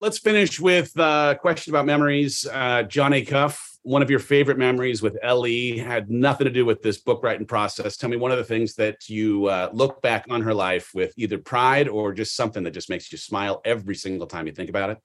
let's 0.00 0.18
finish 0.18 0.60
with 0.60 0.98
uh, 0.98 1.34
a 1.36 1.38
question 1.38 1.72
about 1.72 1.86
memories. 1.86 2.46
Uh, 2.50 2.82
Jon 2.82 3.12
Acuff, 3.12 3.58
one 3.82 4.02
of 4.02 4.10
your 4.10 4.18
favorite 4.18 4.58
memories 4.58 5.02
with 5.02 5.16
Ellie 5.22 5.78
had 5.78 6.10
nothing 6.10 6.46
to 6.46 6.50
do 6.50 6.64
with 6.64 6.82
this 6.82 6.98
book 6.98 7.22
writing 7.22 7.46
process. 7.46 7.96
Tell 7.96 8.10
me 8.10 8.16
one 8.16 8.32
of 8.32 8.38
the 8.38 8.44
things 8.44 8.74
that 8.74 9.08
you 9.08 9.46
uh, 9.46 9.70
look 9.72 10.02
back 10.02 10.26
on 10.30 10.42
her 10.42 10.54
life 10.54 10.90
with 10.94 11.12
either 11.16 11.38
pride 11.38 11.88
or 11.88 12.12
just 12.12 12.34
something 12.34 12.64
that 12.64 12.72
just 12.72 12.90
makes 12.90 13.12
you 13.12 13.18
smile 13.18 13.60
every 13.64 13.94
single 13.94 14.26
time 14.26 14.46
you 14.46 14.52
think 14.52 14.70
about 14.70 14.90
it. 14.90 14.98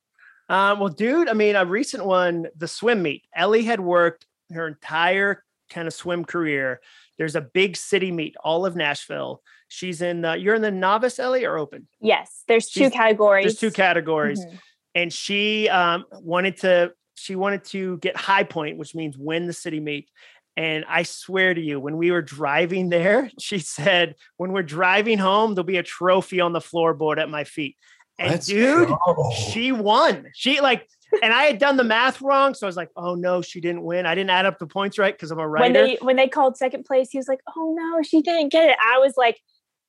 Um, 0.50 0.80
well, 0.80 0.90
dude, 0.90 1.30
I 1.30 1.34
mean, 1.34 1.56
a 1.56 1.66
recent 1.66 2.04
one, 2.06 2.48
the 2.58 2.68
swim 2.68 3.04
meet. 3.04 3.26
Ellie 3.36 3.64
had 3.64 3.80
worked 3.80 4.26
her 4.52 4.68
entire 4.68 5.44
kind 5.70 5.88
of 5.88 5.94
swim 5.94 6.26
career. 6.26 6.82
There's 7.20 7.36
a 7.36 7.42
big 7.42 7.76
city 7.78 8.12
meet, 8.12 8.36
all 8.44 8.66
of 8.66 8.76
Nashville. 8.76 9.44
She's 9.68 10.02
in 10.02 10.22
the, 10.22 10.36
you're 10.36 10.56
in 10.56 10.64
the 10.64 10.72
novice, 10.72 11.20
Ellie, 11.20 11.46
or 11.46 11.58
open? 11.60 11.88
Yes, 12.02 12.44
there's 12.48 12.68
two 12.70 12.80
She's- 12.80 12.94
categories. 12.94 13.44
There's 13.46 13.60
two 13.60 13.72
categories. 13.72 14.44
Mhm. 14.44 14.60
And 14.96 15.14
she 15.14 15.70
um, 15.70 16.06
wanted 16.14 16.58
to, 16.62 16.94
she 17.16 17.36
wanted 17.36 17.66
to 17.66 17.98
get 17.98 18.16
high 18.16 18.44
point, 18.44 18.78
which 18.78 18.96
means 18.96 19.18
win 19.18 19.46
the 19.46 19.54
city 19.54 19.80
meet. 19.80 20.10
And 20.58 20.84
I 20.90 21.04
swear 21.04 21.54
to 21.54 21.62
you, 21.62 21.80
when 21.80 21.98
we 21.98 22.10
were 22.12 22.22
driving 22.22 22.90
there, 22.90 23.30
she 23.40 23.60
said, 23.60 24.16
when 24.38 24.52
we're 24.54 24.64
driving 24.64 25.18
home, 25.20 25.54
there'll 25.54 25.66
be 25.66 25.78
a 25.78 25.84
trophy 25.84 26.40
on 26.42 26.54
the 26.54 26.60
floorboard 26.60 27.20
at 27.20 27.30
my 27.30 27.44
feet. 27.44 27.76
And 28.20 28.32
Let's 28.32 28.48
dude, 28.48 28.90
go. 28.90 29.32
she 29.32 29.72
won. 29.72 30.28
She 30.36 30.60
like, 30.60 30.88
and 31.24 31.34
I 31.34 31.44
had 31.44 31.58
done 31.58 31.78
the 31.78 31.84
math 31.84 32.22
wrong. 32.22 32.54
So 32.54 32.68
I 32.68 32.70
was 32.70 32.76
like, 32.76 32.90
oh 32.96 33.16
no, 33.16 33.42
she 33.42 33.62
didn't 33.62 33.84
win. 33.84 34.06
I 34.06 34.14
didn't 34.14 34.30
add 34.30 34.46
up 34.46 34.60
the 34.60 34.68
points 34.68 35.00
right 35.00 35.14
because 35.14 35.32
I'm 35.32 35.40
a 35.40 35.48
writer. 35.48 35.64
when 35.64 35.74
they 35.74 35.98
when 36.02 36.16
they 36.18 36.28
called 36.28 36.58
second 36.58 36.84
place, 36.84 37.10
he 37.12 37.18
was 37.18 37.28
like, 37.28 37.40
"Oh 37.56 37.74
no, 37.78 38.04
she 38.04 38.22
didn't 38.22 38.50
get 38.50 38.70
it." 38.70 38.78
I 38.84 39.00
was 39.00 39.16
like, 39.18 39.40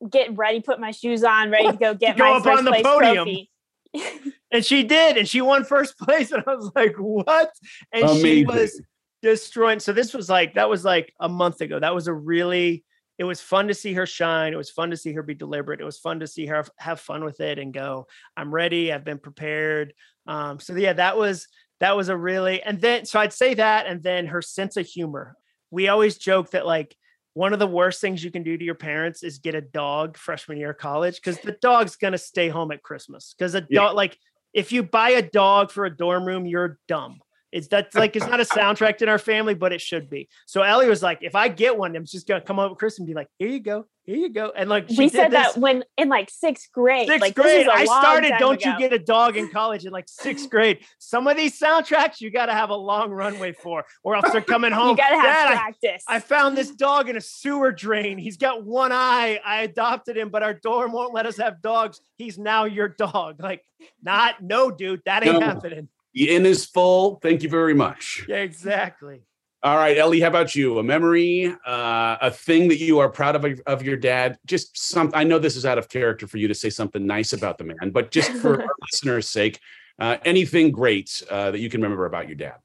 getting 0.09 0.37
ready, 0.37 0.61
put 0.61 0.81
my 0.81 0.93
shoes 0.93 1.25
on, 1.25 1.51
ready 1.51 1.73
to 1.73 1.77
go 1.77 1.95
get 2.01 2.17
go 2.17 2.25
my 2.25 2.37
up 2.39 2.45
first 2.45 2.59
on 2.59 2.65
the 2.65 2.71
place 2.71 2.83
podium. 2.83 3.15
trophy. 3.15 3.51
and 4.53 4.65
she 4.65 4.85
did, 4.85 5.17
and 5.17 5.29
she 5.29 5.41
won 5.41 5.65
first 5.65 5.99
place. 5.99 6.33
And 6.33 6.43
I 6.47 6.55
was 6.55 6.71
like, 6.75 6.95
what? 6.97 7.53
And 7.93 8.09
she 8.21 8.45
was 8.45 8.81
destroying. 9.23 9.81
So 9.81 9.93
this 9.93 10.15
was 10.15 10.31
like, 10.31 10.55
that 10.55 10.69
was 10.69 10.85
like 10.85 11.13
a 11.21 11.29
month 11.29 11.61
ago. 11.61 11.79
That 11.79 11.95
was 11.95 12.07
a 12.07 12.15
really, 12.15 12.85
it 13.21 13.25
was 13.25 13.43
fun 13.43 13.69
to 13.69 13.75
see 13.75 13.93
her 13.93 14.07
shine. 14.07 14.55
It 14.55 14.57
was 14.57 14.71
fun 14.71 14.89
to 14.93 14.97
see 14.97 15.13
her 15.13 15.23
be 15.23 15.35
deliberate. 15.35 15.79
It 15.79 15.85
was 15.85 15.99
fun 15.99 16.21
to 16.21 16.27
see 16.27 16.47
her 16.47 16.65
have- 16.79 17.01
fun 17.01 17.23
with 17.23 17.39
it 17.41 17.59
and 17.59 17.71
go, 17.71 18.07
I'm 18.35 18.51
ready. 18.51 18.91
I've 18.91 19.05
been 19.05 19.19
prepared. 19.19 19.93
Um, 20.27 20.59
so 20.59 20.75
yeah, 20.75 20.95
that 20.95 21.19
was, 21.19 21.47
that 21.81 21.95
was 21.99 22.09
a 22.09 22.17
really, 22.17 22.63
and 22.63 22.81
then, 22.81 23.05
so 23.05 23.21
I'd 23.21 23.35
say 23.35 23.53
that, 23.55 23.87
and 23.87 24.03
then 24.03 24.25
her 24.29 24.41
sense 24.41 24.79
of 24.79 24.87
humor. 24.87 25.37
We 25.71 25.89
always 25.89 26.17
joke 26.17 26.53
that 26.53 26.65
like, 26.65 26.97
one 27.35 27.53
of 27.53 27.59
the 27.59 27.67
worst 27.67 28.01
things 28.01 28.25
you 28.25 28.31
can 28.31 28.43
do 28.43 28.57
to 28.57 28.65
your 28.65 28.75
parents 28.75 29.23
is 29.23 29.39
get 29.39 29.55
a 29.55 29.61
dog 29.61 30.17
freshman 30.17 30.57
year 30.57 30.71
of 30.71 30.79
college 30.79 31.17
because 31.17 31.39
the 31.41 31.59
dog's 31.61 31.97
gonna 31.97 32.17
stay 32.17 32.49
home 32.49 32.73
at 32.73 32.83
Christmas. 32.83 33.35
Because 33.39 33.55
a 33.55 33.67
Yeah. 33.69 33.81
dog, 33.83 33.97
like 33.97 34.19
if 34.55 34.73
you 34.73 34.83
buy 34.83 35.11
a 35.11 35.23
dog 35.23 35.71
for 35.71 35.85
a 35.85 35.95
dorm 35.95 36.25
room, 36.25 36.47
you're 36.47 36.79
dumb. 36.89 37.21
It's 37.53 37.67
that's 37.69 37.97
like 37.97 38.15
it's 38.15 38.27
not 38.27 38.39
a 38.41 38.45
soundtrack 38.45 39.03
in 39.03 39.09
our 39.09 39.19
family, 39.19 39.55
but 39.55 39.73
it 39.73 39.81
should 39.81 40.09
be. 40.09 40.29
So 40.47 40.63
Ellie 40.63 40.89
was 40.89 41.03
like, 41.03 41.19
if 41.23 41.35
I 41.35 41.49
get 41.49 41.77
one, 41.77 41.97
I'm 41.97 42.05
just 42.05 42.29
gonna 42.29 42.41
come 42.41 42.59
up 42.61 42.71
with 42.71 42.79
Chris 42.79 42.99
and 42.99 43.07
be 43.09 43.15
like, 43.15 43.27
here 43.41 43.49
you 43.49 43.59
go, 43.59 43.87
here 44.05 44.15
you 44.17 44.29
go. 44.33 44.53
And 44.57 44.71
like 44.71 44.89
she 44.89 44.97
we 44.99 45.05
did 45.07 45.13
said 45.13 45.31
this- 45.33 45.55
that 45.55 45.61
when 45.61 45.83
in 45.99 46.09
like 46.09 46.31
sixth 46.31 46.71
grade. 46.73 47.09
Sixth 47.09 47.21
like, 47.21 47.35
this 47.35 47.45
grade. 47.45 47.61
is 47.63 47.67
a 47.67 47.73
I 47.73 47.85
started. 47.87 48.33
Don't 48.39 48.65
you 48.65 48.79
get 48.79 48.93
a 48.93 49.01
dog 49.01 49.37
in 49.37 49.51
college 49.51 49.85
in 49.85 49.91
like 49.91 50.05
sixth 50.09 50.49
grade? 50.55 50.79
Some 50.99 51.27
of 51.27 51.37
these 51.37 51.59
soundtracks 51.59 52.21
you 52.21 52.31
got 52.31 52.47
to 52.47 52.53
have 52.53 52.71
a 52.71 52.75
long 52.77 53.11
runway 53.11 53.51
for, 53.53 53.85
or 54.05 54.15
else 54.15 54.31
they're 54.31 54.41
coming 54.43 54.71
home. 54.81 54.91
You 54.91 54.97
gotta 54.99 55.17
have 55.17 55.25
Dad, 55.25 55.49
I- 55.53 55.55
practice. 55.57 56.05
I 56.07 56.21
found 56.21 56.57
this 56.57 56.71
dog 56.77 57.09
in 57.09 57.17
a 57.17 57.21
sewer 57.21 57.73
drain. 57.73 58.17
He's 58.17 58.37
got 58.37 58.65
one 58.65 58.93
eye. 58.93 59.41
I 59.45 59.63
adopted 59.63 60.17
him, 60.17 60.29
but 60.29 60.45
our 60.45 60.55
dorm 60.55 60.93
won't 60.93 61.13
let 61.13 61.27
us 61.27 61.37
have 61.39 61.61
dogs. 61.63 62.01
He's 62.17 62.39
now 62.39 62.67
your 62.67 62.89
dog. 62.89 63.41
Like, 63.43 63.63
not 64.05 64.41
no, 64.41 64.71
dude. 64.71 65.03
That 65.07 65.27
ain't 65.27 65.41
No. 65.41 65.47
happening. 65.47 65.89
The 66.15 66.31
inn 66.31 66.47
is 66.47 66.65
full. 66.67 67.21
Thank 67.23 67.43
you 67.43 67.49
very 67.49 67.75
much. 67.75 68.25
Yeah, 68.29 68.37
exactly. 68.37 69.23
All 69.63 69.77
right, 69.77 69.99
Ellie, 69.99 70.21
how 70.21 70.29
about 70.29 70.55
you? 70.55 70.79
A 70.79 70.83
memory, 70.83 71.55
uh, 71.67 72.17
a 72.23 72.31
thing 72.31 72.69
that 72.69 72.79
you 72.79 72.99
are 72.99 73.11
proud 73.11 73.37
of 73.37 73.61
of 73.67 73.83
your 73.83 73.97
dad? 73.97 74.39
Just 74.47 74.79
some. 74.79 75.11
I 75.13 75.23
know 75.23 75.39
this 75.39 75.55
is 75.55 75.67
out 75.67 75.77
of 75.77 75.91
character 75.91 76.27
for 76.27 76.39
you 76.39 76.49
to 76.49 76.55
say 76.55 76.71
something 76.71 77.07
nice 77.07 77.35
about 77.35 77.59
the 77.59 77.65
man, 77.65 77.91
but 77.91 78.11
just 78.11 78.33
for 78.33 78.63
our 78.63 78.69
listeners' 78.91 79.29
sake, 79.29 79.61
uh, 79.99 80.17
anything 80.25 80.71
great 80.71 81.23
uh, 81.31 81.51
that 81.51 81.59
you 81.61 81.69
can 81.69 81.83
remember 81.83 82.07
about 82.07 82.27
your 82.27 82.37
dad? 82.37 82.57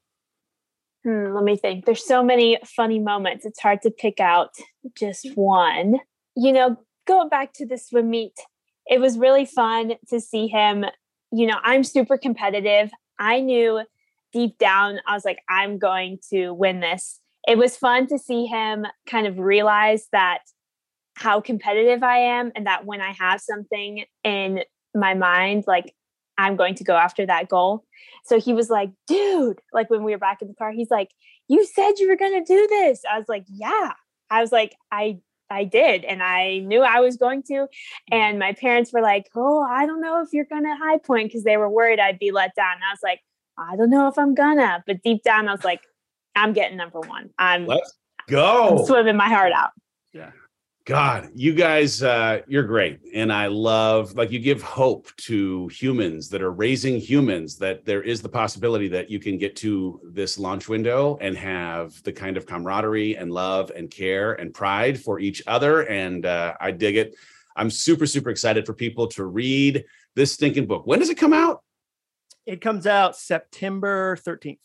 Hmm, 1.03 1.35
let 1.35 1.43
me 1.43 1.57
think. 1.57 1.85
There's 1.85 2.05
so 2.05 2.23
many 2.23 2.57
funny 2.65 2.99
moments. 2.99 3.45
It's 3.45 3.59
hard 3.59 3.81
to 3.81 3.91
pick 3.91 4.21
out 4.21 4.51
just 4.97 5.27
one. 5.35 5.99
You 6.37 6.53
know, 6.53 6.77
going 7.05 7.27
back 7.27 7.51
to 7.55 7.65
the 7.65 7.77
swim 7.77 8.09
meet, 8.09 8.39
it 8.87 9.01
was 9.01 9.17
really 9.17 9.45
fun 9.45 9.95
to 10.09 10.21
see 10.21 10.47
him. 10.47 10.85
You 11.31 11.47
know, 11.47 11.57
I'm 11.61 11.83
super 11.83 12.17
competitive. 12.17 12.89
I 13.19 13.39
knew 13.39 13.81
deep 14.33 14.57
down, 14.57 14.99
I 15.07 15.13
was 15.13 15.25
like, 15.25 15.39
I'm 15.49 15.77
going 15.77 16.19
to 16.31 16.51
win 16.51 16.81
this. 16.81 17.21
It 17.47 17.57
was 17.57 17.77
fun 17.77 18.07
to 18.07 18.19
see 18.19 18.45
him 18.45 18.85
kind 19.05 19.27
of 19.27 19.39
realize 19.39 20.07
that 20.11 20.39
how 21.15 21.39
competitive 21.39 22.03
I 22.03 22.17
am 22.17 22.51
and 22.55 22.67
that 22.67 22.85
when 22.85 23.01
I 23.01 23.13
have 23.13 23.39
something 23.39 24.03
in 24.23 24.63
my 24.93 25.13
mind, 25.13 25.63
like 25.67 25.95
I'm 26.37 26.55
going 26.55 26.75
to 26.75 26.83
go 26.83 26.95
after 26.95 27.25
that 27.25 27.47
goal. 27.47 27.85
So 28.25 28.39
he 28.39 28.53
was 28.53 28.69
like, 28.69 28.91
dude, 29.07 29.61
like 29.71 29.89
when 29.89 30.03
we 30.03 30.11
were 30.11 30.17
back 30.17 30.41
in 30.41 30.47
the 30.47 30.53
car, 30.53 30.71
he's 30.71 30.91
like, 30.91 31.11
you 31.47 31.65
said 31.65 31.93
you 31.97 32.09
were 32.09 32.17
going 32.17 32.43
to 32.43 32.53
do 32.53 32.67
this. 32.67 33.01
I 33.09 33.17
was 33.17 33.29
like, 33.29 33.45
yeah. 33.47 33.93
I 34.29 34.41
was 34.41 34.51
like, 34.51 34.75
I 34.91 35.19
I 35.49 35.63
did 35.63 36.03
and 36.05 36.23
I 36.23 36.59
knew 36.59 36.81
I 36.81 36.99
was 36.99 37.17
going 37.17 37.43
to 37.43 37.53
mm-hmm. 37.53 38.13
and 38.13 38.39
my 38.39 38.53
parents 38.53 38.91
were 38.91 39.01
like, 39.01 39.29
"Oh, 39.35 39.61
I 39.61 39.85
don't 39.85 40.01
know 40.01 40.21
if 40.21 40.29
you're 40.33 40.45
going 40.45 40.63
to 40.63 40.75
high 40.75 40.97
point 40.97 41.29
because 41.29 41.43
they 41.43 41.57
were 41.57 41.69
worried 41.69 41.99
I'd 41.99 42.19
be 42.19 42.31
let 42.31 42.55
down." 42.55 42.73
And 42.75 42.83
I 42.83 42.91
was 42.91 43.03
like, 43.03 43.21
"I 43.57 43.75
don't 43.75 43.89
know 43.89 44.07
if 44.07 44.17
I'm 44.17 44.33
gonna." 44.33 44.83
But 44.87 45.01
deep 45.03 45.23
down 45.23 45.47
I 45.47 45.51
was 45.51 45.63
like, 45.63 45.81
"I'm 46.35 46.53
getting 46.53 46.77
number 46.77 46.99
1. 46.99 47.29
I'm, 47.37 47.65
Let's 47.65 47.93
I'm 48.27 48.33
go. 48.33 48.85
swimming 48.85 49.17
my 49.17 49.29
heart 49.29 49.53
out." 49.53 49.71
God, 50.85 51.31
you 51.33 51.55
guys, 51.55 52.03
uh, 52.03 52.41
you're 52.47 52.61
great. 52.61 52.99
And 53.11 53.33
I 53.33 53.47
love, 53.47 54.13
like, 54.13 54.29
you 54.29 54.37
give 54.37 54.61
hope 54.61 55.07
to 55.17 55.67
humans 55.69 56.29
that 56.29 56.43
are 56.43 56.51
raising 56.51 56.99
humans 56.99 57.57
that 57.57 57.85
there 57.85 58.03
is 58.03 58.21
the 58.21 58.29
possibility 58.29 58.87
that 58.89 59.09
you 59.09 59.19
can 59.19 59.39
get 59.39 59.55
to 59.57 59.99
this 60.03 60.37
launch 60.37 60.69
window 60.69 61.17
and 61.21 61.35
have 61.35 62.03
the 62.03 62.13
kind 62.13 62.37
of 62.37 62.45
camaraderie 62.45 63.17
and 63.17 63.31
love 63.31 63.71
and 63.75 63.89
care 63.89 64.33
and 64.33 64.53
pride 64.53 65.01
for 65.01 65.19
each 65.19 65.41
other. 65.47 65.81
And 65.87 66.23
uh, 66.27 66.53
I 66.61 66.69
dig 66.69 66.97
it. 66.97 67.15
I'm 67.55 67.71
super, 67.71 68.05
super 68.05 68.29
excited 68.29 68.67
for 68.67 68.73
people 68.73 69.07
to 69.07 69.25
read 69.25 69.85
this 70.13 70.33
stinking 70.33 70.67
book. 70.67 70.85
When 70.85 70.99
does 70.99 71.09
it 71.09 71.17
come 71.17 71.33
out? 71.33 71.63
It 72.45 72.61
comes 72.61 72.85
out 72.85 73.15
September 73.15 74.17
13th. 74.17 74.59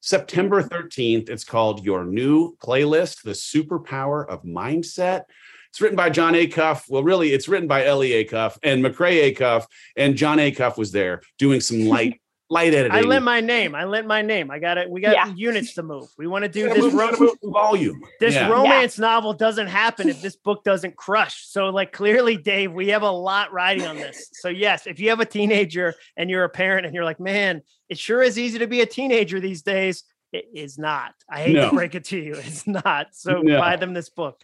September 0.00 0.64
13th. 0.64 1.28
It's 1.28 1.44
called 1.44 1.84
Your 1.84 2.04
New 2.04 2.56
Playlist 2.56 3.22
The 3.22 3.32
Superpower 3.32 4.26
of 4.26 4.42
Mindset. 4.42 5.24
It's 5.70 5.80
written 5.80 5.96
by 5.96 6.10
Jon 6.10 6.34
Acuff. 6.34 6.82
Well, 6.88 7.04
really, 7.04 7.32
it's 7.32 7.48
written 7.48 7.68
by 7.68 7.84
Ellie 7.86 8.10
Acuff 8.24 8.58
and 8.62 8.84
McRae 8.84 9.32
Acuff, 9.34 9.66
and 9.96 10.16
Jon 10.16 10.38
Acuff 10.38 10.76
was 10.76 10.90
there 10.90 11.22
doing 11.38 11.60
some 11.60 11.86
light, 11.86 12.20
light 12.50 12.74
editing. 12.74 12.90
I 12.90 13.02
lent 13.02 13.24
my 13.24 13.40
name. 13.40 13.76
I 13.76 13.84
lent 13.84 14.08
my 14.08 14.20
name. 14.20 14.50
I 14.50 14.58
got 14.58 14.78
it. 14.78 14.90
We 14.90 15.00
got 15.00 15.12
Yeah. 15.14 15.32
units 15.36 15.74
to 15.74 15.84
move. 15.84 16.08
We 16.18 16.26
want 16.26 16.42
to 16.42 16.48
do 16.48 16.66
Yeah, 16.66 16.74
this. 16.74 16.92
ro- 16.92 17.12
move 17.20 17.36
volume. 17.44 18.02
this 18.18 18.34
Yeah. 18.34 18.48
romance 18.48 18.98
novel 18.98 19.32
doesn't 19.32 19.68
happen 19.68 20.08
if 20.08 20.20
this 20.20 20.34
book 20.34 20.64
doesn't 20.64 20.96
crush. 20.96 21.46
So, 21.46 21.68
like, 21.68 21.92
clearly, 21.92 22.36
Dave, 22.36 22.72
we 22.72 22.88
have 22.88 23.02
a 23.02 23.10
lot 23.10 23.52
riding 23.52 23.86
on 23.86 23.94
this. 23.96 24.28
So, 24.32 24.48
yes, 24.48 24.88
if 24.88 24.98
you 24.98 25.10
have 25.10 25.20
a 25.20 25.24
teenager 25.24 25.94
and 26.16 26.28
you're 26.28 26.42
a 26.44 26.48
parent 26.48 26.84
and 26.84 26.92
you're 26.96 27.04
like, 27.04 27.20
man, 27.20 27.62
it 27.88 27.96
sure 27.96 28.22
is 28.22 28.36
easy 28.40 28.58
to 28.58 28.66
be 28.66 28.80
a 28.80 28.86
teenager 28.86 29.38
these 29.38 29.62
days. 29.62 30.02
It 30.32 30.46
is 30.52 30.78
not. 30.78 31.14
I 31.28 31.42
hate 31.42 31.54
No. 31.54 31.70
to 31.70 31.76
break 31.76 31.94
it 31.94 32.04
to 32.06 32.18
you. 32.18 32.34
It's 32.34 32.66
not. 32.66 33.08
So, 33.12 33.40
No. 33.42 33.58
buy 33.60 33.76
them 33.76 33.94
this 33.94 34.08
book. 34.08 34.40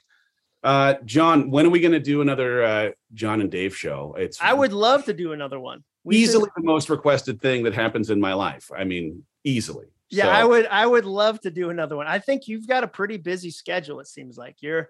Uh, 0.62 0.94
Jon, 1.04 1.50
when 1.50 1.66
are 1.66 1.70
we 1.70 1.80
going 1.80 1.92
to 1.92 2.00
do 2.00 2.20
another 2.22 2.62
uh, 2.64 2.90
Jon 3.14 3.40
and 3.40 3.50
Dave 3.50 3.76
show? 3.76 4.14
It's 4.18 4.40
I 4.40 4.52
would 4.52 4.72
love 4.72 5.04
to 5.04 5.12
do 5.14 5.32
another 5.32 5.60
one. 5.60 5.84
We 6.04 6.14
should- 6.16 6.22
easily 6.30 6.50
the 6.56 6.62
most 6.62 6.88
requested 6.90 7.40
thing 7.40 7.64
that 7.64 7.74
happens 7.74 8.10
in 8.10 8.20
my 8.20 8.34
life. 8.34 8.70
I 8.76 8.84
mean, 8.84 9.24
easily. 9.44 9.86
yeah, 10.10 10.24
So, 10.24 10.30
I 10.30 10.44
would. 10.44 10.66
I 10.66 10.86
would 10.86 11.04
love 11.04 11.40
to 11.42 11.50
do 11.50 11.70
another 11.70 11.96
one. 11.96 12.06
I 12.06 12.18
think 12.20 12.46
you've 12.48 12.66
got 12.66 12.84
a 12.84 12.88
pretty 12.88 13.16
busy 13.16 13.50
schedule. 13.50 14.00
It 14.00 14.06
seems 14.08 14.36
like 14.38 14.56
you're. 14.60 14.88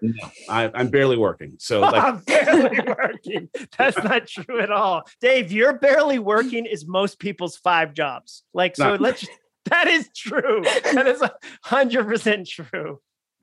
I, 0.49 0.71
I'm 0.73 0.89
barely 0.89 1.17
working. 1.17 1.55
So, 1.59 1.81
like, 1.81 2.03
I'm 2.03 2.19
barely 2.19 2.79
working. 2.87 3.49
That's 3.77 3.97
not 3.97 4.27
true 4.27 4.59
at 4.59 4.71
all. 4.71 5.03
Dave, 5.21 5.51
you're 5.51 5.73
barely 5.77 6.19
working 6.19 6.65
is 6.65 6.87
most 6.87 7.19
people's 7.19 7.57
five 7.57 7.93
jobs. 7.93 8.43
Like, 8.53 8.75
so 8.75 8.95
No. 8.95 9.01
let's 9.01 9.27
that 9.65 9.87
is 9.87 10.09
true. 10.15 10.63
That 10.93 11.07
is 11.07 11.21
hundred 11.63 12.05
percent 12.05 12.47
true. 12.47 12.99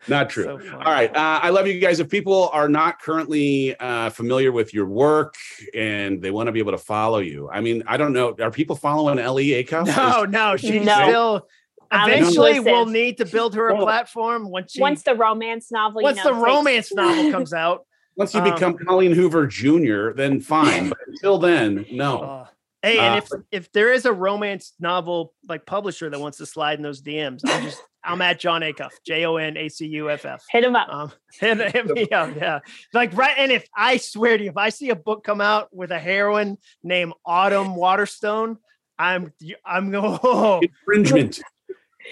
Not 0.09 0.31
true. 0.31 0.45
So. 0.45 0.73
All 0.77 0.93
right. 0.93 1.11
Uh, 1.15 1.41
I 1.43 1.51
love 1.51 1.67
you 1.67 1.79
guys. 1.81 2.01
If 2.01 2.09
people 2.09 2.49
are 2.53 2.69
not 2.69 3.01
currently 3.01 3.75
uh, 3.79 4.11
familiar 4.11 4.53
with 4.53 4.75
your 4.75 4.87
work 4.87 5.35
and 5.75 6.21
they 6.21 6.31
want 6.31 6.47
to 6.49 6.53
be 6.53 6.59
able 6.59 6.73
to 6.73 6.79
follow 6.79 7.19
you, 7.19 7.49
I 7.51 7.61
mean, 7.61 7.83
I 7.87 7.97
don't 7.97 8.13
know. 8.13 8.35
Are 8.41 8.51
people 8.51 8.77
following 8.77 9.19
Ellie 9.19 9.49
Acuff? 9.65 9.87
No, 9.87 10.25
no, 10.25 10.57
she's 10.57 10.85
No. 10.85 11.07
still 11.09 11.49
eventually 11.93 12.59
we'll 12.61 12.87
need 12.87 13.19
to 13.19 13.25
build 13.25 13.55
her 13.55 13.69
a 13.69 13.77
platform 13.79 14.51
once 14.51 14.73
she 14.73 14.81
Once 14.81 15.03
the 15.03 15.15
romance 15.15 15.71
novel, 15.71 16.03
once 16.03 16.19
you 16.19 16.25
know, 16.25 16.31
the 16.31 16.37
takes- 16.37 16.47
romance 16.55 16.93
novel 16.95 17.31
comes 17.31 17.53
out. 17.53 17.87
Once 18.17 18.33
you 18.35 18.41
um, 18.41 18.53
become 18.53 18.75
Colleen 18.79 19.13
Hoover 19.13 19.47
Jr., 19.47 20.11
then 20.13 20.41
fine. 20.41 20.89
But 20.89 20.99
until 21.09 21.39
then, 21.39 21.87
no. 21.91 22.19
Uh, 22.45 22.47
Hey, 22.83 22.99
and 22.99 23.15
Uh, 23.15 23.17
if 23.17 23.29
if 23.65 23.73
there 23.73 23.95
is 23.95 24.05
a 24.05 24.13
romance 24.13 24.75
novel 24.79 25.33
like 25.49 25.65
publisher 25.65 26.11
that 26.11 26.21
wants 26.21 26.37
to 26.37 26.45
slide 26.45 26.79
in 26.79 26.83
those 26.83 27.01
DMs, 27.01 27.41
I'm 27.47 27.63
just 27.63 27.83
I'm 28.05 28.21
at 28.23 28.39
Jon 28.39 28.61
Acuff, 28.63 28.91
J 29.07 29.25
O 29.25 29.37
N 29.37 29.57
A 29.57 29.69
C 29.69 29.87
U 29.87 30.11
F 30.11 30.25
F. 30.25 30.45
Hit 30.51 30.65
him 30.65 30.77
up. 30.77 30.89
Um, 30.91 31.13
hit, 31.41 31.59
hit 31.73 31.87
me 31.87 32.09
up, 32.11 32.35
yeah. 32.37 32.61
Like 32.93 33.17
right, 33.17 33.35
and 33.39 33.51
if 33.51 33.67
I 33.77 33.97
swear 33.97 34.37
to 34.39 34.45
you, 34.45 34.51
if 34.51 34.57
I 34.57 34.69
see 34.69 34.91
a 34.91 34.97
book 34.97 35.25
come 35.25 35.41
out 35.41 35.75
with 35.75 35.91
a 35.91 35.99
heroine 35.99 36.59
named 36.83 37.13
Autumn 37.25 37.77
Waterstone, 37.77 38.59
I'm 38.99 39.33
I'm 39.65 39.91
going, 39.91 40.19
oh, 40.23 40.61
Infringement. 40.63 41.41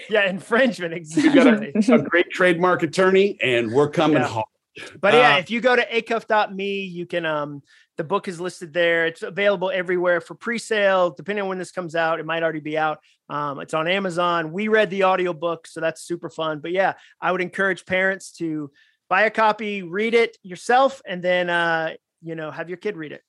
yeah, 0.09 0.29
infringement, 0.29 1.05
You 1.15 1.33
got 1.33 1.47
a, 1.47 1.61
exactly. 1.77 2.05
a 2.05 2.09
great 2.09 2.29
trademark 2.31 2.83
attorney, 2.83 3.37
and 3.41 3.71
we're 3.71 3.89
coming 3.89 4.17
Yeah. 4.17 4.27
home. 4.27 4.43
But 4.99 5.13
yeah, 5.13 5.35
Uh, 5.35 5.37
if 5.37 5.51
you 5.51 5.61
go 5.61 5.75
to 5.75 5.85
acuff.me, 5.85 6.83
you 6.85 7.05
can 7.05 7.25
um 7.25 7.61
the 7.95 8.03
book 8.03 8.27
is 8.27 8.41
listed 8.41 8.73
there. 8.73 9.05
It's 9.05 9.21
available 9.21 9.69
everywhere 9.69 10.19
for 10.19 10.33
pre-sale. 10.33 11.11
Depending 11.11 11.43
on 11.43 11.49
when 11.49 11.59
this 11.59 11.71
comes 11.71 11.95
out, 11.95 12.19
it 12.19 12.25
might 12.25 12.41
already 12.41 12.59
be 12.59 12.75
out. 12.75 12.97
Um, 13.33 13.59
it's 13.61 13.73
on 13.73 13.87
Amazon. 13.87 14.51
We 14.51 14.67
read 14.67 14.91
the 14.91 15.05
audiobook, 15.05 15.65
so 15.65 15.81
that's 15.81 16.03
super 16.03 16.29
fun. 16.29 16.59
But 16.59 16.71
yeah, 16.71 16.93
I 17.19 17.31
would 17.31 17.41
encourage 17.41 17.83
parents 17.83 18.31
to 18.33 18.69
buy 19.09 19.23
a 19.23 19.31
copy, 19.31 19.81
read 19.81 20.13
it 20.13 20.37
yourself, 20.43 21.01
and 21.03 21.19
then 21.19 21.49
uh, 21.49 21.93
you 22.21 22.35
know, 22.35 22.51
have 22.51 22.69
your 22.69 22.77
kid 22.77 22.95
read 22.95 23.11
it. 23.11 23.23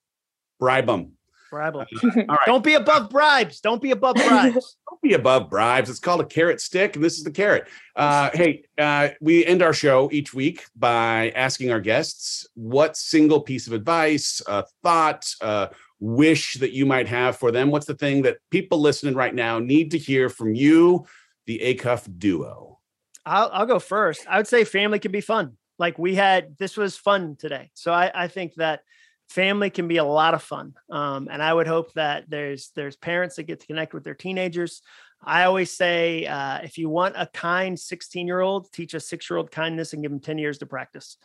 Bribe 0.61 0.87
them. 0.87 1.13
Bribe 1.51 1.77
'em. 1.77 1.87
All 2.29 2.35
right. 2.35 2.47
Don't 2.47 2.65
be 2.65 2.75
above 2.75 3.09
bribes. 3.09 3.61
Don't 3.61 3.81
be 3.81 3.93
above 3.93 4.17
bribes. 4.17 4.77
Don't 4.91 5.01
be 5.01 5.15
above 5.15 5.49
bribes. 5.49 5.89
It's 5.89 6.01
called 6.01 6.21
a 6.21 6.27
carrot 6.27 6.61
stick, 6.61 6.97
and 6.97 7.05
this 7.05 7.17
is 7.17 7.25
the 7.25 7.31
carrot. 7.31 7.69
Uh, 7.97 8.31
hey, 8.35 8.65
uh, 8.77 9.11
we 9.21 9.47
end 9.47 9.63
our 9.63 9.73
show 9.73 10.11
each 10.13 10.35
week 10.35 10.67
by 10.77 11.31
asking 11.31 11.71
our 11.71 11.81
guests 11.81 12.47
what 12.55 12.97
single 12.97 13.41
piece 13.41 13.67
of 13.69 13.73
advice, 13.73 14.43
a 14.47 14.65
thought, 14.83 15.33
a 15.41 15.71
wish 16.01 16.55
that 16.55 16.73
you 16.73 16.87
might 16.87 17.09
have 17.09 17.37
for 17.37 17.51
them. 17.51 17.71
What's 17.71 17.87
the 17.87 17.95
thing 17.95 18.23
that 18.23 18.39
people 18.51 18.81
listening 18.81 19.15
right 19.15 19.35
now 19.35 19.59
need 19.59 19.91
to 19.93 19.99
hear 19.99 20.29
from 20.29 20.55
you, 20.55 21.07
the 21.47 21.59
Acuff 21.59 22.07
duo? 22.19 22.79
I'll, 23.27 23.51
I'll 23.53 23.67
go 23.67 23.79
first. 23.79 24.27
I 24.29 24.37
would 24.37 24.47
say 24.47 24.65
family 24.65 24.99
can 24.99 25.13
be 25.13 25.21
fun. 25.21 25.57
Like 25.79 25.99
we 25.99 26.15
had, 26.15 26.57
this 26.59 26.77
was 26.77 26.97
fun 26.97 27.37
today. 27.37 27.71
So 27.75 27.93
I, 27.93 28.11
I 28.15 28.29
think 28.29 28.55
that 28.55 28.81
family 29.29 29.71
can 29.71 29.89
be 29.89 29.97
a 29.97 30.05
lot 30.05 30.35
of 30.35 30.43
fun. 30.43 30.75
Um, 30.91 31.29
and 31.31 31.43
I 31.43 31.53
would 31.53 31.67
hope 31.67 31.93
that 31.95 32.29
there's 32.29 32.71
there's 32.75 32.97
parents 32.97 33.37
that 33.37 33.45
get 33.45 33.61
to 33.61 33.67
connect 33.67 33.95
with 33.95 34.05
their 34.05 34.15
teenagers. 34.15 34.83
I 35.23 35.45
always 35.45 35.73
say, 35.73 36.27
uh, 36.27 36.59
if 36.59 36.77
you 36.77 36.89
want 36.91 37.15
a 37.17 37.27
kind 37.27 37.79
16 37.79 38.27
year 38.27 38.41
old, 38.41 38.71
teach 38.73 38.95
a 38.95 39.01
six 39.01 39.29
year 39.29 39.39
old 39.39 39.51
kindness 39.51 39.93
and 39.93 40.03
give 40.03 40.11
them 40.11 40.21
10 40.21 40.39
years 40.39 40.59
to 40.59 40.67
practice. 40.67 41.17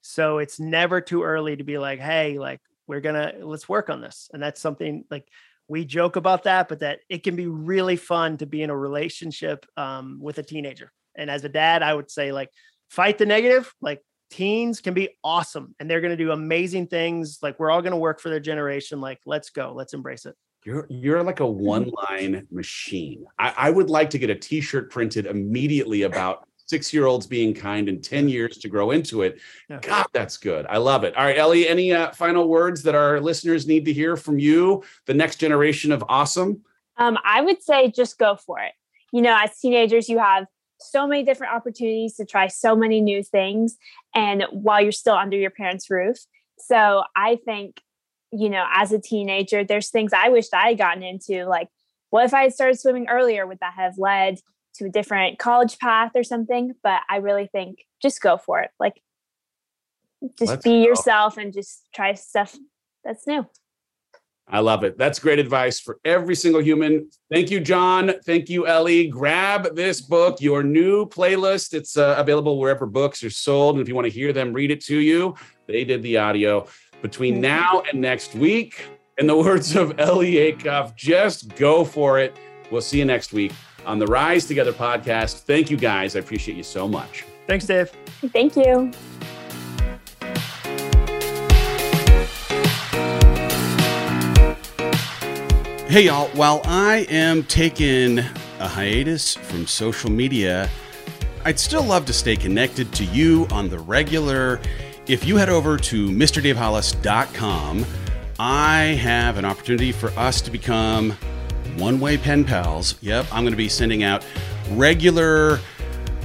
So 0.00 0.38
it's 0.38 0.60
never 0.60 1.00
too 1.00 1.24
early 1.24 1.56
to 1.56 1.64
be 1.64 1.76
like, 1.76 1.98
hey, 1.98 2.38
like 2.38 2.60
we're 2.88 3.00
gonna 3.00 3.34
let's 3.40 3.68
work 3.68 3.90
on 3.90 4.00
this. 4.00 4.28
And 4.32 4.42
that's 4.42 4.60
something 4.60 5.04
like 5.10 5.28
we 5.68 5.84
joke 5.84 6.16
about 6.16 6.44
that, 6.44 6.68
but 6.68 6.80
that 6.80 7.00
it 7.08 7.22
can 7.22 7.36
be 7.36 7.46
really 7.46 7.96
fun 7.96 8.38
to 8.38 8.46
be 8.46 8.62
in 8.62 8.70
a 8.70 8.76
relationship 8.76 9.66
um, 9.76 10.18
with 10.20 10.38
a 10.38 10.42
teenager. 10.42 10.90
And 11.14 11.30
as 11.30 11.44
a 11.44 11.48
dad, 11.48 11.82
I 11.82 11.94
would 11.94 12.10
say 12.10 12.32
like 12.32 12.50
fight 12.88 13.18
the 13.18 13.26
negative. 13.26 13.72
Like 13.80 14.02
teens 14.30 14.80
can 14.80 14.94
be 14.94 15.10
awesome 15.22 15.74
and 15.78 15.88
they're 15.88 16.00
going 16.00 16.16
to 16.16 16.24
do 16.24 16.32
amazing 16.32 16.86
things. 16.86 17.38
Like 17.42 17.60
we're 17.60 17.70
all 17.70 17.82
going 17.82 17.92
to 17.92 17.98
work 17.98 18.20
for 18.20 18.30
their 18.30 18.40
generation. 18.40 19.00
Like 19.00 19.20
let's 19.26 19.50
go, 19.50 19.72
let's 19.74 19.92
embrace 19.92 20.24
it. 20.26 20.34
You're 20.64 20.86
you're 20.90 21.22
like 21.22 21.40
a 21.40 21.46
one 21.46 21.90
line 22.10 22.46
machine. 22.50 23.24
I, 23.38 23.54
I 23.56 23.70
would 23.70 23.90
like 23.90 24.10
to 24.10 24.18
get 24.18 24.28
a 24.28 24.34
T-shirt 24.34 24.90
printed 24.90 25.26
immediately 25.26 26.02
about 26.02 26.47
six 26.68 26.92
year 26.92 27.06
olds 27.06 27.26
being 27.26 27.54
kind 27.54 27.88
and 27.88 28.04
ten 28.04 28.28
years 28.28 28.58
to 28.58 28.68
grow 28.68 28.90
into 28.90 29.22
it. 29.22 29.40
Yeah. 29.68 29.78
God, 29.80 30.06
that's 30.12 30.36
good. 30.36 30.66
I 30.66 30.76
love 30.76 31.04
it. 31.04 31.16
All 31.16 31.24
right, 31.24 31.38
Ellie. 31.38 31.66
Any 31.66 31.92
uh, 31.92 32.12
final 32.12 32.48
words 32.48 32.82
that 32.82 32.94
our 32.94 33.20
listeners 33.20 33.66
need 33.66 33.84
to 33.86 33.92
hear 33.92 34.16
from 34.16 34.38
you? 34.38 34.84
The 35.06 35.14
next 35.14 35.36
generation 35.36 35.92
of 35.92 36.04
awesome. 36.08 36.62
Um, 36.96 37.18
I 37.24 37.40
would 37.40 37.62
say 37.62 37.90
just 37.90 38.18
go 38.18 38.36
for 38.36 38.60
it. 38.60 38.72
You 39.12 39.22
know, 39.22 39.36
as 39.40 39.58
teenagers, 39.58 40.08
you 40.08 40.18
have 40.18 40.46
so 40.80 41.06
many 41.06 41.22
different 41.22 41.54
opportunities 41.54 42.16
to 42.16 42.24
try 42.24 42.46
so 42.46 42.76
many 42.76 43.00
new 43.00 43.22
things, 43.22 43.76
and 44.14 44.44
while 44.52 44.82
you're 44.82 44.92
still 44.92 45.14
under 45.14 45.36
your 45.36 45.50
parents' 45.50 45.90
roof. 45.90 46.18
So 46.58 47.04
I 47.16 47.38
think, 47.44 47.80
you 48.32 48.50
know, 48.50 48.66
as 48.72 48.92
a 48.92 49.00
teenager, 49.00 49.64
there's 49.64 49.90
things 49.90 50.12
I 50.12 50.28
wished 50.28 50.52
I 50.52 50.68
had 50.68 50.78
gotten 50.78 51.02
into. 51.02 51.46
Like, 51.46 51.68
what 52.10 52.24
if 52.24 52.34
I 52.34 52.42
had 52.42 52.54
started 52.54 52.78
swimming 52.78 53.08
earlier? 53.08 53.46
Would 53.46 53.60
that 53.60 53.74
have 53.74 53.96
led 53.96 54.38
to 54.78 54.86
a 54.86 54.88
different 54.88 55.38
college 55.38 55.78
path 55.78 56.12
or 56.14 56.24
something? 56.24 56.74
But 56.82 57.00
I 57.08 57.16
really 57.16 57.48
think 57.50 57.78
just 58.00 58.20
go 58.20 58.36
for 58.36 58.60
it. 58.60 58.70
Like, 58.78 59.00
just 60.38 60.50
Let's 60.50 60.62
be 60.62 60.82
go. 60.82 60.88
yourself 60.88 61.36
and 61.36 61.52
just 61.52 61.86
try 61.94 62.14
stuff 62.14 62.56
that's 63.04 63.26
new. 63.26 63.46
I 64.50 64.60
love 64.60 64.82
it. 64.82 64.96
That's 64.96 65.18
great 65.18 65.38
advice 65.38 65.78
for 65.78 65.98
every 66.04 66.34
single 66.34 66.62
human. 66.62 67.10
Thank 67.30 67.50
you, 67.50 67.60
Jon. 67.60 68.12
Thank 68.24 68.48
you, 68.48 68.66
Ellie. 68.66 69.06
Grab 69.08 69.76
this 69.76 70.00
book, 70.00 70.40
your 70.40 70.62
new 70.62 71.06
playlist. 71.06 71.74
It's 71.74 71.98
uh, 71.98 72.14
available 72.16 72.58
wherever 72.58 72.86
books 72.86 73.22
are 73.22 73.30
sold. 73.30 73.74
And 73.74 73.82
if 73.82 73.88
you 73.88 73.94
want 73.94 74.06
to 74.06 74.10
hear 74.10 74.32
them 74.32 74.54
read 74.54 74.70
it 74.70 74.82
to 74.86 74.96
you, 74.96 75.34
they 75.66 75.84
did 75.84 76.02
the 76.02 76.16
audio. 76.16 76.66
Between 77.02 77.40
now 77.42 77.82
and 77.92 78.00
next 78.00 78.34
week, 78.34 78.86
in 79.18 79.26
the 79.26 79.36
words 79.44 79.76
of 79.76 80.00
Ellie 80.00 80.34
Acuff, 80.34 80.96
just 80.96 81.54
go 81.56 81.84
for 81.84 82.18
it. 82.18 82.34
We'll 82.70 82.80
see 82.80 82.98
you 82.98 83.04
next 83.04 83.34
week 83.34 83.52
on 83.86 83.98
the 83.98 84.06
Rise 84.06 84.46
Together 84.46 84.72
podcast. 84.72 85.40
Thank 85.40 85.70
you, 85.70 85.76
guys. 85.76 86.16
I 86.16 86.20
appreciate 86.20 86.56
you 86.56 86.62
so 86.62 86.86
much. 86.86 87.24
Thanks, 87.46 87.66
Dave. 87.66 87.90
Thank 88.32 88.56
you. 88.56 88.92
Hey, 95.88 96.02
y'all. 96.04 96.28
While 96.34 96.60
I 96.64 97.06
am 97.08 97.44
taking 97.44 98.18
a 98.18 98.68
hiatus 98.68 99.34
from 99.34 99.66
social 99.66 100.10
media, 100.10 100.68
I'd 101.46 101.58
still 101.58 101.82
love 101.82 102.04
to 102.06 102.12
stay 102.12 102.36
connected 102.36 102.92
to 102.92 103.04
you 103.06 103.46
on 103.50 103.70
the 103.70 103.78
regular. 103.78 104.60
If 105.06 105.24
you 105.24 105.36
head 105.36 105.48
over 105.48 105.78
to 105.78 106.08
MrDaveHollis.com, 106.08 107.86
I 108.38 108.82
have 109.00 109.38
an 109.38 109.46
opportunity 109.46 109.90
for 109.90 110.10
us 110.10 110.42
to 110.42 110.50
become 110.50 111.16
one 111.78 112.00
way 112.00 112.16
pen 112.16 112.44
pals. 112.44 112.96
Yep, 113.00 113.26
I'm 113.32 113.42
going 113.42 113.52
to 113.52 113.56
be 113.56 113.68
sending 113.68 114.02
out 114.02 114.24
regular 114.72 115.60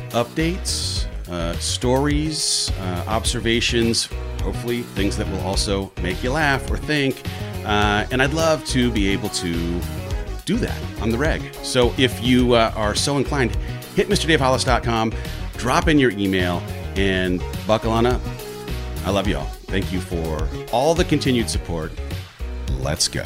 updates, 0.09 1.05
uh, 1.29 1.53
stories, 1.57 2.71
uh, 2.79 3.05
observations, 3.07 4.09
hopefully 4.41 4.81
things 4.81 5.17
that 5.17 5.27
will 5.29 5.41
also 5.41 5.91
make 6.01 6.23
you 6.23 6.31
laugh 6.31 6.69
or 6.69 6.77
think. 6.77 7.21
Uh, 7.65 8.05
and 8.11 8.21
I'd 8.21 8.33
love 8.33 8.65
to 8.67 8.91
be 8.91 9.07
able 9.09 9.29
to 9.29 9.81
do 10.45 10.57
that 10.57 10.77
on 11.01 11.09
the 11.09 11.17
reg. 11.17 11.53
So 11.63 11.93
if 11.97 12.21
you 12.23 12.53
uh, 12.53 12.73
are 12.75 12.95
so 12.95 13.17
inclined, 13.17 13.55
hit 13.95 14.09
MrDaveHollis.com, 14.09 15.13
drop 15.57 15.87
in 15.87 15.97
your 15.97 16.11
email, 16.11 16.61
and 16.95 17.41
buckle 17.65 17.91
on 17.91 18.05
up. 18.05 18.21
I 19.05 19.09
love 19.09 19.27
you 19.27 19.37
all. 19.37 19.45
Thank 19.45 19.91
you 19.91 19.99
for 19.99 20.47
all 20.71 20.93
the 20.93 21.05
continued 21.05 21.49
support. 21.49 21.91
Let's 22.79 23.07
go. 23.07 23.23